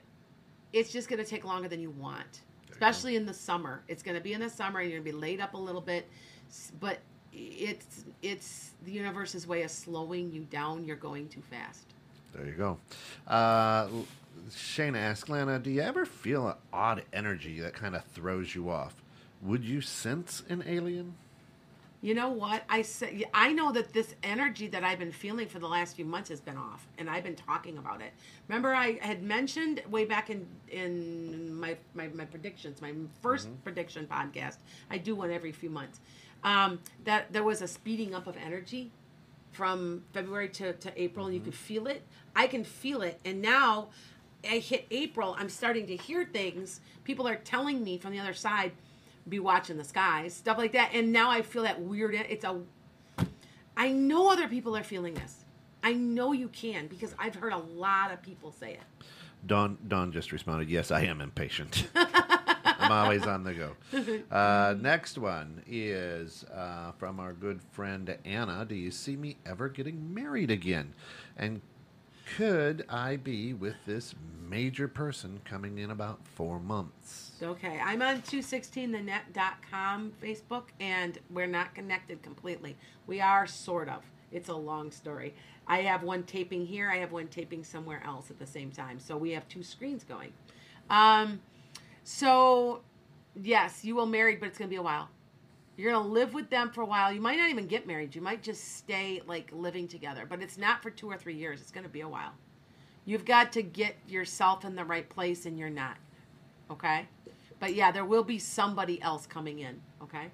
it's 0.74 0.92
just 0.92 1.10
going 1.10 1.24
to 1.24 1.30
take 1.30 1.46
longer 1.46 1.68
than 1.68 1.82
you 1.82 1.90
want, 1.92 2.42
especially 2.72 3.16
in 3.16 3.26
the 3.26 3.34
summer. 3.34 3.82
It's 3.88 4.04
going 4.04 4.16
to 4.18 4.24
be 4.24 4.34
in 4.34 4.42
the 4.42 4.50
summer. 4.50 4.80
and 4.80 4.90
You're 4.90 5.00
going 5.00 5.12
to 5.12 5.18
be 5.18 5.22
laid 5.22 5.42
up 5.42 5.54
a 5.54 5.58
little 5.58 5.82
bit, 5.82 6.08
but 6.80 7.00
it's 7.34 8.06
it's 8.22 8.72
the 8.86 8.92
universe's 8.92 9.48
way 9.48 9.64
of 9.64 9.72
slowing 9.72 10.32
you 10.32 10.42
down. 10.50 10.86
You're 10.86 10.96
going 10.96 11.28
too 11.28 11.42
fast. 11.50 11.86
There 12.34 12.46
you 12.46 12.54
go. 12.54 12.78
Uh, 13.28 13.88
Shayna 14.50 14.98
asks, 14.98 15.30
Lana, 15.30 15.60
do 15.60 15.70
you 15.70 15.82
ever 15.82 16.06
feel 16.06 16.50
an 16.50 16.56
odd 16.74 17.04
energy 17.14 17.62
that 17.62 17.74
kind 17.74 17.96
of 17.96 18.04
throws 18.06 18.54
you 18.54 18.70
off? 18.70 19.02
Would 19.42 19.64
you 19.64 19.82
sense 19.82 20.44
an 20.50 20.64
alien? 20.68 21.16
You 22.06 22.14
know 22.14 22.30
what? 22.30 22.64
I 22.70 22.84
said 22.84 23.24
i 23.34 23.52
know 23.52 23.72
that 23.72 23.92
this 23.92 24.14
energy 24.22 24.68
that 24.68 24.84
i've 24.84 25.00
been 25.00 25.12
feeling 25.12 25.48
for 25.48 25.58
the 25.58 25.68
last 25.68 25.96
few 25.96 26.06
months 26.06 26.30
has 26.30 26.40
been 26.40 26.56
off 26.56 26.88
and 27.00 27.10
i've 27.10 27.24
been 27.24 27.36
talking 27.36 27.80
about 27.80 28.00
it. 28.00 28.14
Remember 28.48 28.76
i 28.76 29.00
had 29.02 29.24
mentioned 29.24 29.82
way 29.90 30.06
back 30.06 30.30
in 30.30 30.46
in 30.68 31.54
my 31.56 31.76
my, 31.96 32.08
my 32.10 32.26
predictions 32.26 32.80
my 32.80 32.94
1st 33.24 33.48
prediction 33.64 34.06
podcast 34.06 34.58
i 34.92 35.00
do 35.00 35.16
one 35.16 35.32
every 35.32 35.52
few 35.52 35.72
months 35.72 36.00
um, 36.44 36.80
that 37.06 37.34
there 37.34 37.44
was 37.44 37.64
a 37.64 37.68
speeding 37.68 38.14
up 38.14 38.28
of 38.28 38.38
energy 38.38 38.92
from 39.52 40.04
february 40.14 40.50
to, 40.50 40.74
to 40.74 41.02
april 41.02 41.26
and 41.26 41.34
you 41.34 41.42
could 41.42 41.56
feel 41.56 41.88
it. 41.88 42.04
I 42.36 42.46
can 42.46 42.64
feel 42.64 43.02
it 43.02 43.20
and 43.26 43.42
now 43.42 43.88
i 44.44 44.60
hit 44.60 44.86
april 44.92 45.36
i'm 45.40 45.50
starting 45.50 45.88
to 45.88 45.96
hear 45.96 46.24
things. 46.24 46.82
People 47.04 47.28
are 47.28 47.36
telling 47.36 47.84
me 47.84 47.98
from 47.98 48.12
the 48.12 48.20
other 48.20 48.34
side 48.34 48.74
be 49.28 49.40
watching 49.40 49.78
the 49.78 49.84
skies, 49.84 50.34
stuff 50.34 50.58
like 50.58 50.74
that. 50.74 50.92
And 50.94 51.12
now 51.12 51.30
I 51.30 51.42
feel 51.42 51.64
that 51.64 51.82
weird. 51.82 52.16
It's 52.16 52.46
a. 52.46 52.62
I 53.78 53.92
know 53.92 54.32
other 54.32 54.48
people 54.48 54.76
are 54.78 54.84
feeling 54.84 55.14
this. 55.16 55.46
I 55.84 55.94
know 55.94 56.32
you 56.32 56.48
can 56.48 56.88
because 56.88 57.14
I've 57.20 57.36
heard 57.36 57.54
a 57.54 57.58
lot 57.58 58.12
of 58.12 58.22
people 58.22 58.52
say 58.52 58.72
it. 58.74 59.08
Dawn 59.46 59.78
Dawn 59.88 60.12
just 60.12 60.32
responded, 60.32 60.70
Yes, 60.70 60.92
I 60.92 61.02
am 61.02 61.22
impatient. 61.22 61.88
I'm 61.96 62.92
always 62.92 63.26
on 63.26 63.44
the 63.44 63.54
go. 63.54 63.72
Uh, 64.32 64.76
next 64.80 65.18
one 65.18 65.62
is 65.68 66.44
uh, 66.54 66.92
from 66.94 67.20
our 67.20 67.34
good 67.34 67.62
friend 67.72 68.16
Anna. 68.26 68.66
Do 68.66 68.76
you 68.76 68.92
see 68.92 69.16
me 69.16 69.38
ever 69.46 69.70
getting 69.70 70.14
married 70.14 70.52
again? 70.52 70.94
And 71.38 71.62
could 72.36 72.86
I 72.90 73.16
be 73.18 73.54
with 73.54 73.76
this 73.86 74.16
major 74.42 74.88
person 74.88 75.40
coming 75.46 75.78
in 75.78 75.92
about 75.92 76.28
four 76.28 76.60
months? 76.60 77.25
Okay, 77.44 77.82
I'm 77.84 78.02
on 78.02 78.22
216thenet.com 78.22 80.14
Facebook, 80.24 80.64
and 80.80 81.20
we're 81.30 81.48
not 81.48 81.76
connected 81.76 82.24
completely. 82.24 82.78
We 83.08 83.20
are 83.20 83.46
sort 83.46 83.90
of. 83.90 84.04
It's 84.32 84.48
a 84.48 84.56
long 84.56 84.90
story. 84.90 85.36
I 85.68 85.80
have 85.82 86.04
one 86.04 86.24
taping 86.24 86.66
here. 86.66 86.90
I 86.90 86.96
have 86.98 87.12
one 87.12 87.28
taping 87.28 87.66
somewhere 87.66 88.02
else 88.06 88.32
at 88.32 88.40
the 88.40 88.48
same 88.48 88.72
time. 88.72 89.00
So 89.00 89.18
we 89.18 89.32
have 89.32 89.46
two 89.50 89.64
screens 89.64 90.06
going. 90.06 90.32
Um, 90.90 91.42
so 92.06 92.82
yes, 93.36 93.84
you 93.84 93.96
will 93.96 94.06
marry, 94.06 94.38
but 94.38 94.48
it's 94.48 94.58
gonna 94.58 94.70
be 94.70 94.78
a 94.78 94.82
while. 94.82 95.10
You're 95.76 95.92
gonna 95.92 96.08
live 96.08 96.34
with 96.34 96.50
them 96.50 96.72
for 96.72 96.82
a 96.82 96.86
while. 96.86 97.12
You 97.12 97.20
might 97.20 97.38
not 97.38 97.50
even 97.50 97.68
get 97.68 97.86
married. 97.86 98.16
You 98.16 98.22
might 98.22 98.44
just 98.44 98.78
stay 98.78 99.22
like 99.28 99.50
living 99.52 99.90
together. 99.90 100.26
But 100.28 100.42
it's 100.42 100.58
not 100.58 100.82
for 100.82 100.90
two 100.90 101.12
or 101.12 101.18
three 101.18 101.36
years. 101.36 101.60
It's 101.60 101.72
gonna 101.72 101.90
be 101.90 102.02
a 102.02 102.08
while. 102.08 102.32
You've 103.04 103.26
got 103.26 103.52
to 103.54 103.62
get 103.62 103.98
yourself 104.08 104.64
in 104.64 104.76
the 104.76 104.86
right 104.86 105.08
place, 105.10 105.46
and 105.46 105.60
you're 105.60 105.70
not. 105.70 105.98
Okay. 106.72 107.08
But 107.60 107.74
yeah, 107.74 107.92
there 107.92 108.06
will 108.06 108.24
be 108.24 108.40
somebody 108.40 109.02
else 109.02 109.26
coming 109.26 109.60
in. 109.60 109.82
Okay. 110.04 110.28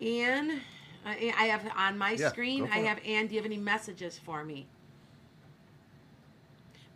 Anne, 0.00 0.60
I 1.04 1.32
I 1.36 1.44
have 1.46 1.70
on 1.76 1.98
my 1.98 2.12
Yeah, 2.12 2.28
screen. 2.30 2.68
I 2.72 2.78
it. 2.78 2.86
have 2.86 2.98
Anne. 3.06 3.26
Do 3.26 3.34
you 3.34 3.40
have 3.40 3.46
any 3.46 3.58
messages 3.58 4.18
for 4.18 4.44
me? 4.44 4.66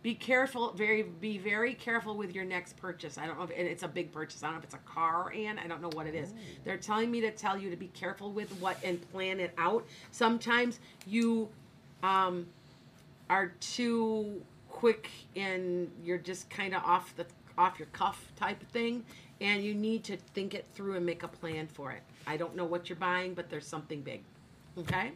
Be 0.03 0.13
careful, 0.15 0.71
very 0.73 1.03
be 1.03 1.37
very 1.37 1.73
careful 1.73 2.15
with 2.15 2.33
your 2.33 2.45
next 2.45 2.77
purchase. 2.77 3.17
I 3.17 3.27
don't 3.27 3.37
know 3.37 3.43
if 3.43 3.49
and 3.49 3.67
it's 3.67 3.83
a 3.83 3.87
big 3.87 4.11
purchase. 4.11 4.43
I 4.43 4.47
don't 4.47 4.55
know 4.55 4.59
if 4.59 4.63
it's 4.65 4.73
a 4.75 4.77
car, 4.79 5.33
and 5.35 5.59
I 5.59 5.67
don't 5.67 5.81
know 5.81 5.89
what 5.93 6.07
it 6.07 6.15
is. 6.15 6.33
They're 6.63 6.77
telling 6.77 7.11
me 7.11 7.19
to 7.21 7.31
tell 7.31 7.57
you 7.57 7.69
to 7.69 7.75
be 7.75 7.87
careful 7.87 8.31
with 8.31 8.49
what 8.61 8.77
and 8.83 9.01
plan 9.11 9.39
it 9.39 9.53
out. 9.57 9.85
Sometimes 10.11 10.79
you 11.05 11.49
um, 12.03 12.47
are 13.29 13.47
too 13.59 14.41
quick 14.69 15.09
and 15.35 15.91
you're 16.03 16.17
just 16.19 16.49
kind 16.49 16.75
of 16.75 16.83
off 16.83 17.15
the 17.15 17.25
off 17.57 17.79
your 17.79 17.87
cuff 17.87 18.31
type 18.35 18.61
of 18.61 18.67
thing, 18.69 19.03
and 19.41 19.63
you 19.63 19.73
need 19.73 20.03
to 20.05 20.17
think 20.17 20.53
it 20.53 20.65
through 20.73 20.95
and 20.95 21.05
make 21.05 21.23
a 21.23 21.27
plan 21.27 21.67
for 21.67 21.91
it. 21.91 22.03
I 22.25 22.37
don't 22.37 22.55
know 22.55 22.65
what 22.65 22.89
you're 22.89 22.97
buying, 22.97 23.33
but 23.33 23.49
there's 23.49 23.67
something 23.67 24.01
big. 24.01 24.23
Okay. 24.77 25.11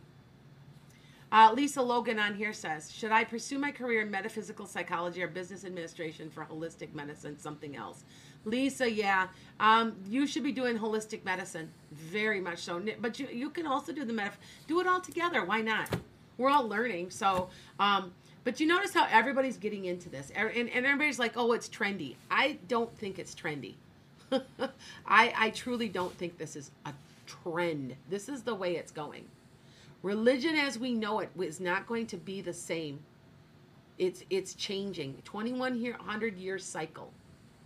Uh, 1.32 1.50
Lisa 1.54 1.82
Logan 1.82 2.20
on 2.20 2.36
here 2.36 2.52
says, 2.52 2.92
Should 2.92 3.12
I 3.12 3.24
pursue 3.24 3.58
my 3.58 3.72
career 3.72 4.02
in 4.02 4.12
metaphysical 4.12 4.66
psychology 4.66 5.24
or 5.24 5.28
business 5.28 5.64
administration 5.64 6.30
for 6.30 6.44
holistic 6.44 6.94
medicine, 6.94 7.40
something 7.40 7.76
else? 7.78 8.04
Lisa, 8.44 8.90
yeah, 8.90 9.28
um, 9.60 9.96
you 10.10 10.28
should 10.28 10.44
be 10.44 10.52
doing 10.52 10.78
holistic 10.78 11.24
medicine, 11.24 11.72
very 11.92 12.42
much 12.42 12.60
so. 12.60 12.82
But 13.00 13.20
you, 13.20 13.28
you 13.32 13.50
can 13.50 13.66
also 13.66 13.94
do 13.94 14.04
the 14.04 14.12
metaph, 14.12 14.34
do 14.68 14.80
it 14.82 14.88
all 14.88 15.00
together. 15.00 15.46
Why 15.46 15.62
not? 15.62 15.90
We're 16.38 16.50
all 16.50 16.68
learning. 16.68 17.12
So, 17.12 17.50
um, 17.80 18.12
but 18.44 18.60
you 18.60 18.68
notice 18.68 18.94
how 18.94 19.08
everybody's 19.10 19.58
getting 19.58 19.86
into 19.86 20.10
this, 20.10 20.32
Er- 20.38 20.48
and, 20.48 20.70
and 20.70 20.86
everybody's 20.86 21.20
like, 21.20 21.34
"Oh, 21.36 21.52
it's 21.54 21.70
trendy." 21.70 22.16
I 22.30 22.58
don't 22.68 22.96
think 22.98 23.20
it's 23.20 23.36
trendy. 23.36 23.76
I 25.06 25.34
I 25.36 25.50
truly 25.52 25.90
don't 25.90 26.14
think 26.18 26.38
this 26.38 26.56
is 26.56 26.72
a 26.86 26.94
trend. 27.26 27.96
This 28.10 28.30
is 28.30 28.44
the 28.44 28.56
way 28.56 28.76
it's 28.76 28.92
going. 28.92 29.26
Religion 30.04 30.56
as 30.56 30.80
we 30.80 30.94
know 30.94 31.20
it 31.20 31.30
is 31.40 31.60
not 31.60 31.86
going 31.88 32.08
to 32.08 32.18
be 32.18 32.42
the 32.42 32.54
same. 32.54 33.00
It's 33.98 34.24
it's 34.30 34.54
changing. 34.56 35.22
2100 35.26 36.38
year 36.38 36.58
cycle. 36.58 37.12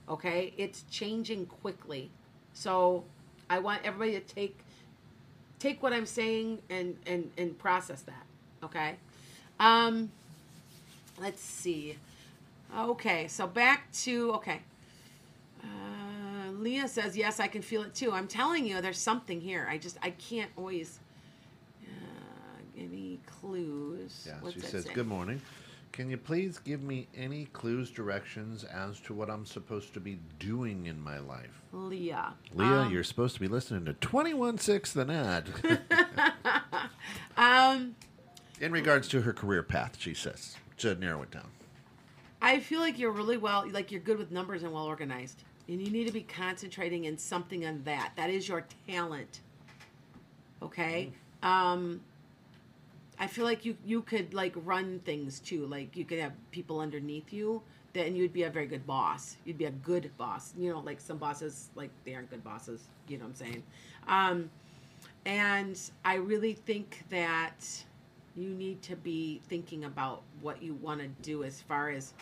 Okay? 0.10 0.54
It's 0.58 0.84
changing 0.92 1.46
quickly. 1.46 2.12
So 2.54 3.04
I 3.50 3.60
want 3.60 3.82
everybody 3.86 4.20
to 4.20 4.20
take 4.20 4.60
take 5.60 5.82
what 5.82 5.94
I'm 5.94 6.06
saying 6.06 6.60
and 6.70 6.98
and 7.06 7.32
and 7.38 7.58
process 7.58 8.02
that. 8.02 8.26
Okay? 8.64 8.96
Um 9.60 10.12
let's 11.20 11.42
see. 11.42 11.98
Okay, 12.78 13.28
so 13.28 13.48
back 13.48 13.92
to 14.04 14.34
okay. 14.34 14.62
Uh, 15.64 16.52
Leah 16.52 16.88
says, 16.88 17.16
"Yes, 17.16 17.40
I 17.40 17.48
can 17.48 17.62
feel 17.62 17.84
it 17.84 17.94
too." 17.96 18.12
I'm 18.12 18.28
telling 18.28 18.66
you, 18.66 18.82
there's 18.82 18.98
something 19.00 19.40
here. 19.42 19.68
I 19.70 19.78
just 19.78 19.98
I 20.02 20.12
can't 20.12 20.52
always 20.56 21.00
uh, 21.84 21.88
any 22.78 23.20
clues. 23.26 24.26
Yeah, 24.28 24.34
What's 24.42 24.56
she 24.56 24.62
says, 24.62 24.86
say? 24.86 24.94
Good 24.94 25.08
morning. 25.08 25.42
Can 25.92 26.10
you 26.10 26.18
please 26.18 26.58
give 26.60 26.84
me 26.84 27.08
any 27.16 27.46
clues, 27.46 27.90
directions 27.90 28.66
as 28.66 29.00
to 29.02 29.14
what 29.14 29.30
I'm 29.30 29.46
supposed 29.46 29.94
to 29.94 30.02
be 30.02 30.20
doing 30.40 30.88
in 30.88 31.00
my 31.00 31.20
life? 31.20 31.62
Leah. 31.72 32.34
Leah, 32.54 32.82
Um, 32.82 32.92
you're 32.92 33.06
supposed 33.06 33.34
to 33.36 33.40
be 33.40 33.48
listening 33.48 33.86
to 33.86 33.94
216 33.94 35.00
The 35.00 35.14
Net. 35.14 35.48
Um, 37.38 37.96
in 38.60 38.72
regards 38.72 39.08
to 39.10 39.22
her 39.22 39.32
career 39.34 39.64
path, 39.64 39.96
she 40.00 40.14
says, 40.14 40.56
to 40.78 40.96
narrow 40.96 41.22
it 41.24 41.32
down. 41.32 41.50
I 42.42 42.60
feel 42.60 42.80
like 42.80 43.00
you're 43.00 43.12
really 43.12 43.38
well, 43.38 43.66
like 43.72 43.92
you're 43.92 44.02
good 44.02 44.18
with 44.18 44.32
numbers 44.32 44.64
and 44.64 44.72
well 44.72 44.86
organized, 44.86 45.44
and 45.68 45.82
you 45.82 45.92
need 45.92 46.08
to 46.08 46.14
be 46.14 46.22
concentrating 46.22 47.06
in 47.06 47.18
something 47.18 47.66
on 47.66 47.82
that. 47.86 48.12
That 48.16 48.30
is 48.30 48.48
your 48.48 48.66
talent. 48.88 49.42
Okay. 50.62 51.12
Um, 51.42 52.02
I 53.20 53.28
feel 53.28 53.46
like 53.46 53.66
you 53.66 53.78
you 53.86 54.02
could 54.02 54.34
like 54.34 54.54
run 54.58 55.00
things 55.06 55.40
too. 55.40 55.66
Like 55.66 55.96
you 55.96 56.06
could 56.06 56.20
have 56.20 56.34
people 56.52 56.80
underneath 56.80 57.32
you, 57.32 57.62
then 57.94 58.16
you'd 58.16 58.34
be 58.34 58.44
a 58.44 58.50
very 58.50 58.68
good 58.68 58.86
boss. 58.86 59.38
You'd 59.46 59.58
be 59.58 59.66
a 59.66 59.72
good 59.72 60.12
boss. 60.18 60.54
You 60.58 60.72
know, 60.74 60.80
like 60.80 61.00
some 61.00 61.18
bosses, 61.18 61.70
like 61.76 61.90
they 62.04 62.14
aren't 62.14 62.30
good 62.30 62.44
bosses. 62.44 62.88
You 63.08 63.18
know 63.18 63.24
what 63.24 63.30
I'm 63.30 63.36
saying? 63.36 63.64
Um, 64.08 64.50
and 65.26 65.80
I 66.04 66.16
really 66.16 66.54
think 66.54 67.04
that 67.10 67.66
you 68.36 68.50
need 68.50 68.82
to 68.84 68.96
be 68.96 69.42
thinking 69.48 69.86
about 69.86 70.24
what 70.42 70.62
you 70.62 70.74
want 70.76 71.02
to 71.02 71.08
do 71.22 71.44
as 71.44 71.62
far 71.62 71.90
as 71.90 72.14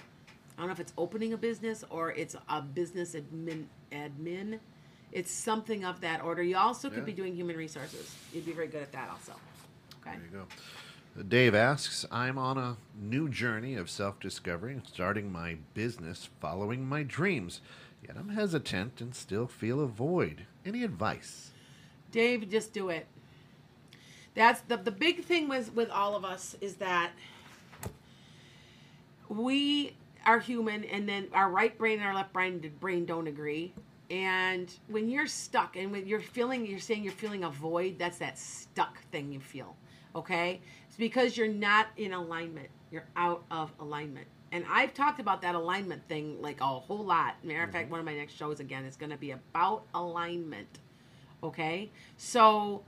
I 0.57 0.61
don't 0.61 0.67
know 0.67 0.73
if 0.73 0.79
it's 0.79 0.93
opening 0.97 1.33
a 1.33 1.37
business 1.37 1.83
or 1.89 2.11
it's 2.11 2.35
a 2.49 2.61
business 2.61 3.15
admin 3.15 3.65
admin. 3.91 4.59
It's 5.11 5.31
something 5.31 5.83
of 5.85 6.01
that 6.01 6.23
order. 6.23 6.43
You 6.43 6.57
also 6.57 6.89
could 6.89 6.99
Yeah. 6.99 7.05
be 7.05 7.13
doing 7.13 7.35
human 7.35 7.55
resources. 7.57 8.15
You'd 8.31 8.45
be 8.45 8.51
very 8.51 8.67
good 8.67 8.81
at 8.83 8.91
that 8.91 9.09
also. 9.09 9.33
Okay. 10.01 10.17
There 10.17 10.25
you 10.25 10.37
go. 10.37 11.23
Dave 11.27 11.53
asks, 11.53 12.05
I'm 12.11 12.37
on 12.39 12.57
a 12.57 12.77
new 12.99 13.29
journey 13.29 13.75
of 13.75 13.89
self 13.89 14.19
discovery, 14.19 14.81
starting 14.87 15.31
my 15.31 15.57
business 15.73 16.29
following 16.39 16.87
my 16.87 17.03
dreams. 17.03 17.61
Yet 18.05 18.17
I'm 18.17 18.29
hesitant 18.29 18.99
and 19.01 19.13
still 19.15 19.47
feel 19.47 19.79
a 19.79 19.87
void. 19.87 20.45
Any 20.65 20.83
advice? 20.83 21.51
Dave, 22.11 22.49
just 22.49 22.73
do 22.73 22.89
it. 22.89 23.07
That's 24.35 24.61
the 24.61 24.77
the 24.77 24.91
big 24.91 25.23
thing 25.23 25.47
with 25.47 25.73
with 25.73 25.89
all 25.89 26.15
of 26.15 26.25
us 26.25 26.55
is 26.61 26.75
that 26.75 27.11
we 29.29 29.95
are 30.25 30.39
human, 30.39 30.83
and 30.85 31.07
then 31.07 31.27
our 31.33 31.49
right 31.49 31.77
brain 31.77 31.99
and 31.99 32.07
our 32.07 32.15
left 32.15 32.33
brain 32.33 32.71
brain 32.79 33.05
don't 33.05 33.27
agree. 33.27 33.73
And 34.09 34.71
when 34.87 35.09
you're 35.09 35.27
stuck, 35.27 35.75
and 35.75 35.91
when 35.91 36.07
you're 36.07 36.19
feeling, 36.19 36.65
you're 36.65 36.79
saying 36.79 37.03
you're 37.03 37.13
feeling 37.13 37.43
a 37.43 37.49
void. 37.49 37.97
That's 37.97 38.17
that 38.19 38.37
stuck 38.37 38.99
thing 39.11 39.31
you 39.31 39.39
feel. 39.39 39.75
Okay, 40.15 40.61
it's 40.87 40.97
because 40.97 41.35
you're 41.37 41.47
not 41.47 41.87
in 41.97 42.13
alignment. 42.13 42.69
You're 42.91 43.07
out 43.15 43.43
of 43.49 43.71
alignment. 43.79 44.27
And 44.51 44.63
I've 44.69 44.93
talked 44.93 45.19
about 45.19 45.41
that 45.41 45.55
alignment 45.55 46.07
thing 46.07 46.39
like 46.39 46.61
a 46.61 46.65
whole 46.65 47.03
lot. 47.03 47.43
Matter 47.43 47.63
of 47.63 47.71
fact, 47.71 47.85
mm-hmm. 47.85 47.91
one 47.91 47.99
of 47.99 48.05
my 48.05 48.15
next 48.15 48.33
shows 48.35 48.59
again 48.59 48.85
is 48.85 48.95
going 48.95 49.09
to 49.09 49.17
be 49.17 49.31
about 49.31 49.85
alignment. 49.95 50.77
Okay? 51.41 51.89
So 52.17 52.83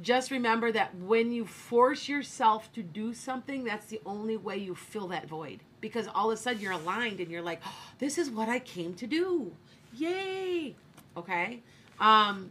just 0.00 0.30
remember 0.30 0.72
that 0.72 0.94
when 0.96 1.32
you 1.32 1.46
force 1.46 2.08
yourself 2.08 2.72
to 2.72 2.82
do 2.82 3.14
something, 3.14 3.64
that's 3.64 3.86
the 3.86 4.00
only 4.04 4.36
way 4.36 4.56
you 4.58 4.74
fill 4.74 5.08
that 5.08 5.28
void. 5.28 5.60
Because 5.80 6.08
all 6.14 6.30
of 6.30 6.38
a 6.38 6.40
sudden 6.40 6.60
you're 6.60 6.72
aligned 6.72 7.20
and 7.20 7.30
you're 7.30 7.42
like, 7.42 7.60
oh, 7.64 7.90
this 7.98 8.18
is 8.18 8.30
what 8.30 8.48
I 8.48 8.58
came 8.58 8.94
to 8.94 9.06
do. 9.06 9.52
Yay. 9.96 10.74
Okay? 11.16 11.60
Um, 12.00 12.50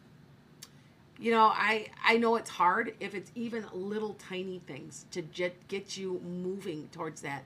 you 1.19 1.31
know, 1.31 1.45
I 1.45 1.87
I 2.03 2.17
know 2.17 2.35
it's 2.35 2.49
hard 2.49 2.95
if 2.99 3.15
it's 3.15 3.31
even 3.35 3.65
little 3.71 4.15
tiny 4.15 4.61
things 4.65 5.05
to 5.11 5.21
jet, 5.21 5.55
get 5.67 5.95
you 5.95 6.19
moving 6.21 6.89
towards 6.91 7.21
that. 7.21 7.43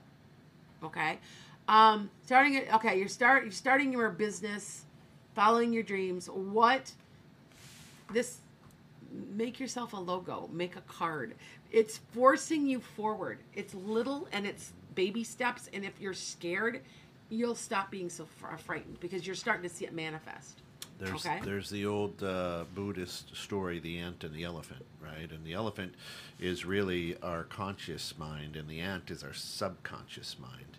Okay, 0.82 1.18
um, 1.68 2.10
starting 2.24 2.54
it. 2.54 2.74
Okay, 2.74 2.98
you're 2.98 3.08
start 3.08 3.44
you're 3.44 3.52
starting 3.52 3.92
your 3.92 4.10
business, 4.10 4.84
following 5.34 5.72
your 5.72 5.82
dreams. 5.82 6.28
What 6.28 6.90
this 8.12 8.38
make 9.36 9.58
yourself 9.58 9.92
a 9.92 9.96
logo, 9.96 10.48
make 10.52 10.76
a 10.76 10.80
card. 10.82 11.34
It's 11.70 11.98
forcing 12.12 12.66
you 12.66 12.80
forward. 12.80 13.38
It's 13.54 13.74
little 13.74 14.28
and 14.32 14.46
it's 14.46 14.72
baby 14.94 15.24
steps. 15.24 15.68
And 15.72 15.84
if 15.84 16.00
you're 16.00 16.14
scared, 16.14 16.82
you'll 17.30 17.54
stop 17.54 17.90
being 17.90 18.08
so 18.10 18.26
frightened 18.58 19.00
because 19.00 19.26
you're 19.26 19.36
starting 19.36 19.68
to 19.68 19.74
see 19.74 19.84
it 19.84 19.94
manifest. 19.94 20.62
There's 20.98 21.24
Okay. 21.24 21.40
there's 21.44 21.70
the 21.70 21.86
old 21.86 22.22
uh, 22.24 22.64
Buddhist 22.74 23.36
story, 23.36 23.78
the 23.78 23.98
ant 23.98 24.24
and 24.24 24.34
the 24.34 24.42
elephant, 24.42 24.84
right? 25.00 25.30
And 25.30 25.44
the 25.44 25.52
elephant 25.52 25.94
is 26.40 26.64
really 26.64 27.16
our 27.22 27.44
conscious 27.44 28.18
mind, 28.18 28.56
and 28.56 28.68
the 28.68 28.80
ant 28.80 29.08
is 29.10 29.22
our 29.22 29.32
subconscious 29.32 30.36
mind. 30.40 30.76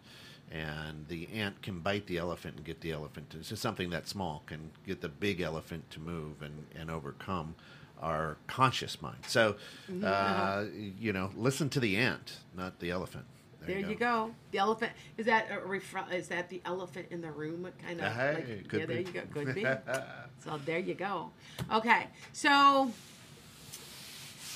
And 0.51 1.07
the 1.07 1.29
ant 1.29 1.61
can 1.61 1.79
bite 1.79 2.07
the 2.07 2.17
elephant 2.17 2.57
and 2.57 2.65
get 2.65 2.81
the 2.81 2.91
elephant. 2.91 3.33
It's 3.37 3.49
just 3.49 3.61
something 3.61 3.91
that 3.91 4.07
small 4.07 4.43
can 4.45 4.71
get 4.85 4.99
the 4.99 5.07
big 5.07 5.39
elephant 5.41 5.89
to 5.91 5.99
move 5.99 6.41
and, 6.41 6.65
and 6.75 6.89
overcome 6.91 7.55
our 8.01 8.37
conscious 8.47 9.01
mind. 9.01 9.17
So, 9.27 9.55
Mm-hmm. 9.91 10.03
uh, 10.05 10.65
you 10.99 11.11
know, 11.13 11.31
listen 11.35 11.69
to 11.69 11.79
the 11.79 11.97
ant, 11.97 12.37
not 12.55 12.79
the 12.79 12.91
elephant. 12.91 13.25
There, 13.65 13.77
you, 13.77 13.95
go. 13.95 14.31
The 14.51 14.57
elephant 14.57 14.93
is 15.17 15.25
that 15.27 15.47
a 15.51 15.57
refra- 15.57 16.11
is 16.13 16.29
that 16.29 16.49
the 16.49 16.61
elephant 16.65 17.07
in 17.11 17.21
the 17.21 17.29
room? 17.29 17.67
Kind 17.85 17.99
of. 18.01 18.11
Hey, 18.13 18.33
like, 18.35 18.73
yeah, 18.73 18.85
there 18.85 18.99
you 18.99 19.03
go. 19.03 19.21
Could 19.31 19.53
be. 19.53 19.63
so 20.43 20.59
there 20.65 20.79
you 20.79 20.95
go. 20.95 21.29
Okay, 21.71 22.07
so 22.31 22.91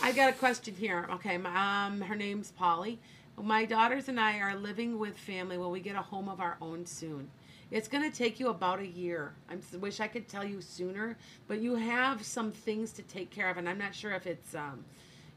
I 0.01 0.11
got 0.13 0.29
a 0.29 0.33
question 0.33 0.73
here. 0.75 1.07
Okay, 1.15 1.37
my, 1.37 1.85
um, 1.87 2.01
her 2.01 2.15
name's 2.15 2.51
Polly. 2.51 2.97
My 3.39 3.65
daughters 3.65 4.07
and 4.07 4.19
I 4.19 4.39
are 4.39 4.55
living 4.55 4.97
with 4.97 5.17
family 5.17 5.57
when 5.57 5.69
we 5.69 5.79
get 5.79 5.95
a 5.95 6.01
home 6.01 6.29
of 6.29 6.39
our 6.39 6.57
own 6.61 6.85
soon. 6.85 7.29
It's 7.73 7.87
going 7.87 8.09
to 8.09 8.15
take 8.15 8.39
you 8.39 8.49
about 8.49 8.81
a 8.81 8.85
year. 8.85 9.33
I 9.49 9.55
wish 9.77 9.99
I 9.99 10.07
could 10.07 10.27
tell 10.27 10.45
you 10.45 10.61
sooner, 10.61 11.17
but 11.47 11.59
you 11.59 11.73
have 11.73 12.23
some 12.23 12.51
things 12.51 12.91
to 12.93 13.01
take 13.01 13.31
care 13.31 13.49
of, 13.49 13.57
and 13.57 13.67
I'm 13.67 13.79
not 13.79 13.95
sure 13.95 14.11
if 14.11 14.27
it's 14.27 14.53
um, 14.53 14.85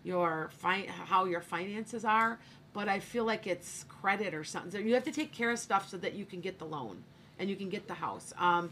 your 0.05 0.51
fi- 0.53 0.87
how 0.87 1.25
your 1.25 1.41
finances 1.41 2.05
are, 2.05 2.39
but 2.75 2.91
I 2.91 3.01
feel 3.01 3.25
like 3.25 3.47
it's 3.47 3.87
credit 3.89 4.35
or 4.35 4.45
something. 4.45 4.71
So 4.71 4.79
you 4.79 4.93
have 4.93 5.05
to 5.05 5.13
take 5.13 5.33
care 5.33 5.51
of 5.51 5.59
stuff 5.59 5.89
so 5.89 5.97
that 5.97 6.13
you 6.13 6.27
can 6.27 6.43
get 6.43 6.59
the 6.59 6.67
loan 6.67 7.03
and 7.39 7.49
you 7.49 7.57
can 7.57 7.71
get 7.71 7.89
the 7.89 7.95
house. 7.95 8.35
Um, 8.39 8.71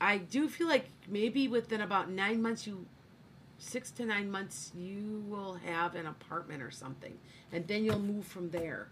I 0.00 0.18
do 0.18 0.48
feel 0.48 0.68
like 0.68 0.90
maybe 1.08 1.48
within 1.48 1.80
about 1.80 2.08
nine 2.08 2.40
months, 2.40 2.68
you 2.68 2.86
six 3.58 3.90
to 3.92 4.06
nine 4.06 4.30
months, 4.30 4.70
you 4.76 5.24
will 5.26 5.54
have 5.66 5.96
an 5.96 6.06
apartment 6.06 6.62
or 6.62 6.70
something, 6.70 7.18
and 7.50 7.66
then 7.66 7.84
you'll 7.84 7.98
move 7.98 8.24
from 8.26 8.50
there. 8.50 8.86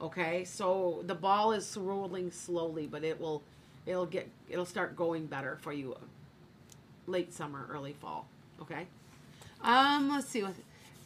Okay, 0.00 0.44
so 0.44 1.02
the 1.06 1.14
ball 1.14 1.52
is 1.52 1.76
rolling 1.76 2.30
slowly, 2.30 2.86
but 2.86 3.02
it 3.02 3.18
will, 3.18 3.42
it'll 3.86 4.06
get, 4.06 4.28
it'll 4.48 4.66
start 4.66 4.94
going 4.94 5.26
better 5.26 5.56
for 5.62 5.72
you. 5.72 5.96
Late 7.06 7.32
summer, 7.32 7.66
early 7.70 7.94
fall. 7.94 8.26
Okay. 8.60 8.86
Um, 9.62 10.10
let's 10.10 10.28
see 10.28 10.42
what 10.42 10.54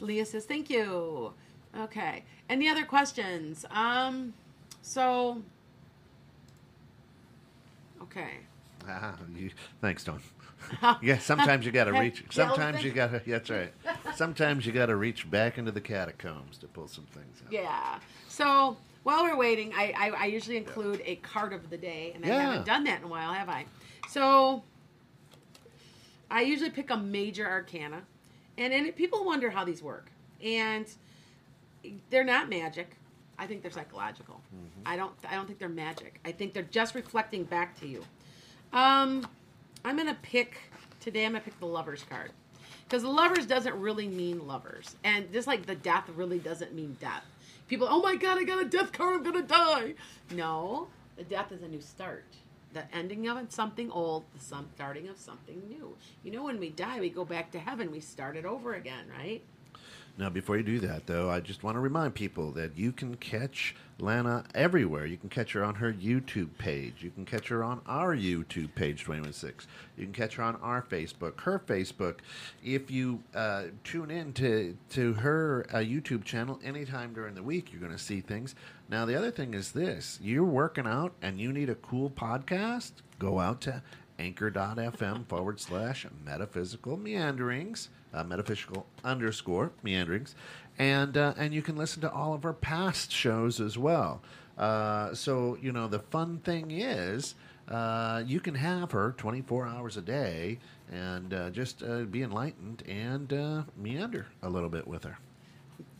Leah 0.00 0.26
says. 0.26 0.44
Thank 0.44 0.70
you. 0.70 1.32
Okay. 1.78 2.24
Any 2.48 2.68
other 2.68 2.84
questions? 2.84 3.64
Um, 3.70 4.34
so. 4.82 5.42
Okay. 8.02 8.38
Ah, 8.88 9.14
you, 9.36 9.50
thanks, 9.80 10.02
Don. 10.02 10.20
yeah, 11.02 11.18
sometimes 11.18 11.64
you 11.66 11.72
got 11.72 11.84
to 11.84 11.92
reach. 11.92 12.24
Sometimes 12.30 12.82
you 12.82 12.90
got 12.92 13.10
to. 13.12 13.22
That's 13.26 13.50
right. 13.50 13.72
Sometimes 14.14 14.66
you 14.66 14.72
got 14.72 14.86
to 14.86 14.96
reach 14.96 15.30
back 15.30 15.58
into 15.58 15.72
the 15.72 15.80
catacombs 15.80 16.58
to 16.58 16.66
pull 16.68 16.88
some 16.88 17.04
things 17.06 17.42
out. 17.46 17.52
Yeah. 17.52 17.98
So 18.28 18.76
while 19.02 19.24
we're 19.24 19.36
waiting, 19.36 19.72
I, 19.74 19.92
I, 19.96 20.10
I 20.10 20.24
usually 20.26 20.56
include 20.56 21.02
a 21.04 21.16
card 21.16 21.52
of 21.52 21.70
the 21.70 21.76
day, 21.78 22.12
and 22.14 22.24
I 22.24 22.28
Yeah. 22.28 22.40
haven't 22.42 22.66
done 22.66 22.84
that 22.84 22.98
in 23.00 23.04
a 23.04 23.08
while, 23.08 23.32
have 23.32 23.48
I? 23.48 23.64
So 24.08 24.62
I 26.30 26.42
usually 26.42 26.70
pick 26.70 26.90
a 26.90 26.96
major 26.96 27.46
arcana, 27.48 28.02
and 28.58 28.72
and 28.72 28.94
people 28.94 29.24
wonder 29.24 29.50
how 29.50 29.64
these 29.64 29.82
work, 29.82 30.10
and 30.42 30.86
they're 32.10 32.24
not 32.24 32.48
magic. 32.48 32.96
I 33.38 33.46
think 33.46 33.62
they're 33.62 33.70
psychological. 33.70 34.40
I 34.84 34.96
don't 34.96 35.12
I 35.28 35.34
don't 35.34 35.46
think 35.46 35.58
they're 35.58 35.68
magic. 35.68 36.20
I 36.24 36.32
think 36.32 36.52
they're 36.52 36.62
just 36.64 36.94
reflecting 36.94 37.44
back 37.44 37.78
to 37.80 37.86
you. 37.88 38.04
Um, 38.72 39.26
I'm 39.84 39.96
gonna 39.96 40.16
pick 40.22 40.58
today. 41.00 41.24
I'm 41.24 41.32
gonna 41.32 41.44
pick 41.44 41.58
the 41.58 41.66
lovers 41.66 42.04
card 42.08 42.32
because 42.84 43.04
lovers 43.04 43.46
doesn't 43.46 43.74
really 43.74 44.08
mean 44.08 44.46
lovers, 44.46 44.96
and 45.04 45.32
just 45.32 45.46
like 45.46 45.66
the 45.66 45.74
death 45.74 46.08
really 46.14 46.38
doesn't 46.38 46.74
mean 46.74 46.96
death. 47.00 47.24
People, 47.68 47.86
oh 47.90 48.02
my 48.02 48.16
god, 48.16 48.38
I 48.38 48.44
got 48.44 48.60
a 48.60 48.64
death 48.64 48.92
card. 48.92 49.16
I'm 49.16 49.22
gonna 49.22 49.42
die. 49.42 49.94
No, 50.32 50.88
the 51.16 51.24
death 51.24 51.52
is 51.52 51.62
a 51.62 51.68
new 51.68 51.80
start. 51.80 52.24
The 52.72 52.84
ending 52.94 53.26
of 53.28 53.50
something 53.50 53.90
old, 53.90 54.24
the 54.32 54.64
starting 54.74 55.08
of 55.08 55.18
something 55.18 55.62
new. 55.68 55.96
You 56.22 56.30
know, 56.30 56.44
when 56.44 56.60
we 56.60 56.70
die, 56.70 57.00
we 57.00 57.10
go 57.10 57.24
back 57.24 57.50
to 57.52 57.58
heaven. 57.58 57.90
We 57.90 58.00
start 58.00 58.36
it 58.36 58.44
over 58.44 58.74
again, 58.74 59.06
right? 59.18 59.42
Now, 60.20 60.28
before 60.28 60.58
you 60.58 60.62
do 60.62 60.80
that, 60.80 61.06
though, 61.06 61.30
I 61.30 61.40
just 61.40 61.62
want 61.62 61.76
to 61.76 61.80
remind 61.80 62.14
people 62.14 62.50
that 62.50 62.76
you 62.76 62.92
can 62.92 63.14
catch 63.16 63.74
Lana 63.98 64.44
everywhere. 64.54 65.06
You 65.06 65.16
can 65.16 65.30
catch 65.30 65.52
her 65.52 65.64
on 65.64 65.76
her 65.76 65.90
YouTube 65.90 66.58
page. 66.58 66.96
You 67.00 67.10
can 67.10 67.24
catch 67.24 67.48
her 67.48 67.64
on 67.64 67.80
our 67.86 68.14
YouTube 68.14 68.74
page, 68.74 69.02
216. 69.02 69.66
You 69.96 70.04
can 70.04 70.12
catch 70.12 70.34
her 70.34 70.42
on 70.42 70.56
our 70.56 70.82
Facebook, 70.82 71.40
her 71.40 71.58
Facebook. 71.58 72.16
If 72.62 72.90
you 72.90 73.22
uh, 73.34 73.68
tune 73.82 74.10
in 74.10 74.34
to, 74.34 74.76
to 74.90 75.14
her 75.14 75.64
uh, 75.70 75.76
YouTube 75.76 76.24
channel 76.24 76.60
anytime 76.62 77.14
during 77.14 77.34
the 77.34 77.42
week, 77.42 77.72
you're 77.72 77.80
going 77.80 77.90
to 77.90 77.98
see 77.98 78.20
things. 78.20 78.54
Now, 78.90 79.06
the 79.06 79.16
other 79.16 79.30
thing 79.30 79.54
is 79.54 79.72
this 79.72 80.18
you're 80.20 80.44
working 80.44 80.86
out 80.86 81.14
and 81.22 81.40
you 81.40 81.50
need 81.50 81.70
a 81.70 81.76
cool 81.76 82.10
podcast, 82.10 82.92
go 83.18 83.40
out 83.40 83.62
to 83.62 83.82
anchor.fm 84.20 85.26
forward 85.26 85.58
slash 85.58 86.06
metaphysical 86.24 86.96
meanderings, 86.96 87.88
uh, 88.12 88.22
metaphysical 88.22 88.86
underscore 89.02 89.72
meanderings, 89.82 90.34
and 90.78 91.16
uh, 91.16 91.34
and 91.36 91.54
you 91.54 91.62
can 91.62 91.76
listen 91.76 92.00
to 92.02 92.12
all 92.12 92.34
of 92.34 92.44
our 92.44 92.52
past 92.52 93.10
shows 93.10 93.60
as 93.60 93.78
well. 93.78 94.20
Uh, 94.58 95.14
so 95.14 95.56
you 95.60 95.72
know 95.72 95.88
the 95.88 96.00
fun 96.00 96.38
thing 96.38 96.70
is. 96.70 97.34
Uh, 97.68 98.24
you 98.26 98.40
can 98.40 98.56
have 98.56 98.90
her 98.90 99.14
24 99.16 99.64
hours 99.64 99.96
a 99.96 100.00
day 100.00 100.58
and 100.90 101.32
uh, 101.32 101.48
just 101.50 101.84
uh, 101.84 102.00
be 102.00 102.20
enlightened 102.20 102.82
and 102.88 103.32
meander 103.76 104.26
a 104.42 104.50
little 104.50 104.68
bit 104.68 104.88
with 104.88 105.04
her. 105.04 105.16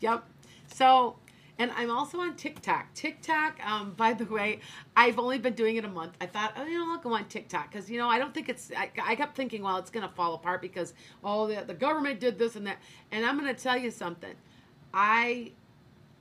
Yep. 0.01 0.25
So, 0.67 1.15
and 1.61 1.71
I'm 1.75 1.91
also 1.91 2.19
on 2.19 2.35
TikTok. 2.35 2.91
TikTok, 2.95 3.63
um, 3.63 3.93
by 3.93 4.13
the 4.13 4.25
way, 4.25 4.61
I've 4.97 5.19
only 5.19 5.37
been 5.37 5.53
doing 5.53 5.75
it 5.75 5.85
a 5.85 5.87
month. 5.87 6.13
I 6.19 6.25
thought, 6.25 6.53
oh, 6.57 6.65
you 6.65 6.79
know, 6.79 6.91
I'll 6.91 6.97
go 6.97 7.13
on 7.13 7.25
TikTok 7.25 7.71
because 7.71 7.87
you 7.87 7.99
know 7.99 8.09
I 8.09 8.17
don't 8.17 8.33
think 8.33 8.49
it's. 8.49 8.71
I, 8.75 8.89
I 9.03 9.15
kept 9.15 9.35
thinking, 9.35 9.61
well, 9.61 9.77
it's 9.77 9.91
gonna 9.91 10.09
fall 10.09 10.33
apart 10.33 10.61
because 10.61 10.95
oh, 11.23 11.45
the, 11.45 11.63
the 11.63 11.75
government 11.75 12.19
did 12.19 12.39
this 12.39 12.55
and 12.55 12.65
that. 12.65 12.79
And 13.11 13.23
I'm 13.23 13.37
gonna 13.37 13.53
tell 13.53 13.77
you 13.77 13.91
something. 13.91 14.33
I 14.91 15.51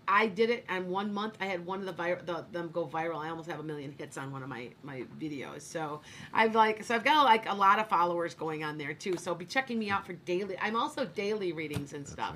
I 0.07 0.27
did 0.27 0.51
it 0.51 0.67
in 0.69 0.91
one 0.91 1.15
month. 1.15 1.39
I 1.41 1.47
had 1.47 1.65
one 1.65 1.81
of 1.81 1.87
the, 1.87 1.93
vir- 1.93 2.21
the 2.27 2.45
them 2.53 2.69
go 2.71 2.87
viral. 2.87 3.17
I 3.17 3.31
almost 3.31 3.49
have 3.49 3.61
a 3.61 3.63
million 3.63 3.95
hits 3.97 4.19
on 4.19 4.31
one 4.31 4.43
of 4.43 4.51
my 4.51 4.69
my 4.83 5.05
videos. 5.19 5.63
So 5.63 6.03
I've 6.35 6.55
like 6.55 6.85
so 6.85 6.95
I've 6.95 7.05
got 7.05 7.25
like 7.25 7.49
a 7.49 7.55
lot 7.55 7.79
of 7.79 7.89
followers 7.89 8.35
going 8.35 8.63
on 8.63 8.77
there 8.77 8.93
too. 8.93 9.17
So 9.17 9.35
be 9.35 9.47
checking 9.47 9.79
me 9.79 9.89
out 9.89 10.05
for 10.05 10.13
daily. 10.13 10.59
I'm 10.61 10.77
also 10.77 11.07
daily 11.07 11.53
readings 11.53 11.95
and 11.95 12.07
stuff. 12.07 12.35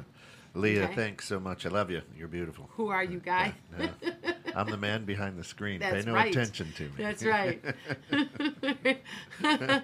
Leah, 0.56 0.84
Okay. 0.84 0.94
thanks 0.94 1.26
so 1.26 1.40
much. 1.40 1.66
I 1.66 1.68
love 1.68 1.90
you. 1.90 2.00
You're 2.16 2.28
beautiful. 2.28 2.70
Who 2.76 2.88
are 2.88 3.02
you, 3.02 3.18
guy? 3.18 3.54
Yeah. 3.78 3.88
I'm 4.54 4.70
the 4.70 4.76
man 4.76 5.04
behind 5.04 5.36
the 5.36 5.42
screen. 5.42 5.80
That's 5.80 6.04
Pay 6.04 6.10
no 6.10 6.14
right. 6.14 6.30
attention 6.30 6.72
to 6.76 6.82
me. 6.84 6.90
That's 6.96 7.24
right. 7.24 7.60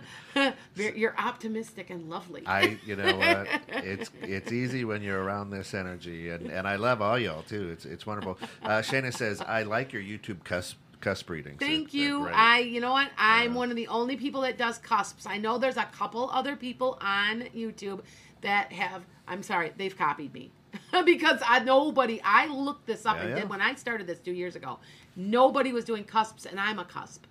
You're 0.76 0.94
you're 0.94 1.18
optimistic 1.18 1.90
and 1.90 2.08
lovely. 2.08 2.44
I, 2.46 2.78
you 2.86 2.94
know 2.96 3.16
what? 3.16 3.48
It's 3.84 4.10
it's 4.22 4.52
easy 4.52 4.84
when 4.84 5.02
you're 5.02 5.20
around 5.22 5.50
this 5.50 5.74
energy, 5.74 6.30
and, 6.30 6.46
and 6.46 6.68
I 6.68 6.76
love 6.76 7.02
all 7.02 7.18
y'all 7.18 7.42
too. 7.42 7.70
It's 7.70 7.84
it's 7.84 8.06
wonderful. 8.06 8.38
Uh, 8.62 8.78
Shana 8.78 9.12
says 9.12 9.40
I 9.40 9.64
like 9.64 9.92
your 9.92 10.02
YouTube 10.02 10.44
cusp 10.44 10.76
cusp 11.00 11.28
readings. 11.30 11.58
Thank 11.58 11.90
They're- 11.90 12.00
they're 12.02 12.08
you. 12.10 12.22
great. 12.24 12.34
I, 12.36 12.58
you 12.60 12.80
know 12.80 12.92
what? 12.92 13.10
I'm 13.18 13.54
one 13.54 13.70
of 13.70 13.76
the 13.76 13.88
only 13.88 14.16
people 14.16 14.42
that 14.42 14.56
does 14.58 14.78
cusps. 14.78 15.26
I 15.26 15.38
know 15.38 15.58
there's 15.58 15.78
a 15.78 15.84
couple 15.86 16.30
other 16.32 16.54
people 16.54 16.96
on 17.00 17.42
YouTube 17.56 18.02
that 18.42 18.70
have. 18.72 19.02
I'm 19.26 19.42
sorry, 19.42 19.72
they've 19.76 19.96
copied 19.96 20.32
me 20.34 20.52
because 21.04 21.40
I 21.46 21.60
nobody. 21.60 22.20
I 22.24 22.46
looked 22.46 22.86
this 22.86 23.06
up 23.06 23.16
Yeah, 23.16 23.22
and 23.22 23.30
yeah. 23.30 23.40
did 23.40 23.48
when 23.48 23.60
I 23.60 23.74
started 23.74 24.06
this 24.06 24.18
two 24.18 24.32
years 24.32 24.56
ago. 24.56 24.78
Nobody 25.16 25.72
was 25.72 25.84
doing 25.84 26.04
cusps, 26.04 26.46
and 26.46 26.58
I'm 26.58 26.78
a 26.78 26.84
cusp. 26.84 27.24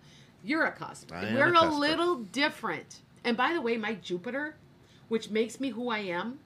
You're 0.43 0.65
a 0.65 0.71
cusp. 0.71 1.11
I 1.11 1.33
We're 1.33 1.53
a 1.53 1.67
a, 1.67 1.69
little 1.69 2.17
different. 2.17 2.99
And 3.23 3.35
by 3.35 3.53
the 3.53 3.61
way, 3.61 3.77
my 3.77 3.95
Jupiter, 3.95 4.55
which 5.07 5.29
makes 5.29 5.59
me 5.59 5.69
who 5.69 5.89
I 5.89 5.99
am, 5.99 6.39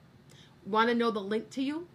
want 0.66 0.88
to 0.88 0.94
know 0.94 1.10
the 1.10 1.20
link 1.20 1.50
to 1.50 1.62
you? 1.62 1.86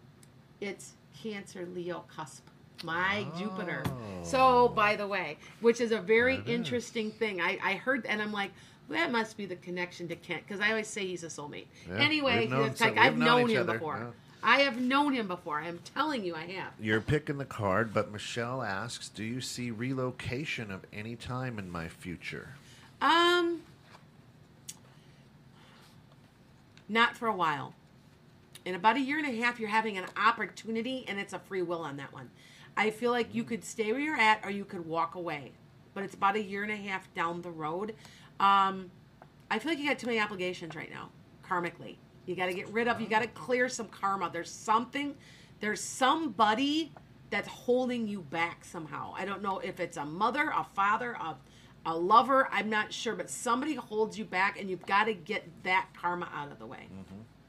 It's 0.62 0.94
Cancer 1.22 1.66
Leo 1.74 2.06
cusp. 2.14 2.46
My 2.84 3.26
Jupiter. 3.38 3.84
So, 4.24 4.40
oh. 4.40 4.68
by 4.70 4.96
the 4.96 5.06
way, 5.08 5.38
which 5.60 5.82
is 5.82 5.92
a 5.92 6.00
very 6.00 6.38
That 6.38 6.48
is. 6.48 6.56
interesting 6.56 7.12
thing. 7.12 7.42
I, 7.42 7.58
I 7.62 7.74
heard 7.74 8.06
and 8.06 8.22
I'm 8.22 8.32
like, 8.32 8.52
That 8.90 9.12
must 9.12 9.36
be 9.36 9.46
the 9.46 9.58
connection 9.58 10.08
to 10.08 10.16
Kent 10.16 10.44
because 10.48 10.62
I 10.62 10.70
always 10.70 10.88
say 10.88 11.06
he's 11.06 11.24
a 11.24 11.28
soulmate. 11.28 11.66
Yeah, 11.90 11.98
anyway, 11.98 12.48
known 12.48 12.68
it's 12.70 12.80
like 12.80 12.96
we've 12.96 13.04
I've 13.04 13.18
known 13.18 13.42
known 13.42 13.50
him 13.50 13.62
other, 13.64 13.74
before. 13.74 14.14
I 14.42 14.62
have 14.62 14.80
known 14.80 15.14
him 15.14 15.28
before. 15.28 15.60
I'm 15.60 15.80
telling 15.94 16.24
you, 16.24 16.36
I 16.36 16.46
have. 16.46 16.72
You're 16.80 17.02
picking 17.02 17.38
the 17.38 17.46
card, 17.46 17.94
but 17.94 18.12
Michelle 18.12 18.64
asks, 18.64 19.10
"Do 19.10 19.24
you 19.24 19.42
see 19.42 19.70
relocation 19.72 20.72
of 20.72 20.86
any 20.94 21.16
time 21.16 21.60
in 21.60 21.70
my 21.70 21.90
future?" 21.90 22.56
Um, 23.02 23.62
not 26.88 27.18
for 27.18 27.28
a 27.28 27.36
while. 27.36 27.74
In 28.66 28.76
about 28.76 28.98
a 28.98 29.00
year 29.00 29.18
and 29.18 29.28
a 29.28 29.42
half, 29.42 29.60
you're 29.60 29.70
having 29.70 29.98
an 29.98 30.06
opportunity, 30.18 31.06
and 31.08 31.20
it's 31.20 31.34
a 31.34 31.40
free 31.40 31.62
will 31.62 31.82
on 31.82 31.98
that 31.98 32.14
one. 32.14 32.30
I 32.78 32.92
feel 32.92 33.12
like 33.12 33.34
you 33.34 33.44
could 33.44 33.64
stay 33.64 33.92
where 33.92 34.02
you're 34.02 34.18
at, 34.18 34.46
or 34.46 34.52
you 34.52 34.66
could 34.66 34.86
walk 34.86 35.16
away. 35.16 35.52
But 35.94 36.04
it's 36.04 36.14
about 36.14 36.36
a 36.36 36.44
year 36.44 36.64
and 36.64 36.72
a 36.72 36.76
half 36.76 37.14
down 37.14 37.42
the 37.42 37.52
road. 37.52 37.96
Um, 38.40 38.92
I 39.52 39.60
feel 39.60 39.72
like 39.72 39.80
you 39.80 39.88
got 39.88 40.00
too 40.00 40.08
many 40.08 40.20
obligations 40.20 40.76
right 40.76 40.90
now, 40.90 41.10
karmically. 41.44 41.96
You 42.30 42.36
got 42.36 42.46
to 42.46 42.54
get 42.54 42.70
rid 42.70 42.88
of. 42.88 43.02
You 43.02 43.08
got 43.08 43.24
to 43.24 43.28
clear 43.28 43.68
some 43.68 43.88
karma. 43.88 44.30
There's 44.32 44.52
something. 44.52 45.16
There's 45.62 45.82
somebody 45.82 46.92
that's 47.32 47.48
holding 47.48 48.08
you 48.08 48.22
back 48.22 48.64
somehow. 48.64 49.16
I 49.18 49.26
don't 49.26 49.42
know 49.42 49.58
if 49.58 49.80
it's 49.80 49.98
a 49.98 50.06
mother, 50.06 50.54
a 50.56 50.64
father, 50.64 51.14
a 51.20 51.36
a 51.88 51.96
lover. 51.98 52.48
I'm 52.52 52.70
not 52.70 52.94
sure, 52.94 53.16
but 53.16 53.32
somebody 53.32 53.74
holds 53.74 54.16
you 54.20 54.26
back, 54.26 54.60
and 54.60 54.70
you've 54.70 54.86
got 54.86 55.06
to 55.06 55.16
get 55.16 55.44
that 55.64 55.88
karma 56.00 56.30
out 56.32 56.52
of 56.52 56.60
the 56.60 56.68
way. 56.68 56.88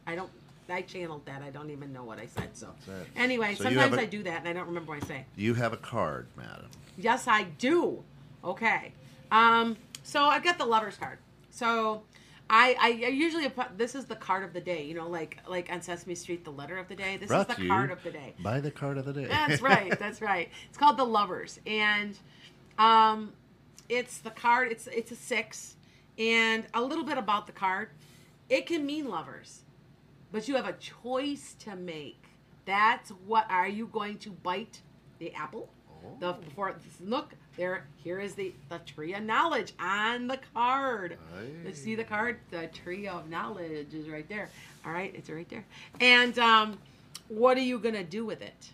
I 0.06 0.14
don't. 0.14 0.30
I 0.70 0.80
channeled 0.80 1.26
that. 1.26 1.42
I 1.42 1.50
don't 1.50 1.68
even 1.70 1.92
know 1.92 2.04
what 2.04 2.18
I 2.18 2.24
said. 2.26 2.56
So 2.56 2.68
anyway, 3.16 3.56
So 3.56 3.64
sometimes 3.64 3.94
a- 3.96 4.00
I 4.00 4.06
do 4.06 4.22
that, 4.22 4.38
and 4.38 4.48
I 4.48 4.54
don't 4.54 4.66
remember 4.66 4.92
what 4.94 5.02
I 5.04 5.06
say. 5.06 5.26
You 5.36 5.52
have 5.54 5.74
a 5.74 5.76
card, 5.76 6.26
madam. 6.36 6.68
Yes, 6.96 7.28
I 7.28 7.42
do. 7.42 8.02
Okay. 8.42 8.92
Um, 9.30 9.76
so 10.04 10.24
I've 10.24 10.42
got 10.42 10.56
the 10.56 10.64
lovers 10.64 10.96
card. 10.96 11.18
So 11.50 12.04
I, 12.52 12.74
I 12.80 12.88
usually 12.88 13.48
this 13.76 13.94
is 13.94 14.06
the 14.06 14.16
card 14.16 14.42
of 14.42 14.52
the 14.52 14.60
day. 14.60 14.84
You 14.84 14.94
know, 14.94 15.08
like 15.08 15.38
like 15.48 15.70
on 15.70 15.80
Sesame 15.80 16.16
Street, 16.16 16.44
the 16.44 16.50
letter 16.50 16.78
of 16.78 16.88
the 16.88 16.96
day. 16.96 17.16
This 17.16 17.28
Brought 17.28 17.48
is 17.48 17.56
the 17.56 17.68
card 17.68 17.92
of 17.92 18.02
the 18.02 18.10
day. 18.10 18.34
By 18.42 18.58
the 18.58 18.72
card 18.72 18.98
of 18.98 19.04
the 19.04 19.12
day. 19.12 19.26
That's 19.26 19.62
right. 19.62 19.96
That's 19.98 20.20
right. 20.20 20.48
It's 20.68 20.76
called 20.76 20.96
the 20.96 21.04
lovers, 21.04 21.60
and 21.64 22.18
um, 22.76 23.32
it's 23.88 24.18
the 24.18 24.30
card. 24.30 24.72
It's 24.72 24.88
it's 24.88 25.12
a 25.12 25.16
six, 25.16 25.76
and 26.18 26.66
a 26.74 26.82
little 26.82 27.04
bit 27.04 27.18
about 27.18 27.46
the 27.46 27.52
card. 27.52 27.90
It 28.48 28.66
can 28.66 28.84
mean 28.84 29.08
lovers, 29.08 29.62
but 30.32 30.48
you 30.48 30.56
have 30.56 30.66
a 30.66 30.72
choice 30.72 31.54
to 31.60 31.76
make. 31.76 32.24
That's 32.64 33.10
what 33.10 33.48
are 33.48 33.68
you 33.68 33.86
going 33.86 34.18
to 34.18 34.30
bite 34.30 34.80
the 35.20 35.32
apple? 35.34 35.70
The 36.18 36.32
before 36.32 36.74
look 37.00 37.34
there. 37.56 37.84
Here 37.96 38.20
is 38.20 38.34
the 38.34 38.52
the 38.68 38.78
tree 38.78 39.14
of 39.14 39.22
knowledge 39.22 39.72
on 39.78 40.26
the 40.26 40.38
card. 40.54 41.16
You 41.66 41.74
see 41.74 41.94
the 41.94 42.04
card? 42.04 42.38
The 42.50 42.68
tree 42.68 43.08
of 43.08 43.28
knowledge 43.28 43.94
is 43.94 44.08
right 44.08 44.28
there. 44.28 44.48
All 44.84 44.92
right, 44.92 45.12
it's 45.14 45.28
right 45.28 45.48
there. 45.48 45.64
And 46.00 46.38
um, 46.38 46.78
what 47.28 47.56
are 47.56 47.62
you 47.62 47.78
gonna 47.78 48.04
do 48.04 48.24
with 48.24 48.42
it? 48.42 48.70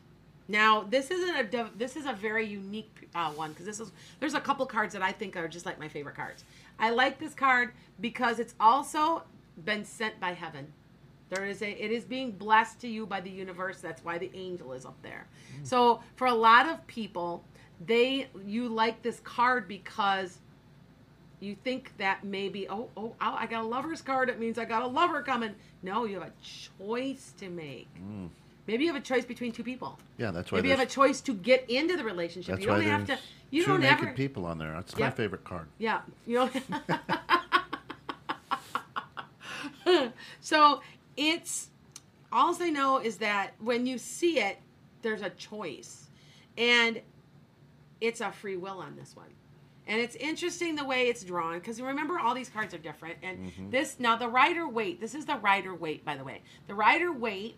Now, 0.48 0.82
this 0.82 1.10
isn't 1.10 1.54
a 1.54 1.70
this 1.76 1.96
is 1.96 2.06
a 2.06 2.12
very 2.12 2.46
unique 2.46 3.08
uh, 3.14 3.30
one 3.30 3.50
because 3.50 3.66
this 3.66 3.80
is 3.80 3.90
there's 4.20 4.34
a 4.34 4.40
couple 4.40 4.64
cards 4.66 4.92
that 4.92 5.02
I 5.02 5.12
think 5.12 5.36
are 5.36 5.48
just 5.48 5.66
like 5.66 5.78
my 5.78 5.88
favorite 5.88 6.14
cards. 6.14 6.44
I 6.78 6.90
like 6.90 7.18
this 7.18 7.34
card 7.34 7.72
because 8.00 8.38
it's 8.38 8.54
also 8.60 9.22
been 9.64 9.84
sent 9.84 10.20
by 10.20 10.32
heaven. 10.32 10.72
There 11.30 11.44
is 11.44 11.62
a 11.62 11.70
it 11.70 11.90
is 11.90 12.04
being 12.04 12.30
blessed 12.30 12.80
to 12.82 12.88
you 12.88 13.06
by 13.06 13.20
the 13.20 13.30
universe. 13.30 13.80
That's 13.80 14.04
why 14.04 14.18
the 14.18 14.30
angel 14.34 14.72
is 14.72 14.86
up 14.86 15.00
there. 15.02 15.26
So 15.64 16.00
for 16.14 16.28
a 16.28 16.34
lot 16.34 16.68
of 16.68 16.86
people, 16.86 17.42
they 17.84 18.28
you 18.44 18.68
like 18.68 19.02
this 19.02 19.20
card 19.20 19.68
because 19.68 20.38
you 21.40 21.56
think 21.62 21.92
that 21.98 22.24
maybe 22.24 22.68
oh 22.68 22.88
oh, 22.96 23.14
oh 23.20 23.36
I 23.38 23.46
got 23.46 23.64
a 23.64 23.66
lover's 23.66 24.02
card. 24.02 24.28
It 24.28 24.38
means 24.38 24.58
I 24.58 24.64
got 24.64 24.82
a 24.82 24.86
lover 24.86 25.22
coming. 25.22 25.54
No, 25.82 26.04
you 26.04 26.18
have 26.18 26.28
a 26.28 26.32
choice 26.42 27.34
to 27.38 27.48
make. 27.48 27.88
Mm. 27.96 28.28
Maybe 28.66 28.84
you 28.84 28.92
have 28.92 29.00
a 29.00 29.04
choice 29.04 29.24
between 29.24 29.52
two 29.52 29.62
people. 29.62 29.98
Yeah, 30.18 30.32
that's 30.32 30.50
why 30.50 30.58
Maybe 30.58 30.68
you 30.68 30.76
have 30.76 30.84
a 30.84 30.90
choice 30.90 31.20
to 31.22 31.34
get 31.34 31.68
into 31.70 31.96
the 31.96 32.02
relationship. 32.04 32.56
that's 32.56 32.62
you 32.62 32.68
don't 32.68 32.82
why 32.82 32.90
have 32.90 33.06
to. 33.06 33.18
You 33.50 33.62
two 33.64 33.72
don't 33.72 33.80
naked 33.80 34.08
ever. 34.08 34.16
people 34.16 34.44
on 34.44 34.58
there. 34.58 34.72
That's 34.72 34.96
my 34.98 35.10
favorite 35.10 35.44
card. 35.44 35.68
Yeah, 35.78 36.00
you 36.26 36.34
know. 36.34 36.50
so 40.40 40.80
it's 41.16 41.70
all 42.32 42.56
I 42.60 42.70
know 42.70 42.98
is 42.98 43.18
that 43.18 43.52
when 43.60 43.86
you 43.86 43.98
see 43.98 44.40
it, 44.40 44.58
there's 45.02 45.22
a 45.22 45.30
choice, 45.30 46.08
and 46.58 47.00
it's 48.00 48.20
a 48.20 48.30
free 48.32 48.56
will 48.56 48.78
on 48.80 48.96
this 48.96 49.14
one. 49.16 49.26
And 49.88 50.00
it's 50.00 50.16
interesting 50.16 50.74
the 50.74 50.84
way 50.84 51.06
it's 51.08 51.22
drawn 51.22 51.54
because 51.58 51.80
remember 51.80 52.18
all 52.18 52.34
these 52.34 52.48
cards 52.48 52.74
are 52.74 52.78
different. 52.78 53.18
And 53.22 53.52
this 53.70 54.00
now 54.00 54.16
the 54.16 54.28
Rider-Waite. 54.28 55.00
This 55.00 55.14
is 55.14 55.26
the 55.26 55.36
Rider-Waite, 55.36 56.04
by 56.04 56.16
the 56.16 56.24
way. 56.24 56.42
The 56.66 56.74
Rider-Waite 56.74 57.56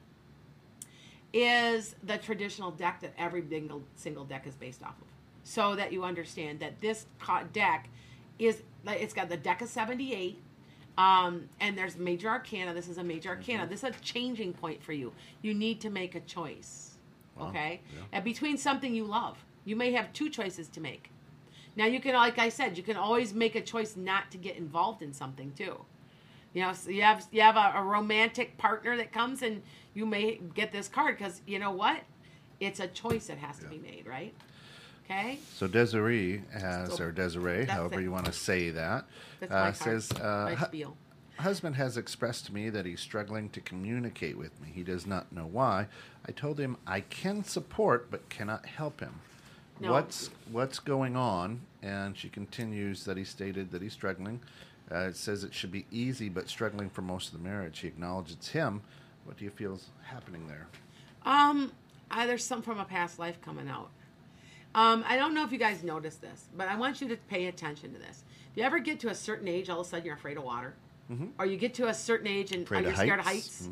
is 1.32 1.94
the 2.02 2.18
traditional 2.18 2.70
deck 2.70 3.00
that 3.00 3.12
every 3.18 3.44
single 3.48 3.82
single 3.96 4.24
deck 4.24 4.46
is 4.46 4.54
based 4.54 4.82
off 4.82 4.94
of. 5.00 5.06
So 5.44 5.74
that 5.76 5.92
you 5.92 6.04
understand 6.04 6.60
that 6.60 6.80
this 6.80 7.06
deck 7.52 7.88
is 8.38 8.62
it's 8.86 9.14
got 9.14 9.28
the 9.28 9.36
deck 9.36 9.62
of 9.62 9.68
78 9.68 10.38
um, 10.98 11.48
and 11.60 11.78
there's 11.78 11.96
major 11.96 12.28
arcana. 12.28 12.74
This 12.74 12.88
is 12.88 12.98
a 12.98 13.04
major 13.04 13.30
arcana. 13.30 13.66
This 13.66 13.84
is 13.84 13.94
a 13.96 14.00
changing 14.00 14.52
point 14.52 14.82
for 14.82 14.92
you. 14.92 15.12
You 15.42 15.54
need 15.54 15.80
to 15.82 15.90
make 15.90 16.14
a 16.14 16.20
choice. 16.20 16.96
Wow, 17.36 17.48
Okay? 17.48 17.80
yeah. 17.94 18.00
And 18.12 18.24
between 18.24 18.58
something 18.58 18.94
you 18.94 19.04
love. 19.04 19.38
You 19.68 19.76
may 19.76 19.92
have 19.92 20.14
two 20.14 20.30
choices 20.30 20.66
to 20.70 20.80
make. 20.80 21.10
Now 21.76 21.84
you 21.84 22.00
can 22.00 22.14
like 22.14 22.38
I 22.38 22.48
said, 22.48 22.78
you 22.78 22.82
can 22.82 22.96
always 22.96 23.34
make 23.34 23.54
a 23.54 23.60
choice 23.60 23.96
not 23.96 24.30
to 24.30 24.38
get 24.38 24.56
involved 24.56 25.02
in 25.02 25.12
something 25.12 25.52
too. 25.52 25.84
You 26.54 26.62
know, 26.62 26.72
so 26.72 26.88
you 26.88 27.02
have 27.02 27.26
you 27.30 27.42
have 27.42 27.56
a, 27.56 27.74
a 27.78 27.82
romantic 27.82 28.56
partner 28.56 28.96
that 28.96 29.12
comes 29.12 29.42
and 29.42 29.62
you 29.92 30.06
may 30.06 30.40
get 30.54 30.72
this 30.72 30.88
card 30.88 31.18
because 31.18 31.42
you 31.46 31.58
know 31.58 31.70
what? 31.70 32.00
It's 32.60 32.80
a 32.80 32.86
choice 32.88 33.26
that 33.26 33.36
has 33.36 33.58
to 33.58 33.66
be 33.66 33.76
made, 33.76 34.06
right? 34.06 34.32
Okay. 35.04 35.38
So 35.54 35.66
Desiree 35.66 36.44
has, 36.50 36.94
So 36.96 37.04
or 37.04 37.12
Desiree, 37.12 37.66
however 37.66 38.00
it. 38.00 38.04
you 38.04 38.10
want 38.10 38.24
to 38.24 38.32
say 38.32 38.70
that, 38.70 39.04
That's 39.40 39.52
uh, 39.52 39.64
my 39.66 39.72
says, 39.72 40.10
uh, 40.12 40.46
my 40.50 40.54
hu- 40.54 40.66
spiel. 40.66 40.96
husband 41.38 41.76
has 41.76 41.98
expressed 41.98 42.46
to 42.46 42.54
me 42.54 42.70
that 42.70 42.86
he's 42.86 43.00
struggling 43.00 43.50
to 43.50 43.60
communicate 43.60 44.36
with 44.38 44.58
me. 44.62 44.68
He 44.74 44.82
does 44.82 45.06
not 45.06 45.30
know 45.30 45.46
why. 45.46 45.88
I 46.26 46.32
told 46.32 46.58
him 46.58 46.78
I 46.86 47.00
can 47.00 47.44
support 47.44 48.10
but 48.10 48.28
cannot 48.30 48.64
help 48.66 49.00
him. 49.00 49.20
No. 49.80 49.92
What's 49.92 50.30
what's 50.50 50.78
going 50.78 51.16
on? 51.16 51.60
And 51.82 52.16
she 52.16 52.28
continues 52.28 53.04
that 53.04 53.16
he 53.16 53.24
stated 53.24 53.70
that 53.70 53.82
he's 53.82 53.92
struggling. 53.92 54.40
Uh, 54.90 55.00
it 55.00 55.16
says 55.16 55.44
it 55.44 55.54
should 55.54 55.70
be 55.70 55.86
easy, 55.90 56.28
but 56.28 56.48
struggling 56.48 56.88
for 56.88 57.02
most 57.02 57.28
of 57.32 57.34
the 57.34 57.46
marriage. 57.46 57.78
He 57.80 57.88
acknowledges 57.88 58.34
it's 58.34 58.48
him. 58.48 58.80
What 59.24 59.36
do 59.36 59.44
you 59.44 59.50
feel 59.50 59.74
is 59.74 59.90
happening 60.02 60.48
there? 60.48 60.66
Um, 61.24 61.72
I, 62.10 62.26
there's 62.26 62.44
some 62.44 62.62
from 62.62 62.80
a 62.80 62.84
past 62.84 63.18
life 63.18 63.40
coming 63.42 63.68
out. 63.68 63.90
Um, 64.74 65.04
I 65.06 65.16
don't 65.16 65.34
know 65.34 65.44
if 65.44 65.52
you 65.52 65.58
guys 65.58 65.82
noticed 65.82 66.20
this, 66.22 66.48
but 66.56 66.68
I 66.68 66.76
want 66.76 67.00
you 67.00 67.08
to 67.08 67.16
pay 67.16 67.46
attention 67.46 67.92
to 67.92 67.98
this. 67.98 68.24
If 68.50 68.56
you 68.56 68.62
ever 68.62 68.78
get 68.78 68.98
to 69.00 69.08
a 69.10 69.14
certain 69.14 69.46
age, 69.48 69.68
all 69.68 69.80
of 69.80 69.86
a 69.86 69.90
sudden 69.90 70.06
you're 70.06 70.14
afraid 70.14 70.36
of 70.38 70.44
water, 70.44 70.74
or 71.38 71.46
you 71.46 71.56
get 71.56 71.74
to 71.74 71.88
a 71.88 71.94
certain 71.94 72.26
age 72.26 72.52
and 72.52 72.64
Afraid 72.64 72.84
are 72.86 72.90
you 72.90 72.96
scared 72.96 73.18
of 73.20 73.24
heights? 73.26 73.66
heights, 73.66 73.68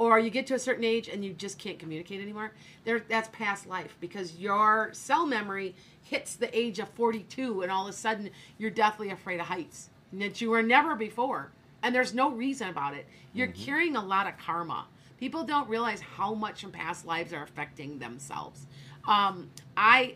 or 0.00 0.18
you 0.18 0.30
get 0.30 0.46
to 0.46 0.54
a 0.54 0.58
certain 0.58 0.82
age 0.82 1.08
and 1.08 1.22
you 1.22 1.34
just 1.34 1.58
can't 1.58 1.78
communicate 1.78 2.22
anymore. 2.22 2.52
There, 2.84 3.00
that's 3.00 3.28
past 3.28 3.66
life 3.66 3.98
because 4.00 4.38
your 4.38 4.88
cell 4.92 5.26
memory 5.26 5.74
hits 6.02 6.36
the 6.36 6.58
age 6.58 6.78
of 6.78 6.88
42, 6.88 7.60
and 7.60 7.70
all 7.70 7.86
of 7.86 7.90
a 7.90 7.92
sudden 7.92 8.30
you're 8.56 8.70
deathly 8.70 9.10
afraid 9.10 9.40
of 9.40 9.46
heights 9.46 9.90
that 10.14 10.40
you 10.40 10.48
were 10.48 10.62
never 10.62 10.96
before, 10.96 11.52
and 11.82 11.94
there's 11.94 12.14
no 12.14 12.30
reason 12.30 12.70
about 12.70 12.94
it. 12.94 13.06
You're 13.34 13.48
carrying 13.48 13.94
a 13.94 14.02
lot 14.02 14.26
of 14.26 14.38
karma. 14.38 14.86
People 15.18 15.44
don't 15.44 15.68
realize 15.68 16.00
how 16.00 16.32
much 16.32 16.62
from 16.62 16.72
past 16.72 17.04
lives 17.04 17.34
are 17.34 17.42
affecting 17.42 17.98
themselves. 17.98 18.66
Um, 19.06 19.50
I 19.76 20.14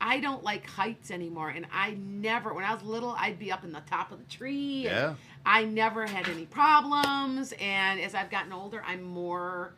I 0.00 0.18
don't 0.18 0.42
like 0.42 0.66
heights 0.68 1.12
anymore, 1.12 1.50
and 1.50 1.64
I 1.72 1.94
never. 1.94 2.52
When 2.52 2.64
I 2.64 2.74
was 2.74 2.82
little, 2.82 3.14
I'd 3.18 3.38
be 3.38 3.52
up 3.52 3.62
in 3.62 3.70
the 3.70 3.82
top 3.88 4.10
of 4.10 4.18
the 4.18 4.24
tree. 4.24 4.84
Yeah. 4.84 5.14
I 5.44 5.64
never 5.64 6.06
had 6.06 6.28
any 6.28 6.46
problems, 6.46 7.52
and 7.60 8.00
as 8.00 8.14
I've 8.14 8.30
gotten 8.30 8.52
older, 8.52 8.82
I'm 8.86 9.02
more 9.02 9.74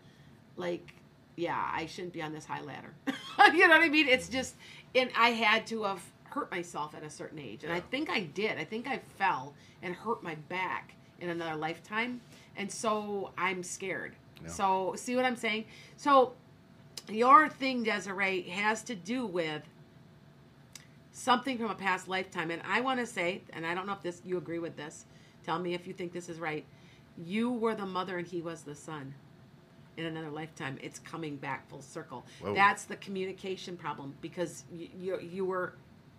like, 0.57 0.95
yeah, 1.37 1.71
I 1.73 1.87
shouldn't 1.87 2.13
be 2.13 2.23
on 2.23 2.33
this 2.33 2.45
high 2.45 2.61
ladder. 2.61 2.93
you 3.57 3.67
know 3.67 3.75
what 3.75 3.83
I 3.85 3.89
mean? 3.89 4.09
It's 4.09 4.29
just, 4.29 4.55
and 4.95 5.11
I 5.17 5.31
had 5.31 5.67
to 5.69 5.85
have 5.85 6.03
hurt 6.25 6.51
myself 6.51 6.95
at 6.95 7.03
a 7.03 7.11
certain 7.11 7.39
age, 7.39 7.65
and 7.65 7.73
I 7.73 7.81
think 7.81 8.11
I 8.11 8.21
did. 8.21 8.59
I 8.59 8.65
think 8.65 8.87
I 8.87 9.01
fell 9.19 9.55
and 9.83 9.95
hurt 9.95 10.23
my 10.23 10.35
back 10.49 10.95
in 11.21 11.31
another 11.31 11.57
lifetime, 11.57 12.21
and 12.57 12.71
so 12.71 13.33
I'm 13.39 13.63
scared. 13.63 14.15
Yeah. 14.43 14.51
So 14.51 14.95
see 14.97 15.17
what 15.17 15.25
I'm 15.25 15.37
saying? 15.37 15.65
So 15.97 16.35
your 17.09 17.49
thing, 17.49 17.85
Desiree, 17.85 18.43
has 18.43 18.83
to 18.85 18.95
do 18.95 19.27
with 19.27 19.63
something 21.13 21.57
from 21.57 21.71
a 21.71 21.75
past 21.75 22.09
lifetime. 22.09 22.51
And 22.51 22.61
I 22.67 22.81
want 22.81 23.01
to 23.01 23.07
say, 23.07 23.43
and 23.53 23.67
I 23.67 23.75
don't 23.75 23.87
know 23.87 23.93
if 23.93 24.03
this 24.03 24.21
you 24.25 24.37
agree 24.37 24.59
with 24.59 24.77
this. 24.77 25.07
Tell 25.45 25.59
me 25.59 25.75
if 25.75 25.87
you 25.87 25.93
think 25.93 26.13
this 26.13 26.29
is 26.29 26.39
right. 26.39 26.65
You 27.17 27.51
were 27.53 27.75
the 27.75 27.87
mother 27.87 28.19
and 28.19 28.27
he 28.27 28.41
was 28.41 28.63
the 28.63 28.75
son. 28.75 29.15
In 29.97 30.07
another 30.07 30.31
lifetime, 30.31 30.77
it's 30.83 30.99
coming 30.99 31.37
back 31.37 31.69
full 31.69 31.81
circle. 31.83 32.27
Whoa. 32.41 32.53
That's 32.55 32.85
the 32.85 32.97
communication 32.97 33.77
problem 33.77 34.15
because 34.21 34.65
you, 34.73 34.89
you 34.99 35.21
you 35.21 35.45
were 35.45 35.75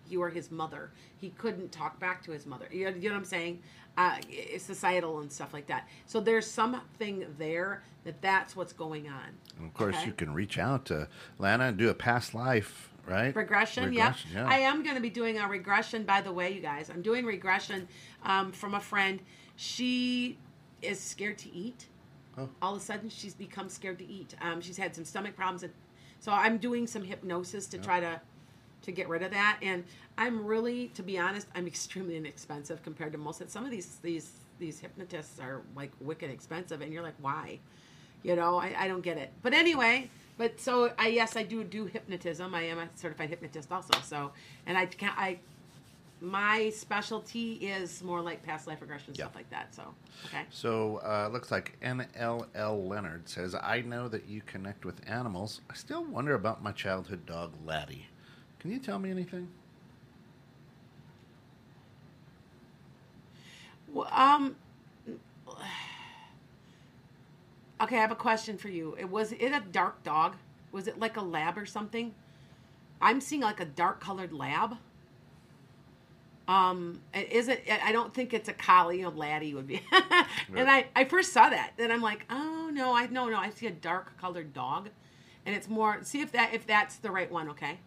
you 0.08 0.20
were 0.20 0.30
his 0.30 0.50
mother. 0.50 0.90
He 1.18 1.30
couldn't 1.30 1.72
talk 1.72 2.00
back 2.00 2.22
to 2.24 2.30
his 2.30 2.46
mother. 2.46 2.66
You 2.70 2.86
know, 2.86 2.96
you 2.96 3.08
know 3.10 3.16
what 3.16 3.20
I'm 3.20 3.24
saying? 3.26 3.62
Uh, 3.98 4.16
it's 4.30 4.64
societal 4.64 5.20
and 5.20 5.30
stuff 5.30 5.52
like 5.52 5.66
that. 5.66 5.88
So 6.06 6.20
there's 6.20 6.46
something 6.46 7.26
there 7.38 7.82
that 8.04 8.22
that's 8.22 8.54
what's 8.56 8.72
going 8.72 9.08
on. 9.08 9.30
And 9.58 9.66
of 9.66 9.74
course, 9.74 9.96
Okay? 9.96 10.06
you 10.06 10.12
can 10.12 10.32
reach 10.32 10.58
out 10.58 10.86
to 10.86 11.08
Lana 11.38 11.64
and 11.64 11.76
do 11.76 11.88
a 11.90 11.94
past 11.94 12.32
life, 12.34 12.90
right? 13.06 13.34
regression, 13.34 13.84
Regression, 13.84 14.30
yeah. 14.34 14.46
I 14.46 14.58
am 14.58 14.82
going 14.82 14.94
to 14.94 15.00
be 15.00 15.10
doing 15.10 15.38
a 15.38 15.48
regression, 15.48 16.04
by 16.04 16.20
the 16.20 16.32
way, 16.32 16.52
you 16.52 16.60
guys. 16.60 16.90
I'm 16.90 17.02
doing 17.02 17.24
regression 17.24 17.88
um, 18.24 18.52
from 18.52 18.74
a 18.74 18.80
friend. 18.80 19.20
She 19.56 20.38
is 20.82 21.00
scared 21.00 21.38
to 21.38 21.52
eat. 21.54 21.86
Oh. 22.38 22.48
All 22.60 22.74
of 22.74 22.82
a 22.82 22.84
sudden, 22.84 23.08
she's 23.08 23.34
become 23.34 23.68
scared 23.68 23.98
to 23.98 24.06
eat. 24.06 24.34
Um, 24.42 24.60
she's 24.60 24.76
had 24.76 24.94
some 24.94 25.04
stomach 25.04 25.36
problems, 25.36 25.62
and 25.62 25.72
so 26.20 26.32
I'm 26.32 26.58
doing 26.58 26.86
some 26.86 27.02
hypnosis 27.02 27.66
to 27.68 27.78
try 27.78 28.00
to 28.00 28.20
to 28.82 28.92
get 28.92 29.08
rid 29.08 29.22
of 29.22 29.30
that. 29.32 29.58
And 29.62 29.84
I'm 30.18 30.44
really, 30.44 30.88
to 30.88 31.02
be 31.02 31.18
honest, 31.18 31.46
I'm 31.54 31.66
extremely 31.66 32.16
inexpensive 32.16 32.82
compared 32.82 33.12
to 33.12 33.18
most. 33.18 33.48
Some 33.50 33.64
of 33.64 33.70
these 33.70 33.98
these 34.02 34.32
these 34.58 34.78
hypnotists 34.78 35.38
are 35.40 35.62
like 35.74 35.92
wicked 36.00 36.30
expensive, 36.30 36.80
and 36.82 36.92
you're 36.92 37.02
like, 37.02 37.16
why? 37.20 37.58
You 38.22 38.36
know, 38.36 38.56
I, 38.56 38.74
I 38.78 38.88
don't 38.88 39.02
get 39.02 39.18
it. 39.18 39.32
But 39.42 39.52
anyway, 39.52 40.10
but 40.38 40.60
so 40.60 40.92
I 40.98 41.08
yes, 41.08 41.36
I 41.36 41.42
do 41.42 41.64
do 41.64 41.86
hypnotism. 41.86 42.54
I 42.54 42.62
am 42.62 42.78
a 42.78 42.88
certified 42.94 43.30
hypnotist 43.30 43.70
also. 43.72 43.98
So, 44.02 44.32
and 44.66 44.76
I 44.76 44.86
can 44.86 45.12
I 45.16 45.38
my 46.20 46.70
specialty 46.70 47.54
is 47.54 48.02
more 48.02 48.20
like 48.20 48.42
past 48.42 48.66
life 48.66 48.80
regression 48.80 49.14
Yeah. 49.14 49.24
stuff 49.26 49.34
like 49.34 49.50
that. 49.50 49.74
So, 49.74 49.94
okay. 50.26 50.42
So 50.50 50.98
uh, 51.04 51.28
looks 51.32 51.50
like 51.50 51.76
NLL 51.82 52.88
Leonard 52.88 53.28
says, 53.28 53.54
"I 53.54 53.80
know 53.82 54.08
that 54.08 54.28
you 54.28 54.40
connect 54.42 54.84
with 54.84 55.00
animals. 55.08 55.60
I 55.70 55.74
still 55.74 56.04
wonder 56.04 56.34
about 56.34 56.62
my 56.62 56.72
childhood 56.72 57.26
dog 57.26 57.54
Laddie. 57.64 58.06
Can 58.58 58.70
you 58.70 58.78
tell 58.78 58.98
me 58.98 59.10
anything?" 59.10 59.48
Well, 63.88 64.08
um. 64.12 64.56
Okay, 67.80 67.96
I 67.96 68.00
have 68.00 68.12
a 68.12 68.16
question 68.16 68.56
for 68.56 68.68
you. 68.68 68.96
It 68.98 69.10
was 69.10 69.32
it 69.32 69.52
a 69.52 69.62
dark 69.70 70.02
dog? 70.02 70.36
Was 70.72 70.86
it 70.88 70.98
like 70.98 71.16
a 71.16 71.22
lab 71.22 71.58
or 71.58 71.66
something? 71.66 72.14
I'm 73.00 73.20
seeing 73.20 73.42
like 73.42 73.60
a 73.60 73.64
dark 73.66 74.00
colored 74.00 74.32
lab. 74.32 74.76
Um, 76.48 77.00
is 77.12 77.48
it? 77.48 77.64
I 77.84 77.90
don't 77.92 78.14
think 78.14 78.32
it's 78.32 78.48
a 78.48 78.52
collie. 78.52 78.98
You 78.98 79.04
know, 79.04 79.10
laddie 79.10 79.52
would 79.54 79.66
be. 79.66 79.82
and 80.54 80.70
I, 80.70 80.86
I 80.94 81.04
first 81.04 81.32
saw 81.32 81.48
that, 81.50 81.72
and 81.78 81.92
I'm 81.92 82.02
like, 82.02 82.24
oh 82.30 82.70
no, 82.72 82.94
I 82.96 83.06
no 83.08 83.28
no, 83.28 83.36
I 83.36 83.50
see 83.50 83.66
a 83.66 83.72
dark 83.72 84.18
colored 84.20 84.54
dog, 84.54 84.88
and 85.44 85.54
it's 85.56 85.68
more. 85.68 85.98
See 86.02 86.20
if 86.20 86.32
that 86.32 86.54
if 86.54 86.66
that's 86.66 86.96
the 86.96 87.10
right 87.10 87.30
one. 87.30 87.48
Okay. 87.50 87.78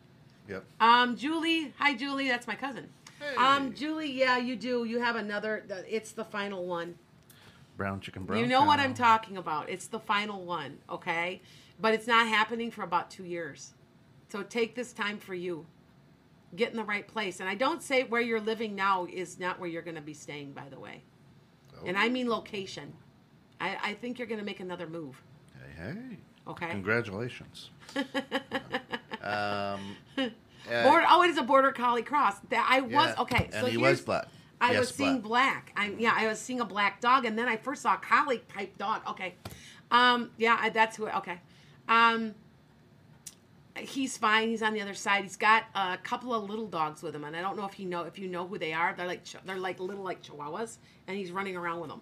Yep. 0.49 0.65
Um, 0.81 1.15
Julie, 1.15 1.73
hi 1.77 1.93
Julie, 1.95 2.27
that's 2.27 2.47
my 2.47 2.55
cousin. 2.55 2.89
Hey. 3.19 3.35
Um, 3.37 3.73
Julie, 3.73 4.11
yeah, 4.11 4.37
you 4.37 4.55
do. 4.55 4.83
You 4.83 4.99
have 4.99 5.15
another. 5.15 5.63
the- 5.67 5.85
It's 5.95 6.11
the 6.11 6.25
final 6.25 6.65
one. 6.65 6.95
Brown 7.79 8.01
chicken 8.01 8.25
brown. 8.25 8.41
You 8.41 8.45
know 8.45 8.65
what. 8.65 8.79
I'm 8.79 8.93
talking 8.93 9.37
about. 9.37 9.69
It's 9.69 9.87
the 9.87 10.01
final 10.01 10.43
one, 10.43 10.79
okay? 10.89 11.41
But 11.79 11.93
it's 11.93 12.07
not 12.07 12.27
happening 12.27 12.71
for 12.71 12.83
about 12.83 13.09
two 13.09 13.23
years. 13.23 13.73
So 14.27 14.43
take 14.43 14.75
this 14.75 14.91
time 14.91 15.17
for 15.17 15.33
you. 15.33 15.65
Get 16.55 16.71
in 16.71 16.75
the 16.75 16.83
right 16.83 17.07
place. 17.07 17.39
And 17.39 17.47
I 17.47 17.55
don't 17.55 17.81
say 17.81 18.03
where 18.03 18.19
you're 18.19 18.41
living 18.41 18.75
now 18.75 19.07
is 19.11 19.39
not 19.39 19.61
where 19.61 19.69
you're 19.69 19.81
going 19.81 19.95
to 19.95 20.01
be 20.01 20.13
staying, 20.13 20.51
by 20.51 20.67
the 20.69 20.77
way. 20.77 21.03
And 21.85 21.97
I 21.97 22.09
mean 22.09 22.29
location. 22.29 22.91
I, 23.61 23.77
I 23.81 23.93
think 23.93 24.19
you're 24.19 24.27
going 24.27 24.39
to 24.39 24.45
make 24.45 24.59
another 24.59 24.85
move, 24.85 25.21
Hey, 25.53 25.93
hey. 25.93 26.17
okay? 26.47 26.69
Congratulations. 26.69 27.69
um, 27.95 28.05
uh, 30.17 30.83
Border, 30.83 31.05
oh, 31.09 31.23
it 31.23 31.29
is 31.29 31.37
a 31.37 31.43
border 31.43 31.71
collie 31.71 32.03
cross. 32.03 32.35
That 32.49 32.67
I 32.69 32.81
was 32.81 32.91
yeah, 32.91 33.21
okay. 33.21 33.49
and 33.53 33.53
so 33.53 33.65
he 33.67 33.77
was 33.77 34.01
black. 34.01 34.27
I 34.61 34.71
Yes, 34.71 34.79
was 34.79 34.89
seeing 34.89 35.21
black. 35.21 35.71
I 35.75 35.93
yeah, 35.97 36.13
I 36.15 36.27
was 36.27 36.39
seeing 36.39 36.59
a 36.59 36.65
black 36.65 36.99
dog, 36.99 37.25
and 37.25 37.37
then 37.37 37.47
I 37.47 37.57
first 37.57 37.81
saw 37.81 37.95
a 37.95 37.97
collie 37.97 38.41
type 38.53 38.77
dog. 38.77 39.01
Okay, 39.09 39.35
um, 39.91 40.31
yeah, 40.37 40.57
I, 40.59 40.69
that's 40.69 40.97
who. 40.97 41.07
Okay, 41.07 41.39
um, 41.87 42.35
he's 43.77 44.17
fine. 44.17 44.49
He's 44.49 44.61
on 44.61 44.73
the 44.73 44.81
other 44.81 44.93
side. 44.93 45.23
He's 45.23 45.37
got 45.37 45.63
a 45.75 45.97
couple 46.03 46.33
of 46.33 46.49
little 46.49 46.67
dogs 46.67 47.01
with 47.01 47.15
him, 47.15 47.23
and 47.23 47.35
I 47.35 47.41
don't 47.41 47.55
know 47.55 47.65
if 47.65 47.79
you 47.79 47.85
know 47.85 48.03
if 48.03 48.19
you 48.19 48.27
know 48.27 48.45
who 48.47 48.57
they 48.57 48.73
are. 48.73 48.93
They're 48.95 49.07
like 49.07 49.21
they're 49.45 49.57
like 49.57 49.79
little 49.79 50.03
like 50.03 50.21
chihuahuas, 50.21 50.77
and 51.07 51.17
he's 51.17 51.31
running 51.31 51.55
around 51.55 51.79
with 51.79 51.89
them. 51.89 52.01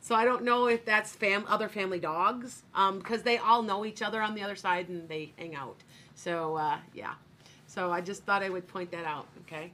So 0.00 0.14
I 0.14 0.24
don't 0.24 0.44
know 0.44 0.68
if 0.68 0.84
that's 0.84 1.12
fam 1.12 1.44
other 1.48 1.68
family 1.68 1.98
dogs, 1.98 2.62
um, 2.74 2.98
because 2.98 3.22
they 3.22 3.38
all 3.38 3.62
know 3.62 3.84
each 3.84 4.02
other 4.02 4.22
on 4.22 4.36
the 4.36 4.42
other 4.42 4.54
side 4.54 4.88
and 4.88 5.08
they 5.08 5.32
hang 5.36 5.56
out. 5.56 5.82
So 6.14 6.54
uh, 6.56 6.78
yeah, 6.94 7.14
so 7.66 7.90
I 7.90 8.00
just 8.00 8.22
thought 8.22 8.44
I 8.44 8.48
would 8.48 8.68
point 8.68 8.92
that 8.92 9.04
out. 9.04 9.26
Okay 9.40 9.72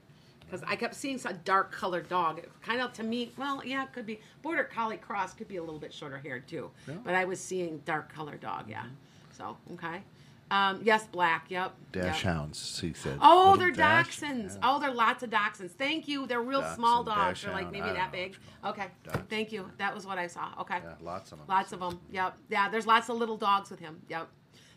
because 0.53 0.69
I 0.69 0.77
kept 0.77 0.95
seeing 0.95 1.17
some 1.17 1.39
dark 1.45 1.73
colored 1.73 2.11
dog. 2.11 2.39
It 2.39 2.51
kind 2.63 2.83
of 2.83 2.93
to 2.95 3.03
me, 3.03 3.33
well, 3.39 3.63
yeah, 3.65 3.85
it 3.85 3.93
could 3.95 4.05
be 4.05 4.21
border 4.43 4.65
collie 4.65 4.99
cross, 4.99 5.33
could 5.33 5.49
be 5.49 5.57
a 5.57 5.63
little 5.63 5.79
bit 5.79 5.95
shorter 5.95 6.19
haired 6.19 6.47
too. 6.47 6.71
Yeah. 6.87 6.97
But 7.03 7.15
I 7.15 7.25
was 7.25 7.41
seeing 7.41 7.79
dark 7.87 8.13
colored 8.15 8.41
dog, 8.41 8.69
yeah. 8.69 8.85
So 9.31 9.57
okay, 9.73 10.03
um, 10.51 10.81
yes, 10.85 11.07
black, 11.07 11.47
yep. 11.49 11.73
Dash 11.91 12.23
yep. 12.23 12.35
hounds, 12.35 12.79
he 12.79 12.93
said. 12.93 13.19
Oh, 13.23 13.57
they're 13.57 13.71
dash- 13.71 14.21
dachshunds. 14.21 14.57
yeah. 14.57 14.61
Oh, 14.63 14.79
they're 14.79 14.93
lots 14.93 15.23
of 15.23 15.31
dachshunds. 15.31 15.71
Thank 15.71 16.07
you. 16.07 16.27
They're 16.27 16.43
real 16.43 16.63
small 16.75 17.03
dogs. 17.03 17.43
They're 17.43 17.55
like 17.55 17.73
maybe 17.73 17.89
that 17.89 18.13
big. 18.13 18.37
Okay. 18.63 18.89
Dachshund. 19.05 19.31
Thank 19.31 19.53
you. 19.53 19.71
That 19.79 19.95
was 19.95 20.07
what 20.07 20.19
I 20.19 20.27
saw. 20.27 20.49
Okay. 20.61 20.81
Yeah, 20.85 20.93
lots 21.01 21.33
of 21.33 21.39
them. 21.39 21.47
Lots 21.49 21.73
of 21.73 21.81
them. 21.81 21.99
Yep. 22.11 22.37
Yeah. 22.51 22.69
There's 22.69 22.87
lots 22.87 23.09
of 23.09 23.17
little 23.17 23.39
dogs 23.39 23.71
with 23.71 23.81
him. 23.81 24.03
Yep. 24.11 24.29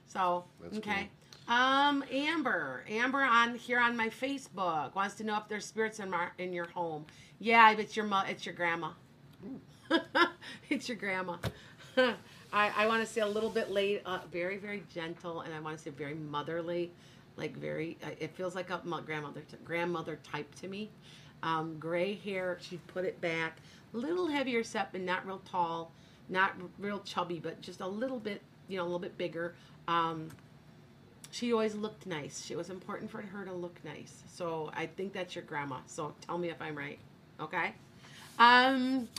So 0.08 0.46
That's 0.62 0.78
okay. 0.78 1.10
Um, 1.48 2.04
Amber, 2.12 2.84
Amber 2.90 3.22
on 3.22 3.56
here 3.56 3.80
on 3.80 3.96
my 3.96 4.10
Facebook 4.10 4.96
wants 4.96 5.16
to 5.16 5.24
know 5.24 5.38
if 5.38 5.48
there's 5.48 5.66
spirits 5.66 6.00
in 6.00 6.10
my 6.10 6.30
in 6.40 6.54
your 6.54 6.66
home. 6.66 7.06
Yeah, 7.40 7.72
it's 7.72 7.96
your 7.96 8.10
it's 8.28 8.46
your 8.46 8.56
grandma. 8.56 8.92
it's 10.70 10.90
your 10.90 10.98
grandma. 10.98 11.38
I, 11.98 12.72
I 12.76 12.88
want 12.88 13.06
to 13.06 13.12
say 13.12 13.22
a 13.22 13.28
little 13.28 13.50
bit 13.50 13.70
late, 13.70 14.02
uh, 14.06 14.20
very 14.32 14.58
very 14.58 14.84
gentle, 14.92 15.42
and 15.42 15.54
I 15.54 15.60
want 15.60 15.78
to 15.78 15.84
say 15.84 15.92
very 15.92 16.16
motherly, 16.16 16.92
like 17.38 17.56
very. 17.56 17.98
Uh, 18.04 18.10
it 18.20 18.36
feels 18.36 18.56
like 18.56 18.72
a 18.72 18.82
mo- 18.84 19.02
grandmother 19.02 19.44
grandmother 19.64 20.18
type 20.24 20.54
to 20.62 20.68
me. 20.68 20.90
Um, 21.44 21.78
gray 21.80 22.16
hair. 22.16 22.58
She 22.60 22.78
put 22.88 23.06
it 23.06 23.22
back, 23.22 23.58
a 23.94 23.98
little 23.98 24.26
heavier 24.28 24.64
set, 24.64 24.92
but 24.92 25.02
not 25.02 25.28
real 25.28 25.42
tall, 25.46 25.92
not 26.28 26.54
real 26.80 27.02
chubby, 27.02 27.40
but 27.40 27.62
just 27.62 27.82
a 27.82 27.88
little 27.88 28.20
bit, 28.20 28.42
you 28.68 28.78
know, 28.78 28.84
a 28.84 28.86
little 28.86 28.98
bit 28.98 29.16
bigger. 29.16 29.54
Um, 29.88 30.30
she 31.36 31.52
always 31.52 31.76
looked 31.76 32.06
nice. 32.06 32.50
It 32.50 32.56
was 32.56 32.70
important 32.70 33.12
for 33.12 33.22
her 33.22 33.44
to 33.44 33.52
look 33.52 33.78
nice. 33.84 34.24
So 34.32 34.72
I 34.74 34.86
think 34.86 35.12
that's 35.12 35.36
your 35.36 35.44
grandma. 35.44 35.80
So 35.86 36.14
tell 36.26 36.38
me 36.38 36.50
if 36.50 36.62
I'm 36.62 36.78
right. 36.78 36.98
Okay. 37.42 37.74
Um, 38.40 39.10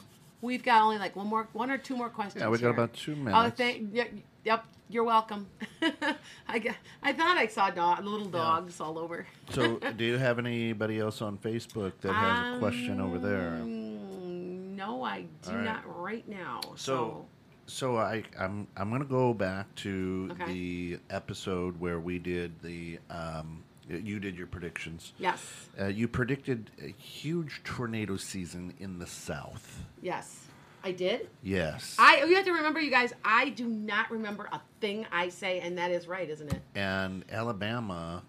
we've 0.41 0.63
got 0.63 0.81
only 0.81 0.97
like 0.97 1.15
one 1.15 1.27
more, 1.27 1.47
one 1.53 1.71
or 1.71 1.77
two 1.77 1.95
more 1.95 2.09
questions. 2.09 2.41
Yeah, 2.41 2.49
we 2.49 2.57
got 2.57 2.61
here. 2.61 2.71
about 2.71 2.95
two 2.95 3.17
minutes. 3.17 3.37
Oh, 3.37 3.51
thank. 3.51 3.95
Yep. 3.95 4.11
yep 4.45 4.65
you're 4.89 5.05
welcome. 5.05 5.47
I 6.49 6.59
got, 6.59 6.77
I 7.03 7.13
thought 7.13 7.37
I 7.37 7.49
saw 7.49 7.69
dog, 7.71 8.03
little 8.03 8.29
dogs 8.29 8.81
all 8.81 8.99
over. 8.99 9.27
So, 9.51 9.77
do 9.97 10.05
you 10.05 10.17
have 10.17 10.39
anybody 10.39 10.99
else 10.99 11.21
on 11.21 11.37
Facebook 11.37 11.93
that 12.01 12.15
has 12.15 12.57
a 12.57 12.59
question 12.61 12.99
over 12.99 13.19
there? 13.19 13.49
Um, 13.61 14.75
No, 14.75 15.03
I 15.03 15.27
do 15.43 15.51
right. 15.51 15.65
not 15.65 16.01
right 16.01 16.27
now. 16.27 16.61
So, 16.77 16.77
So, 16.77 17.27
so 17.67 17.97
I, 17.97 18.23
I'm 18.39 18.67
I'm 18.77 18.91
gonna 18.91 19.05
go 19.05 19.35
back 19.35 19.75
to 19.77 20.29
Okay. 20.33 20.53
the 20.53 20.99
episode 21.11 21.79
where 21.81 21.99
we 22.01 22.19
did 22.19 22.61
the 22.63 22.99
um, 23.11 23.63
you 23.89 24.19
did 24.19 24.37
your 24.37 24.47
predictions. 24.49 25.13
yes, 25.19 25.41
Uh, 25.81 25.87
you 25.87 26.09
predicted 26.09 26.71
a 26.83 26.89
huge 27.01 27.61
tornado 27.65 28.17
season 28.17 28.75
in 28.79 28.99
the 28.99 29.07
south. 29.07 29.83
yes, 30.03 30.47
I 30.83 30.93
did. 30.93 31.29
Yes. 31.43 31.97
I 31.99 32.25
you 32.25 32.35
have 32.37 32.45
to 32.47 32.53
remember, 32.53 32.81
you 32.81 32.91
guys. 32.91 33.13
I 33.25 33.51
do 33.51 33.67
not 33.67 34.11
remember 34.11 34.49
a 34.53 34.61
thing 34.81 35.07
I 35.13 35.29
say, 35.29 35.61
and 35.61 35.79
that 35.79 35.91
is 35.91 36.07
right, 36.09 36.29
isn't 36.29 36.53
it? 36.53 36.63
and 36.75 37.25
Alabama, 37.31 38.23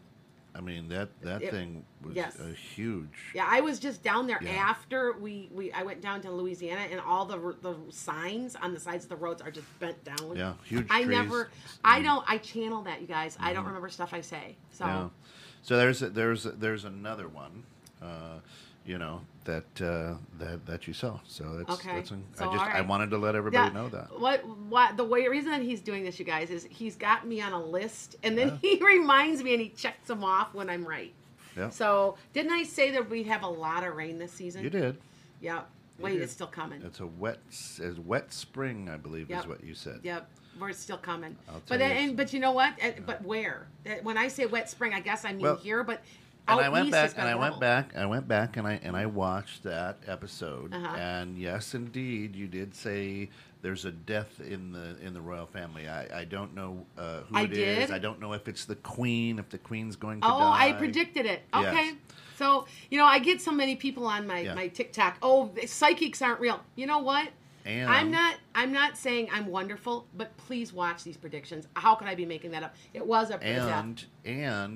I 0.58 0.62
mean 0.62 0.90
that 0.90 1.10
that 1.22 1.44
It- 1.44 1.52
thing 1.52 1.86
was 2.04 2.16
yes. 2.16 2.40
a 2.40 2.52
huge. 2.52 3.10
Yeah, 3.36 3.48
I 3.48 3.62
was 3.62 3.80
just 3.80 4.02
down 4.02 4.26
there 4.26 4.40
Yeah. 4.42 4.52
after 4.52 5.14
we, 5.14 5.50
we 5.54 5.72
I 5.72 5.84
went 5.84 6.02
down 6.02 6.22
to 6.22 6.32
Louisiana, 6.32 6.82
and 6.90 7.00
all 7.00 7.26
the 7.26 7.38
the 7.62 7.76
signs 7.92 8.56
on 8.56 8.74
the 8.74 8.80
sides 8.80 9.06
of 9.06 9.10
the 9.10 9.16
roads 9.18 9.42
are 9.42 9.52
just 9.52 9.68
bent 9.80 10.04
down. 10.04 10.36
Yeah, 10.36 10.54
huge 10.64 10.88
I 10.90 11.04
trees. 11.04 11.10
never, 11.16 11.50
I 11.84 12.02
don't, 12.02 12.26
I 12.28 12.40
channel 12.40 12.82
that, 12.84 13.02
you 13.02 13.08
guys. 13.08 13.38
I 13.40 13.54
don't 13.54 13.66
remember 13.66 13.90
stuff 13.90 14.14
I 14.14 14.22
say. 14.22 14.56
So 14.72 14.86
Yeah. 14.86 15.10
So 15.62 15.78
there's 15.78 16.02
a, 16.02 16.10
there's 16.10 16.46
a, 16.46 16.52
there's 16.52 16.86
another 16.86 17.28
one, 17.28 17.64
uh, 18.02 18.40
you 18.88 18.98
know 18.98 19.22
that 19.44 19.66
uh, 19.82 20.16
that 20.40 20.66
that 20.66 20.88
you 20.88 20.94
saw. 20.94 21.20
So 21.28 21.58
that's 21.58 21.80
Okay. 21.80 21.96
that's. 21.96 22.10
So, 22.10 22.16
I 22.40 22.46
just 22.46 22.64
all 22.66 22.70
I 22.72 22.82
wanted 22.82 23.10
to 23.12 23.18
let 23.18 23.36
everybody 23.36 23.68
Yeah, 23.74 23.82
know 23.82 23.90
that. 23.90 24.20
What 24.20 24.48
what 24.48 24.98
the 24.98 25.04
way 25.04 25.28
reason 25.28 25.52
that 25.52 25.62
he's 25.62 25.82
doing 25.82 26.04
this, 26.04 26.18
you 26.18 26.26
guys, 26.26 26.50
is 26.50 26.66
he's 26.70 26.96
got 26.96 27.28
me 27.28 27.42
on 27.42 27.54
a 27.54 27.62
list, 27.64 28.16
and 28.24 28.38
then 28.38 28.48
Yeah. 28.48 28.58
he 28.78 28.84
reminds 28.84 29.44
me 29.44 29.54
and 29.54 29.62
he 29.62 29.70
checks 29.70 30.08
them 30.08 30.24
off 30.24 30.54
when 30.54 30.70
I'm 30.70 30.86
right. 30.86 31.14
Yeah. 31.56 31.70
So 31.70 32.18
didn't 32.34 32.52
I 32.54 32.64
say 32.64 32.92
that 32.92 33.10
we'd 33.10 33.28
have 33.28 33.44
a 33.44 33.48
lot 33.50 33.84
of 33.84 33.96
rain 33.96 34.18
this 34.20 34.32
season? 34.32 34.64
You 34.64 34.70
did. 34.70 34.98
Yep. 35.42 35.68
You 36.00 36.04
Wait, 36.04 36.14
did. 36.14 36.22
it's 36.24 36.34
still 36.34 36.46
coming. 36.48 36.82
It's 36.84 37.00
a 37.00 37.08
wet 37.08 37.40
s- 37.50 37.82
a 37.84 38.00
wet 38.02 38.32
spring, 38.32 38.90
I 38.90 38.98
believe, 38.98 39.30
Yep. 39.30 39.40
is 39.42 39.48
what 39.48 39.64
you 39.64 39.74
said. 39.74 40.02
Yep, 40.04 40.30
we're 40.60 40.72
still 40.74 40.98
coming. 40.98 41.36
I'll 41.50 41.62
But 41.68 41.80
you 41.80 41.86
and, 41.86 42.16
but 42.18 42.32
you 42.34 42.40
know 42.40 42.52
what? 42.52 42.74
Uh, 42.84 42.92
But 43.06 43.24
where? 43.26 43.68
When 44.04 44.18
I 44.18 44.28
say 44.28 44.46
wet 44.46 44.70
spring, 44.70 44.94
I 44.94 45.00
guess 45.00 45.26
I 45.26 45.32
mean 45.32 45.42
Well- 45.42 45.56
here. 45.56 45.84
But 45.84 46.04
and 46.48 46.60
out 46.60 46.64
I 46.66 46.70
went 46.70 46.92
back 46.92 47.14
and 47.18 47.28
I 47.28 47.36
went 47.36 47.60
back 47.60 47.96
I 47.96 48.06
went 48.06 48.28
back 48.28 48.58
and 48.58 48.68
I 48.68 48.80
and 48.84 48.96
I 48.96 49.06
watched 49.06 49.64
that 49.64 49.98
episode 50.08 50.74
Uh-huh. 50.74 50.96
and 50.98 51.38
yes 51.38 51.74
indeed 51.74 52.36
you 52.36 52.48
did 52.48 52.76
say 52.76 53.30
there's 53.64 53.86
a 53.86 53.92
death 53.92 54.40
in 54.40 54.72
the 54.72 54.96
in 55.06 55.14
the 55.16 55.20
royal 55.22 55.48
family. 55.48 55.88
I, 55.90 56.20
I 56.22 56.24
don't 56.26 56.54
know 56.54 56.86
uh, 56.98 57.22
who 57.22 57.36
I 57.38 57.42
it 57.44 57.54
is. 57.54 57.58
did. 57.88 57.92
I 57.92 57.98
don't 57.98 58.20
know 58.22 58.34
if 58.34 58.48
it's 58.48 58.66
the 58.66 58.76
queen 58.76 59.40
if 59.40 59.50
the 59.50 59.58
queen's 59.58 59.96
going 59.96 60.22
to 60.22 60.28
Oh, 60.28 60.40
die. 60.40 60.70
I 60.70 60.72
predicted 60.74 61.26
it. 61.26 61.42
Yes. 61.54 61.66
Okay. 61.66 61.92
So, 62.38 62.68
you 62.92 63.00
know, 63.00 63.06
I 63.06 63.18
get 63.18 63.42
so 63.42 63.52
many 63.52 63.76
people 63.76 64.06
on 64.06 64.28
my, 64.28 64.42
Yeah. 64.42 64.54
my 64.54 64.68
TikTok. 64.68 65.18
Oh, 65.24 65.52
psychics 65.66 66.22
aren't 66.22 66.40
real. 66.40 66.62
You 66.76 66.86
know 66.86 67.00
what? 67.00 67.30
And 67.66 67.90
I'm 67.90 68.12
not 68.12 68.36
I'm 68.56 68.72
not 68.72 68.96
saying 68.96 69.28
I'm 69.34 69.48
wonderful, 69.48 70.06
but 70.16 70.38
please 70.38 70.72
watch 70.72 71.04
these 71.04 71.18
predictions. 71.18 71.68
How 71.74 71.96
could 71.96 72.08
I 72.08 72.16
be 72.16 72.26
making 72.26 72.52
that 72.52 72.64
up? 72.64 72.76
It 72.94 73.06
was 73.06 73.32
a 73.32 73.36
a 73.36 73.40
death. 73.40 73.70
and 73.84 74.06
and 74.24 74.76